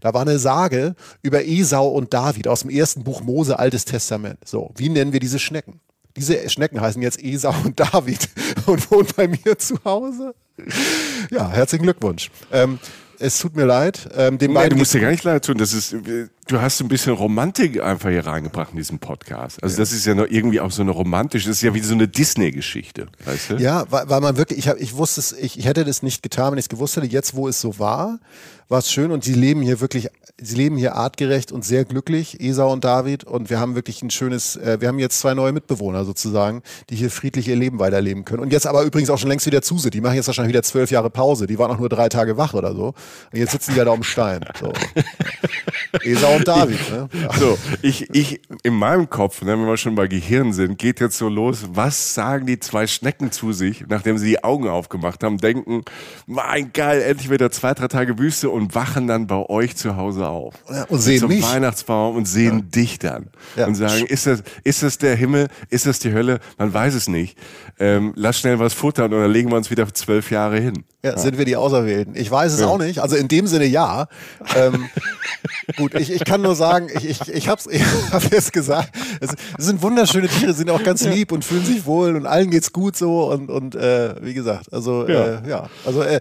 [0.00, 4.38] Da war eine Sage über Esau und David aus dem ersten Buch Mose, Altes Testament.
[4.44, 5.80] So, wie nennen wir diese Schnecken?
[6.16, 8.28] Diese Schnecken heißen jetzt Esau und David
[8.66, 10.34] und wohnen bei mir zu Hause.
[11.30, 12.30] Ja, herzlichen Glückwunsch.
[12.52, 12.78] Ähm,
[13.18, 14.08] es tut mir leid.
[14.16, 15.58] Ähm, dem Nein, du musst dir gar nicht leid tun.
[15.58, 15.94] Das ist,
[16.46, 19.62] du hast ein bisschen Romantik einfach hier reingebracht in diesem Podcast.
[19.62, 19.80] Also ja.
[19.80, 22.08] das ist ja noch irgendwie auch so eine romantische, das ist ja wie so eine
[22.08, 23.54] Disney-Geschichte, weißt du?
[23.56, 26.22] Ja, weil, weil man wirklich, ich, hab, ich wusste es, ich, ich hätte das nicht
[26.22, 27.06] getan, wenn ich es gewusst hätte.
[27.06, 28.18] Jetzt, wo es so war,
[28.68, 30.08] war es schön und sie leben hier wirklich,
[30.40, 33.24] sie leben hier artgerecht und sehr glücklich, Esau und David.
[33.24, 36.96] Und wir haben wirklich ein schönes, äh, wir haben jetzt zwei neue Mitbewohner sozusagen, die
[36.96, 38.42] hier friedlich ihr Leben weiterleben können.
[38.42, 39.94] Und jetzt aber übrigens auch schon längst wieder zu sind.
[39.94, 41.46] Die machen jetzt wahrscheinlich wieder zwölf Jahre Pause.
[41.46, 42.88] Die waren auch nur drei Tage wach oder so.
[43.32, 44.44] Und jetzt sitzen die ja da am Stein.
[44.58, 44.72] So.
[46.02, 46.90] Esau und David.
[46.90, 47.08] Ne?
[47.12, 47.32] Ja.
[47.38, 51.18] So, ich, ich in meinem Kopf, ne, wenn wir schon bei Gehirn sind, geht jetzt
[51.18, 51.64] so los.
[51.72, 55.82] Was sagen die zwei Schnecken zu sich, nachdem sie die Augen aufgemacht haben, denken,
[56.26, 60.23] mein geil, endlich wieder zwei, drei Tage Wüste und wachen dann bei euch zu Hause
[60.28, 60.54] auf.
[60.70, 61.42] Ja, und sehen zum mich.
[61.42, 62.64] Weihnachtsbaum und sehen ja.
[62.82, 63.30] dich dann.
[63.56, 63.66] Ja.
[63.66, 65.48] Und sagen, ist das, ist das der Himmel?
[65.70, 66.40] Ist das die Hölle?
[66.58, 67.38] Man weiß es nicht.
[67.78, 70.84] Ähm, lass schnell was futtern und dann legen wir uns wieder zwölf Jahre hin.
[71.04, 72.16] Ja, sind wir die Auserwählten?
[72.16, 73.00] Ich weiß es auch nicht.
[73.00, 74.08] Also in dem Sinne ja.
[74.56, 74.88] Ähm,
[75.76, 79.30] gut, ich, ich kann nur sagen, ich, ich, ich habe ich hab jetzt gesagt, es,
[79.58, 82.72] es, sind wunderschöne Tiere, sind auch ganz lieb und fühlen sich wohl und allen geht's
[82.72, 85.68] gut so und, und äh, wie gesagt, also ja, äh, ja.
[85.84, 86.20] also äh,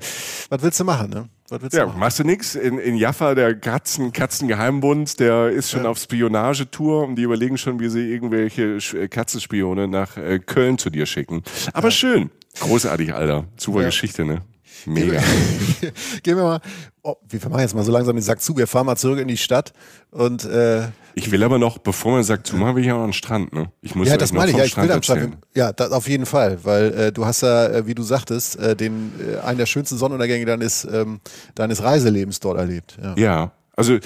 [0.49, 1.29] was willst du machen, ne?
[1.71, 1.99] Ja, machen?
[1.99, 2.55] machst du nix.
[2.55, 5.89] In, in Jaffa, der Katzen, Katzengeheimbund, der ist schon ja.
[5.89, 10.89] auf Spionagetour und die überlegen schon, wie sie irgendwelche äh, Katzenspione nach äh, Köln zu
[10.89, 11.43] dir schicken.
[11.73, 11.91] Aber ja.
[11.91, 12.29] schön.
[12.59, 13.45] Großartig, Alter.
[13.57, 13.87] Super ja.
[13.87, 14.41] Geschichte, ne?
[14.85, 15.21] Mega.
[16.23, 16.61] Gehen wir mal.
[17.01, 18.57] Oh, wir machen jetzt mal so langsam den Sack zu.
[18.57, 19.73] Wir fahren mal zurück in die Stadt
[20.11, 20.45] und.
[20.45, 23.13] Äh, ich will aber noch, bevor man Sack zu machen, will ich ja noch den
[23.13, 23.53] Strand.
[23.53, 23.71] Ne?
[23.81, 24.57] Ich muss ja, das meine ich.
[24.57, 25.37] Ja, ich will am Strand.
[25.53, 28.75] Ja, das auf jeden Fall, weil äh, du hast ja, äh, wie du sagtest, äh,
[28.75, 31.19] den äh, einen der schönsten Sonnenuntergänge deines ähm,
[31.55, 32.97] deines Reiselebens dort erlebt.
[33.01, 33.15] Ja.
[33.17, 33.51] ja.
[33.75, 33.97] Also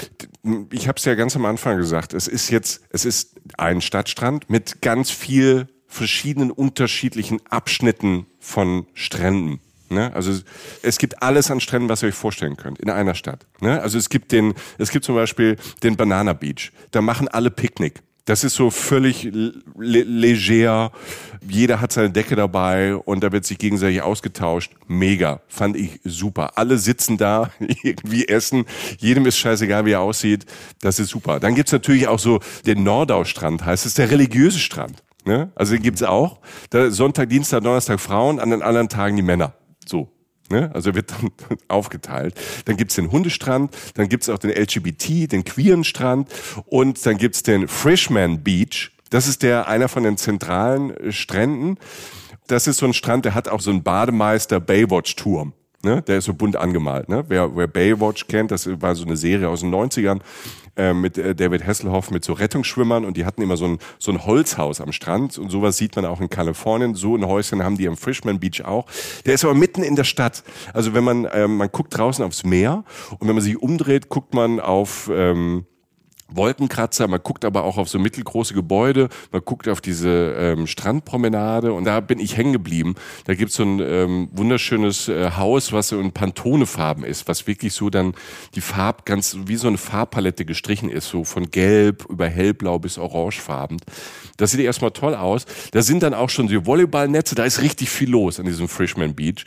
[0.71, 2.13] ich habe es ja ganz am Anfang gesagt.
[2.13, 9.59] Es ist jetzt, es ist ein Stadtstrand mit ganz viel verschiedenen unterschiedlichen Abschnitten von Stränden.
[9.89, 10.13] Ne?
[10.13, 10.31] Also
[10.81, 13.45] es gibt alles an Stränden, was ihr euch vorstellen könnt, in einer Stadt.
[13.61, 13.81] Ne?
[13.81, 16.71] Also es gibt den, es gibt zum Beispiel den Banana Beach.
[16.91, 18.01] Da machen alle Picknick.
[18.27, 20.91] Das ist so völlig le leger.
[21.47, 24.73] Jeder hat seine Decke dabei und da wird sich gegenseitig ausgetauscht.
[24.85, 25.39] Mega.
[25.47, 26.57] Fand ich super.
[26.57, 27.51] Alle sitzen da,
[27.83, 28.65] irgendwie essen.
[28.97, 30.45] Jedem ist scheißegal, wie er aussieht.
[30.81, 31.39] Das ist super.
[31.39, 35.03] Dann gibt's natürlich auch so den Nordau-Strand, heißt es, der religiöse Strand.
[35.23, 35.49] Ne?
[35.55, 36.39] Also den gibt's auch.
[36.69, 39.53] Da Sonntag, Dienstag, Donnerstag Frauen, an den anderen Tagen die Männer.
[39.87, 40.09] So.
[40.49, 40.71] Ne?
[40.73, 41.31] Also wird dann
[41.67, 42.35] aufgeteilt.
[42.65, 46.29] Dann gibt's den Hundestrand, dann gibt's auch den LGBT, den queeren Strand
[46.65, 48.91] und dann gibt's den Freshman Beach.
[49.09, 51.77] Das ist der einer von den zentralen äh, Stränden.
[52.47, 55.53] Das ist so ein Strand, der hat auch so einen Bademeister Baywatch-Turm.
[55.83, 56.01] Ne?
[56.01, 57.09] Der ist so bunt angemalt.
[57.09, 57.25] Ne?
[57.27, 60.21] Wer, wer Baywatch kennt, das war so eine Serie aus den 90ern
[60.77, 64.11] äh, mit äh, David Hasselhoff mit so Rettungsschwimmern und die hatten immer so ein, so
[64.11, 66.95] ein Holzhaus am Strand und sowas sieht man auch in Kalifornien.
[66.95, 68.85] So ein Häuschen haben die am Frishman Beach auch.
[69.25, 70.43] Der ist aber mitten in der Stadt.
[70.73, 72.83] Also wenn man, ähm, man guckt draußen aufs Meer
[73.19, 75.09] und wenn man sich umdreht, guckt man auf...
[75.13, 75.65] Ähm,
[76.29, 81.73] Wolkenkratzer, man guckt aber auch auf so mittelgroße Gebäude, man guckt auf diese ähm, Strandpromenade
[81.73, 82.95] und da bin ich hängen geblieben.
[83.25, 87.73] Da gibt's so ein ähm, wunderschönes äh, Haus, was so in Pantone-Farben ist, was wirklich
[87.73, 88.13] so dann
[88.55, 92.97] die Farb ganz wie so eine Farbpalette gestrichen ist, so von gelb über hellblau bis
[92.97, 93.77] orangefarben.
[94.37, 95.45] Das sieht erstmal toll aus.
[95.71, 99.15] Da sind dann auch schon die Volleyballnetze, da ist richtig viel los an diesem Freshman
[99.15, 99.45] Beach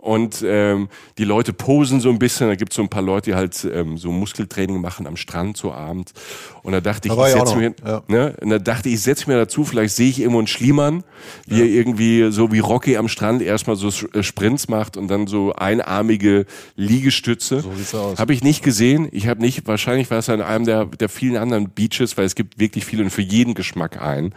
[0.00, 2.48] und ähm, die Leute posen so ein bisschen.
[2.48, 5.56] Da gibt es so ein paar Leute, die halt ähm, so Muskeltraining machen am Strand
[5.56, 6.12] so abends.
[6.62, 8.02] Und da dachte ich, ich setze mir, ja.
[8.08, 8.34] ne?
[8.40, 11.04] Und da dachte ich, ich setze mir dazu, vielleicht sehe ich irgendwo einen Schliemann,
[11.46, 11.64] wie ja.
[11.64, 15.52] er irgendwie so wie Rocky am Strand erstmal so äh, Sprints macht und dann so
[15.52, 16.46] einarmige
[16.76, 17.60] Liegestütze.
[17.60, 18.18] So sieht's aus.
[18.18, 19.08] Habe ich nicht gesehen.
[19.12, 22.34] Ich habe nicht, wahrscheinlich war es an einem der, der vielen anderen Beaches, weil es
[22.34, 24.34] gibt wirklich viele und für jeden Geschmack ein.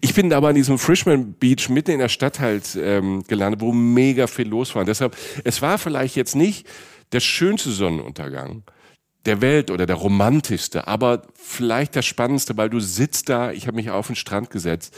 [0.00, 3.72] Ich bin aber an diesem Frishman Beach mitten in der Stadt halt ähm, gelandet, wo
[3.72, 4.80] mega viel los war.
[4.80, 6.66] Und deshalb, es war vielleicht jetzt nicht
[7.12, 8.62] der schönste Sonnenuntergang
[9.24, 13.76] der Welt oder der romantischste, aber vielleicht der spannendste, weil du sitzt da, ich habe
[13.76, 14.96] mich auf den Strand gesetzt,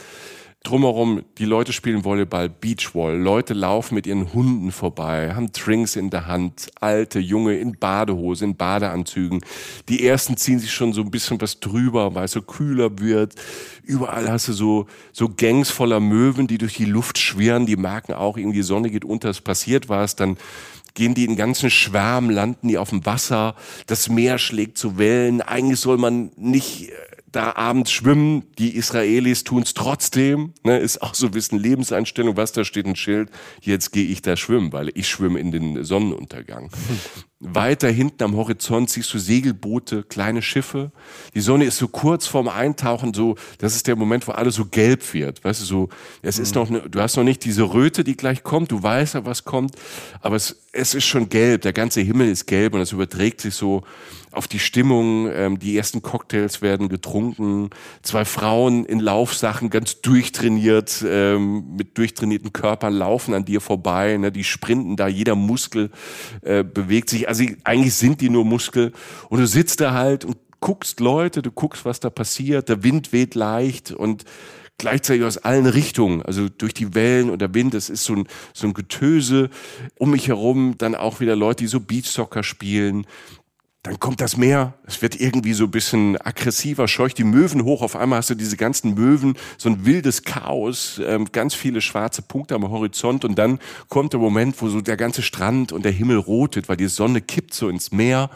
[0.65, 6.09] drumherum, die Leute spielen Volleyball, Beachwall, Leute laufen mit ihren Hunden vorbei, haben Drinks in
[6.09, 9.41] der Hand, alte, junge in Badehose, in Badeanzügen.
[9.87, 13.35] Die ersten ziehen sich schon so ein bisschen was drüber, weil es so kühler wird.
[13.83, 18.13] Überall hast du so, so Gangs voller Möwen, die durch die Luft schwirren, die merken
[18.13, 20.37] auch, irgendwie die Sonne geht unter, es passiert was, dann
[20.95, 23.55] gehen die in ganzen Schwärmen, landen die auf dem Wasser,
[23.85, 25.41] das Meer schlägt zu Wellen.
[25.41, 26.93] Eigentlich soll man nicht äh,
[27.35, 28.43] da abends schwimmen.
[28.57, 30.53] Die Israelis tun es trotzdem.
[30.63, 32.37] Ne, ist auch so ein bisschen Lebenseinstellung.
[32.37, 33.29] Was da steht ein Schild.
[33.61, 36.69] Jetzt gehe ich da schwimmen, weil ich schwimme in den Sonnenuntergang.
[37.39, 40.91] Weiter hinten am Horizont siehst du Segelboote, kleine Schiffe.
[41.33, 44.65] Die Sonne ist so kurz vorm Eintauchen, so, das ist der Moment, wo alles so
[44.65, 45.43] gelb wird.
[45.43, 45.89] Weißt du, so,
[46.21, 46.61] es ist mhm.
[46.61, 49.43] noch, ne, du hast noch nicht diese Röte, die gleich kommt, du weißt ja, was
[49.43, 49.75] kommt,
[50.21, 53.53] aber es, es ist schon gelb, der ganze Himmel ist gelb und es überträgt sich
[53.53, 53.83] so
[54.35, 55.29] auf die Stimmung.
[55.31, 57.69] Ähm, die ersten Cocktails werden getrunken.
[58.01, 64.17] Zwei Frauen in Laufsachen, ganz durchtrainiert, ähm, mit durchtrainierten Körpern laufen an dir vorbei.
[64.17, 64.31] Ne?
[64.31, 65.91] Die sprinten da, jeder Muskel
[66.41, 67.27] äh, bewegt sich.
[67.27, 68.91] Also eigentlich sind die nur Muskel.
[69.29, 72.69] Und du sitzt da halt und guckst Leute, du guckst, was da passiert.
[72.69, 74.25] Der Wind weht leicht und
[74.77, 78.27] gleichzeitig aus allen Richtungen, also durch die Wellen und der Wind, das ist so ein,
[78.53, 79.49] so ein Getöse
[79.97, 83.05] um mich herum, dann auch wieder Leute, die so Beachsoccer spielen,
[83.85, 87.83] dann kommt das Meer, es wird irgendwie so ein bisschen aggressiver, scheucht die Möwen hoch,
[87.83, 92.23] auf einmal hast du diese ganzen Möwen, so ein wildes Chaos, ähm, ganz viele schwarze
[92.23, 95.91] Punkte am Horizont und dann kommt der Moment, wo so der ganze Strand und der
[95.91, 98.31] Himmel rotet, weil die Sonne kippt so ins Meer.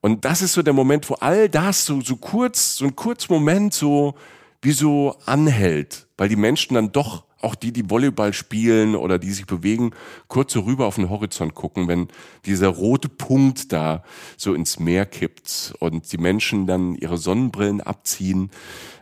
[0.00, 3.28] Und das ist so der Moment, wo all das so, so kurz, so ein kurz
[3.28, 4.14] Moment so
[4.62, 9.30] wie so anhält, weil die Menschen dann doch auch die, die Volleyball spielen oder die
[9.30, 9.92] sich bewegen,
[10.28, 12.08] kurz so rüber auf den Horizont gucken, wenn
[12.46, 14.02] dieser rote Punkt da
[14.36, 18.50] so ins Meer kippt und die Menschen dann ihre Sonnenbrillen abziehen,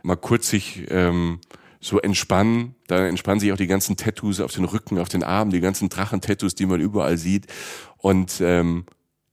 [0.03, 1.41] mal kurz sich ähm,
[1.81, 2.75] so entspannen.
[2.87, 5.89] Da entspannen sich auch die ganzen Tattoos auf den Rücken, auf den Armen, die ganzen
[5.89, 7.47] Drachen-Tattoos, die man überall sieht.
[7.99, 8.85] Und ähm,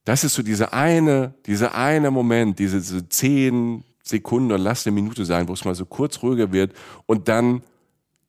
[0.06, 4.96] das ist so diese eine, dieser eine Moment, diese, diese zehn Sekunden oder lass eine
[4.96, 6.74] Minute sein, wo es mal so kurz ruhiger wird
[7.06, 7.62] und dann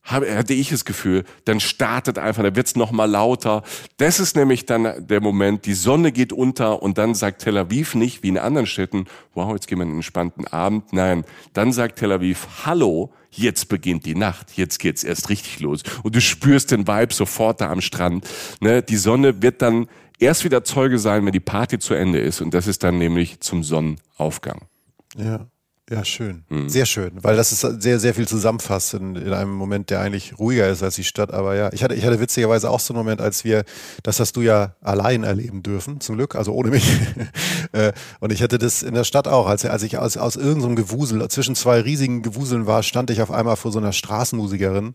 [0.02, 3.62] hatte ich das Gefühl, dann startet einfach, da wird's noch mal lauter.
[3.98, 7.94] Das ist nämlich dann der Moment, die Sonne geht unter und dann sagt Tel Aviv
[7.94, 10.93] nicht wie in anderen Städten, wow, jetzt gehen wir einen entspannten Abend.
[10.93, 15.82] Nein, dann sagt Tel Aviv, hallo, jetzt beginnt die Nacht, jetzt geht's erst richtig los.
[16.02, 18.27] Und du spürst den Vibe sofort da am Strand.
[18.60, 18.82] Ne?
[18.82, 19.86] Die Sonne wird dann
[20.18, 22.40] erst wieder Zeuge sein, wenn die Party zu Ende ist.
[22.40, 24.62] Und das ist dann nämlich zum Sonnenaufgang.
[25.16, 25.47] Ja.
[25.91, 26.45] Ja, schön.
[26.49, 26.69] Mhm.
[26.69, 30.39] Sehr schön, weil das ist sehr, sehr viel zusammenfasst in, in, einem Moment, der eigentlich
[30.39, 31.33] ruhiger ist als die Stadt.
[31.33, 33.65] Aber ja, ich hatte, ich hatte witzigerweise auch so einen Moment, als wir,
[34.05, 36.85] das hast du ja allein erleben dürfen, zum Glück, also ohne mich.
[37.73, 40.75] Äh, und ich hatte das in der Stadt auch, als, als ich aus, aus irgendeinem
[40.75, 44.95] Gewusel, zwischen zwei riesigen Gewuseln war, stand ich auf einmal vor so einer Straßenmusikerin,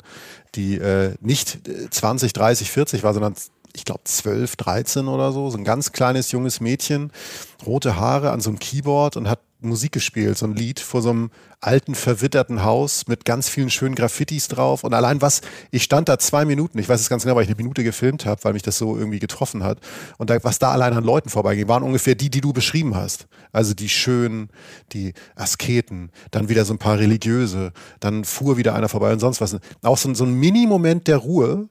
[0.55, 1.61] die äh, nicht
[1.91, 3.35] 20, 30, 40 war, sondern
[3.73, 7.11] ich glaube 12, 13 oder so, so ein ganz kleines junges Mädchen,
[7.65, 9.39] rote Haare an so einem Keyboard und hat
[9.69, 11.31] Musik gespielt, so ein Lied vor so einem
[11.61, 14.83] alten, verwitterten Haus mit ganz vielen schönen Graffitis drauf.
[14.83, 17.49] Und allein was, ich stand da zwei Minuten, ich weiß es ganz genau, weil ich
[17.49, 19.79] eine Minute gefilmt habe, weil mich das so irgendwie getroffen hat.
[20.17, 23.27] Und da, was da allein an Leuten vorbeiging, waren ungefähr die, die du beschrieben hast.
[23.51, 24.49] Also die Schönen,
[24.93, 29.41] die Asketen, dann wieder so ein paar Religiöse, dann fuhr wieder einer vorbei und sonst
[29.41, 29.57] was.
[29.81, 31.67] Auch so, so ein Mini-Moment der Ruhe,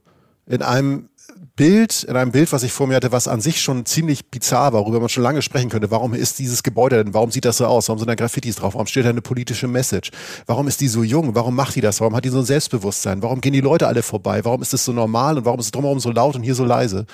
[0.46, 1.08] in einem
[1.56, 4.72] Bild, in einem Bild, was ich vor mir hatte, was an sich schon ziemlich bizarr
[4.72, 5.88] war, worüber man schon lange sprechen könnte.
[5.92, 7.14] Warum ist dieses Gebäude denn?
[7.14, 7.88] Warum sieht das so aus?
[7.88, 8.74] Warum sind da Graffitis drauf?
[8.74, 10.10] Warum steht da eine politische Message?
[10.46, 11.36] Warum ist die so jung?
[11.36, 12.00] Warum macht die das?
[12.00, 13.22] Warum hat die so ein Selbstbewusstsein?
[13.22, 14.44] Warum gehen die Leute alle vorbei?
[14.44, 16.64] Warum ist es so normal und warum ist es drumherum so laut und hier so
[16.64, 17.06] leise?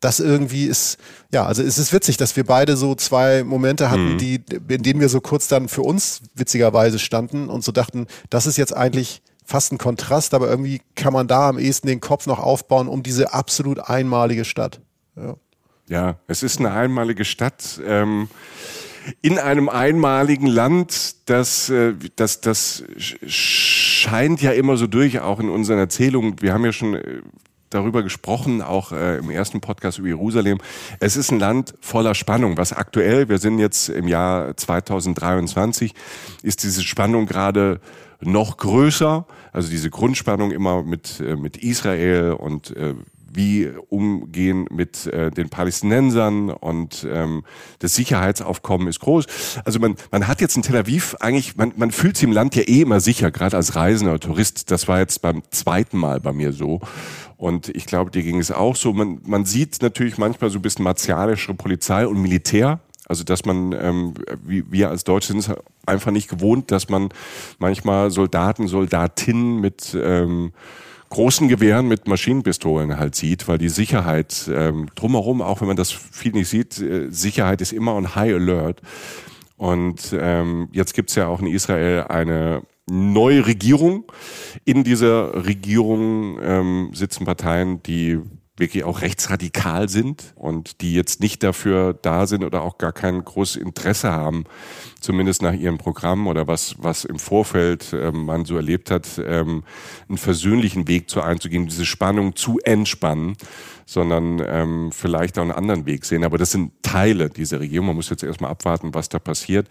[0.00, 0.98] das irgendwie ist,
[1.32, 4.18] ja, also es ist witzig, dass wir beide so zwei Momente hatten, mhm.
[4.18, 8.46] die, in denen wir so kurz dann für uns witzigerweise standen und so dachten, das
[8.46, 12.26] ist jetzt eigentlich fast ein Kontrast, aber irgendwie kann man da am ehesten den Kopf
[12.26, 14.80] noch aufbauen um diese absolut einmalige Stadt.
[15.16, 15.36] Ja,
[15.88, 17.80] ja es ist eine einmalige Stadt.
[17.84, 18.28] Ähm
[19.22, 22.84] in einem einmaligen Land, das, äh, das, das
[23.26, 26.40] scheint ja immer so durch, auch in unseren Erzählungen.
[26.40, 27.20] Wir haben ja schon äh,
[27.70, 30.58] darüber gesprochen, auch äh, im ersten Podcast über Jerusalem.
[31.00, 35.92] Es ist ein Land voller Spannung, was aktuell, wir sind jetzt im Jahr 2023,
[36.42, 37.80] ist diese Spannung gerade
[38.24, 39.26] noch größer.
[39.52, 42.94] Also diese Grundspannung immer mit, äh, mit Israel und äh,
[43.34, 47.44] wie umgehen mit äh, den Palästinensern und ähm,
[47.80, 49.26] das Sicherheitsaufkommen ist groß.
[49.64, 52.54] Also man, man hat jetzt in Tel Aviv eigentlich, man, man fühlt sich im Land
[52.54, 54.70] ja eh immer sicher, gerade als Reisender, Tourist.
[54.70, 56.80] Das war jetzt beim zweiten Mal bei mir so.
[57.36, 58.92] Und ich glaube, dir ging es auch so.
[58.92, 62.80] Man, man sieht natürlich manchmal so ein bisschen martialische Polizei und Militär.
[63.06, 65.50] Also dass man, ähm, wie wir als Deutsche sind es
[65.86, 67.10] einfach nicht gewohnt, dass man
[67.58, 70.52] manchmal Soldaten, Soldatinnen mit ähm,
[71.10, 75.92] großen Gewehren mit Maschinenpistolen halt sieht, weil die Sicherheit ähm, drumherum, auch wenn man das
[75.92, 78.80] viel nicht sieht, äh, Sicherheit ist immer on High Alert.
[79.56, 84.04] Und ähm, jetzt gibt's ja auch in Israel eine neue Regierung.
[84.64, 88.18] In dieser Regierung ähm, sitzen Parteien, die
[88.56, 93.24] wirklich auch rechtsradikal sind und die jetzt nicht dafür da sind oder auch gar kein
[93.24, 94.44] großes Interesse haben,
[95.00, 99.64] zumindest nach ihrem Programm oder was, was im Vorfeld ähm, man so erlebt hat, ähm,
[100.08, 103.36] einen versöhnlichen Weg zu einzugehen, diese Spannung zu entspannen,
[103.86, 106.24] sondern ähm, vielleicht auch einen anderen Weg sehen.
[106.24, 107.88] Aber das sind Teile dieser Regierung.
[107.88, 109.68] Man muss jetzt erstmal abwarten, was da passiert.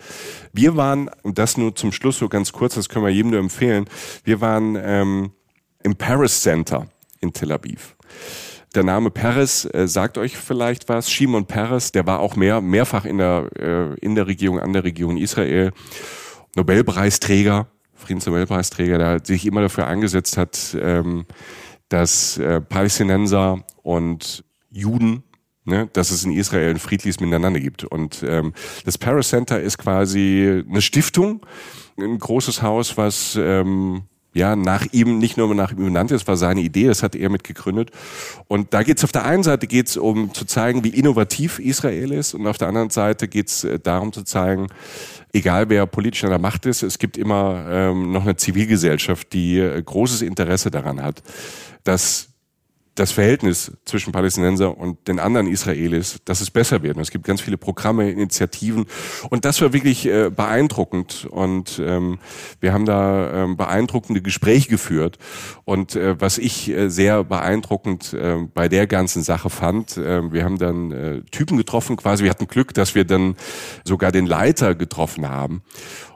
[0.52, 3.40] Wir waren, und das nur zum Schluss so ganz kurz, das können wir jedem nur
[3.40, 3.86] empfehlen,
[4.26, 5.32] wir waren ähm,
[5.84, 6.88] im Paris Center
[7.22, 7.96] in Tel Aviv.
[8.76, 11.12] Der Name Peres äh, sagt euch vielleicht was.
[11.12, 14.84] Shimon Peres, der war auch mehr, mehrfach in der, äh, in der Regierung, an der
[14.84, 15.72] Regierung Israel.
[16.56, 21.26] Nobelpreisträger, Friedensnobelpreisträger, der sich immer dafür eingesetzt hat, ähm,
[21.90, 25.24] dass äh, Palästinenser und Juden
[25.66, 27.86] Ne, dass es in Israel ein friedliches Miteinander gibt.
[27.86, 28.52] Und ähm,
[28.84, 31.46] das Paris Center ist quasi eine Stiftung,
[31.98, 34.02] ein großes Haus, was ähm,
[34.34, 37.30] ja, nach ihm, nicht nur nach ihm benannt ist, war seine Idee, das hat er
[37.30, 37.92] mit gegründet.
[38.48, 42.12] Und da geht es auf der einen Seite geht's um zu zeigen, wie innovativ Israel
[42.12, 44.68] ist und auf der anderen Seite geht es äh, darum zu zeigen,
[45.34, 49.60] egal wer politisch an der Macht ist, es gibt immer ähm, noch eine Zivilgesellschaft, die
[49.60, 51.22] äh, großes Interesse daran hat,
[51.84, 52.33] dass
[52.96, 56.96] das Verhältnis zwischen Palästinenser und den anderen Israelis, dass es besser wird.
[56.96, 58.86] Und es gibt ganz viele Programme, Initiativen
[59.30, 62.20] und das war wirklich äh, beeindruckend und ähm,
[62.60, 65.18] wir haben da ähm, beeindruckende Gespräche geführt
[65.66, 70.44] und äh, was ich äh, sehr beeindruckend äh, bei der ganzen Sache fand, äh, wir
[70.44, 73.36] haben dann äh, Typen getroffen, quasi wir hatten Glück, dass wir dann
[73.84, 75.64] sogar den Leiter getroffen haben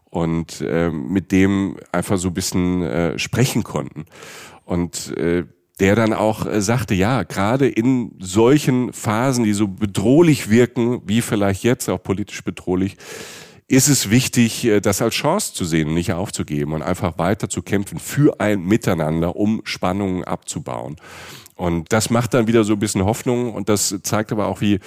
[0.09, 4.05] und äh, mit dem einfach so ein bisschen äh, sprechen konnten.
[4.65, 5.45] Und äh,
[5.79, 11.21] der dann auch äh, sagte, ja, gerade in solchen Phasen, die so bedrohlich wirken, wie
[11.21, 12.97] vielleicht jetzt auch politisch bedrohlich,
[13.67, 17.61] ist es wichtig, äh, das als Chance zu sehen, nicht aufzugeben und einfach weiter zu
[17.61, 20.95] kämpfen für ein Miteinander, um Spannungen abzubauen.
[21.57, 24.79] Und das macht dann wieder so ein bisschen Hoffnung und das zeigt aber auch, wie,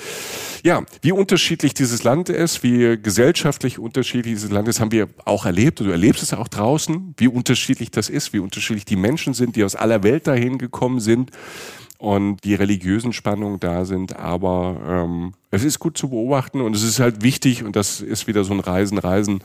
[0.63, 5.47] ja, wie unterschiedlich dieses Land ist, wie gesellschaftlich unterschiedlich dieses Land ist, haben wir auch
[5.47, 9.35] erlebt und du erlebst es auch draußen, wie unterschiedlich das ist, wie unterschiedlich die Menschen
[9.35, 11.33] sind, die aus aller Welt dahin gekommen sind
[11.99, 14.17] und die religiösen Spannungen da sind.
[14.17, 18.29] Aber ähm, es ist gut zu beobachten und es ist halt wichtig und das ist
[18.29, 19.43] wieder so ein Reisen, Reisen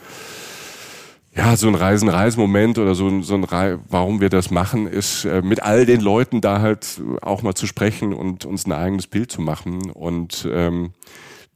[1.35, 5.25] ja, so ein Reisen-Reisen-Moment oder so ein, so ein Re warum wir das machen, ist
[5.25, 9.07] äh, mit all den Leuten da halt auch mal zu sprechen und uns ein eigenes
[9.07, 10.93] Bild zu machen und ähm,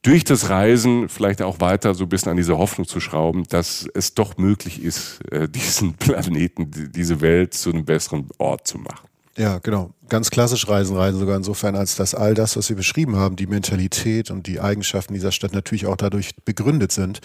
[0.01, 3.87] durch das Reisen vielleicht auch weiter so ein bisschen an diese Hoffnung zu schrauben, dass
[3.93, 9.08] es doch möglich ist, äh, diesen Planeten, diese Welt zu einem besseren Ort zu machen.
[9.39, 9.91] Ja, genau.
[10.09, 13.47] Ganz klassisch Reisen, Reisen sogar insofern, als dass all das, was wir beschrieben haben, die
[13.47, 17.21] Mentalität und die Eigenschaften dieser Stadt natürlich auch dadurch begründet sind,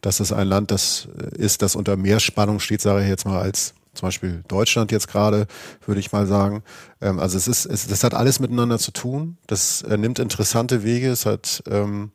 [0.00, 3.26] dass es ein Land das äh, ist, das unter mehr Spannung steht, sage ich jetzt
[3.26, 5.46] mal, als zum Beispiel Deutschland jetzt gerade,
[5.84, 6.62] würde ich mal sagen.
[7.02, 9.36] Ähm, also es ist, es, das hat alles miteinander zu tun.
[9.46, 11.10] Das äh, nimmt interessante Wege.
[11.10, 12.10] Es hat ähm,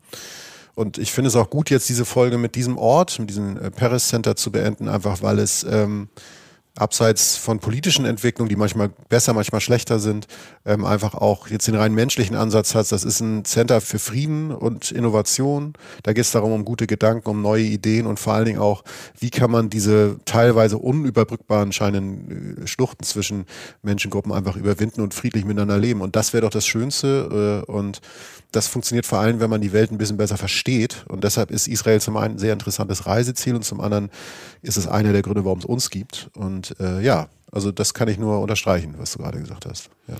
[0.73, 3.69] und ich finde es auch gut, jetzt diese Folge mit diesem Ort, mit diesem äh,
[3.69, 6.09] Paris Center zu beenden, einfach weil es ähm,
[6.77, 10.27] abseits von politischen Entwicklungen, die manchmal besser, manchmal schlechter sind,
[10.65, 12.91] ähm, einfach auch jetzt den rein menschlichen Ansatz hat.
[12.91, 15.73] Das ist ein Center für Frieden und Innovation.
[16.03, 18.83] Da geht es darum, um gute Gedanken, um neue Ideen und vor allen Dingen auch,
[19.19, 23.45] wie kann man diese teilweise unüberbrückbaren scheinen äh, Schluchten zwischen
[23.81, 26.01] Menschengruppen einfach überwinden und friedlich miteinander leben.
[26.01, 27.63] Und das wäre doch das Schönste.
[27.67, 28.01] Äh, und
[28.55, 31.05] das funktioniert vor allem, wenn man die Welt ein bisschen besser versteht.
[31.07, 34.09] Und deshalb ist Israel zum einen ein sehr interessantes Reiseziel und zum anderen
[34.61, 36.29] ist es einer der Gründe, warum es uns gibt.
[36.35, 39.89] Und äh, ja, also das kann ich nur unterstreichen, was du gerade gesagt hast.
[40.07, 40.15] Ja.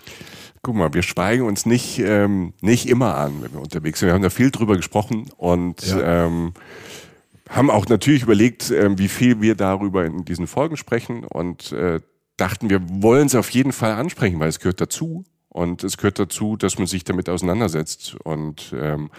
[0.62, 4.08] Guck mal, wir schweigen uns nicht, ähm, nicht immer an, wenn wir unterwegs sind.
[4.08, 6.26] Wir haben da viel drüber gesprochen und ja.
[6.26, 6.54] ähm,
[7.50, 12.00] haben auch natürlich überlegt, äh, wie viel wir darüber in diesen Folgen sprechen und äh,
[12.38, 15.24] dachten, wir wollen es auf jeden Fall ansprechen, weil es gehört dazu.
[15.56, 18.18] Und es gehört dazu, dass man sich damit auseinandersetzt.
[18.26, 19.10] Und ähm,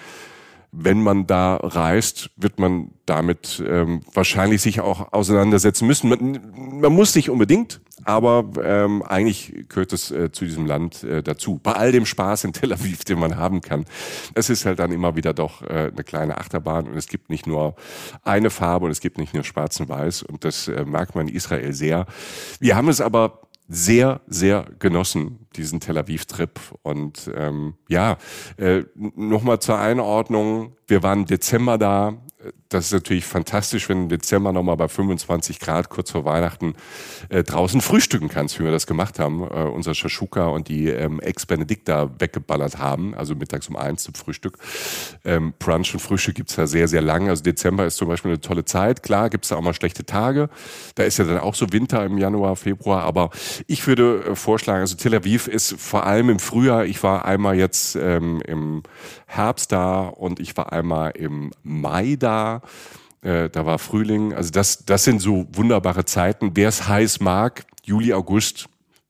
[0.70, 6.10] wenn man da reist, wird man damit ähm, wahrscheinlich sich auch auseinandersetzen müssen.
[6.10, 11.22] Man, man muss nicht unbedingt, aber ähm, eigentlich gehört es äh, zu diesem Land äh,
[11.22, 11.58] dazu.
[11.62, 13.86] Bei all dem Spaß in Tel Aviv, den man haben kann.
[14.34, 17.46] Es ist halt dann immer wieder doch äh, eine kleine Achterbahn und es gibt nicht
[17.46, 17.76] nur
[18.24, 21.28] eine Farbe und es gibt nicht nur schwarz und weiß und das äh, mag man
[21.28, 22.04] in Israel sehr.
[22.60, 26.58] Wir haben es aber sehr, sehr genossen, diesen Tel Aviv-Trip.
[26.82, 28.18] Und ähm, ja,
[28.56, 32.14] äh, nochmal zur Einordnung, wir waren Dezember da,
[32.68, 36.74] das ist natürlich fantastisch, wenn im Dezember nochmal bei 25 Grad kurz vor Weihnachten
[37.28, 39.42] äh, draußen frühstücken kannst, wie wir das gemacht haben.
[39.42, 44.58] Äh, unser Shashuka und die ähm, Ex-Benedicta weggeballert haben, also mittags um eins zum Frühstück.
[45.24, 47.28] Ähm, Brunch und Frühstück gibt's ja sehr, sehr lang.
[47.28, 49.02] Also Dezember ist zum Beispiel eine tolle Zeit.
[49.02, 50.48] Klar, gibt's da auch mal schlechte Tage.
[50.94, 53.04] Da ist ja dann auch so Winter im Januar, Februar.
[53.04, 53.30] Aber
[53.66, 57.56] ich würde äh, vorschlagen, also Tel Aviv ist vor allem im Frühjahr, ich war einmal
[57.56, 58.82] jetzt ähm, im
[59.26, 62.62] Herbst da und ich war einmal im Mai da.
[63.22, 64.34] Äh, da war Frühling.
[64.34, 66.52] Also das, das sind so wunderbare Zeiten.
[66.54, 68.68] Wer es heiß mag, Juli, August,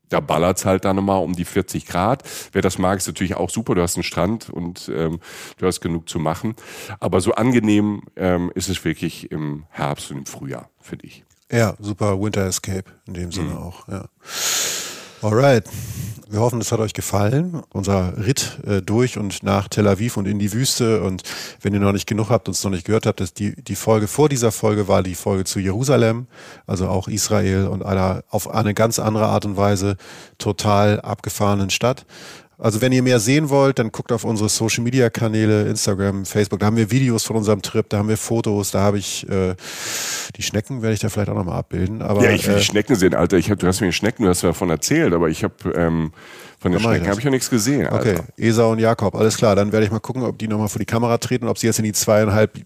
[0.08, 2.22] da ballert's halt dann nochmal um die 40 Grad.
[2.52, 3.74] Wer das mag, ist natürlich auch super.
[3.74, 5.20] Du hast einen Strand und ähm,
[5.58, 6.54] du hast genug zu machen.
[7.00, 11.24] Aber so angenehm ähm, ist es wirklich im Herbst und im Frühjahr, finde ich.
[11.50, 13.58] Ja, super Winter Escape in dem Sinne mhm.
[13.58, 13.88] auch.
[13.88, 14.08] Ja.
[15.26, 15.64] Alright.
[16.28, 17.60] Wir hoffen, es hat euch gefallen.
[17.72, 21.02] Unser Ritt äh, durch und nach Tel Aviv und in die Wüste.
[21.02, 21.24] Und
[21.60, 24.06] wenn ihr noch nicht genug habt, uns noch nicht gehört habt, dass die, die Folge
[24.06, 26.28] vor dieser Folge war die Folge zu Jerusalem,
[26.64, 29.96] also auch Israel und einer auf eine ganz andere Art und Weise
[30.38, 32.06] total abgefahrenen Stadt.
[32.58, 36.60] Also wenn ihr mehr sehen wollt, dann guckt auf unsere Social Media Kanäle, Instagram, Facebook.
[36.60, 39.54] Da haben wir Videos von unserem Trip, da haben wir Fotos, da habe ich äh,
[40.36, 42.00] die Schnecken werde ich da vielleicht auch nochmal abbilden.
[42.00, 43.36] Aber, ja, ich will äh, die Schnecken sehen, Alter.
[43.36, 46.12] Ich hab, du hast mir die Schnecken, du hast davon erzählt, aber ich habe ähm,
[46.58, 47.86] von den Schnecken habe ich ja nichts gesehen.
[47.86, 48.20] Alter.
[48.20, 49.54] Okay, Esau und Jakob, alles klar.
[49.54, 51.78] Dann werde ich mal gucken, ob die nochmal vor die Kamera treten, ob sie jetzt
[51.78, 52.58] in die zweieinhalb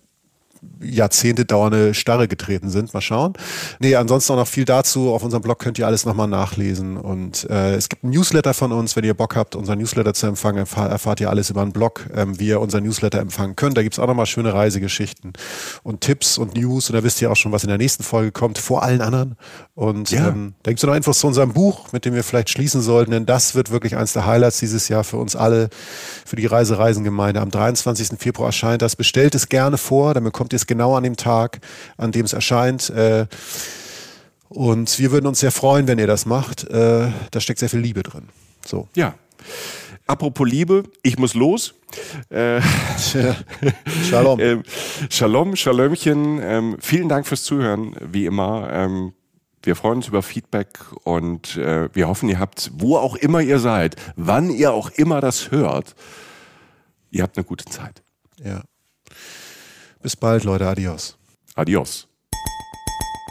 [0.82, 2.92] Jahrzehnte dauernde Starre getreten sind.
[2.94, 3.34] Mal schauen.
[3.78, 5.12] Nee, ansonsten auch noch viel dazu.
[5.12, 6.96] Auf unserem Blog könnt ihr alles nochmal nachlesen.
[6.96, 8.96] Und äh, es gibt ein Newsletter von uns.
[8.96, 12.06] Wenn ihr Bock habt, unser Newsletter zu empfangen, erfahr, erfahrt ihr alles über einen Blog,
[12.14, 13.76] ähm, wie ihr unser Newsletter empfangen könnt.
[13.76, 15.32] Da gibt's auch nochmal schöne Reisegeschichten
[15.82, 16.90] und Tipps und News.
[16.90, 19.36] Und da wisst ihr auch schon, was in der nächsten Folge kommt, vor allen anderen.
[19.74, 20.28] Und ja.
[20.28, 23.12] ähm, da gibt's noch Infos zu unserem Buch, mit dem wir vielleicht schließen sollten.
[23.12, 25.70] Denn das wird wirklich eins der Highlights dieses Jahr für uns alle,
[26.26, 27.40] für die Reise-Reisengemeinde.
[27.40, 28.18] Am 23.
[28.18, 28.96] Februar erscheint das.
[28.96, 31.60] Bestellt es gerne vor, dann bekommt ihr es genau an dem Tag,
[31.97, 32.90] an dem es erscheint.
[32.90, 33.27] Äh,
[34.48, 36.64] und wir würden uns sehr freuen, wenn ihr das macht.
[36.64, 38.28] Äh, da steckt sehr viel Liebe drin.
[38.66, 38.89] So.
[38.94, 39.14] Ja.
[40.06, 41.74] Apropos Liebe, ich muss los.
[42.31, 42.60] Äh,
[44.09, 44.40] Shalom.
[44.40, 44.59] äh,
[45.09, 46.40] Shalom, Shalomchen.
[46.43, 48.68] Ähm, vielen Dank fürs Zuhören, wie immer.
[48.72, 49.12] Ähm,
[49.62, 53.59] wir freuen uns über Feedback und äh, wir hoffen, ihr habt, wo auch immer ihr
[53.59, 55.94] seid, wann ihr auch immer das hört,
[57.10, 58.02] ihr habt eine gute Zeit.
[58.43, 58.62] Ja.
[60.02, 60.66] Bis bald, Leute.
[60.66, 61.18] Adios.
[61.56, 62.09] Adios.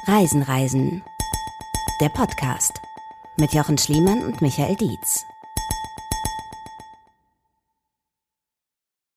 [0.06, 1.02] Reisen, Reisen.
[2.00, 2.74] Der Podcast
[3.38, 5.24] mit Jochen Schliemann und Michael Dietz.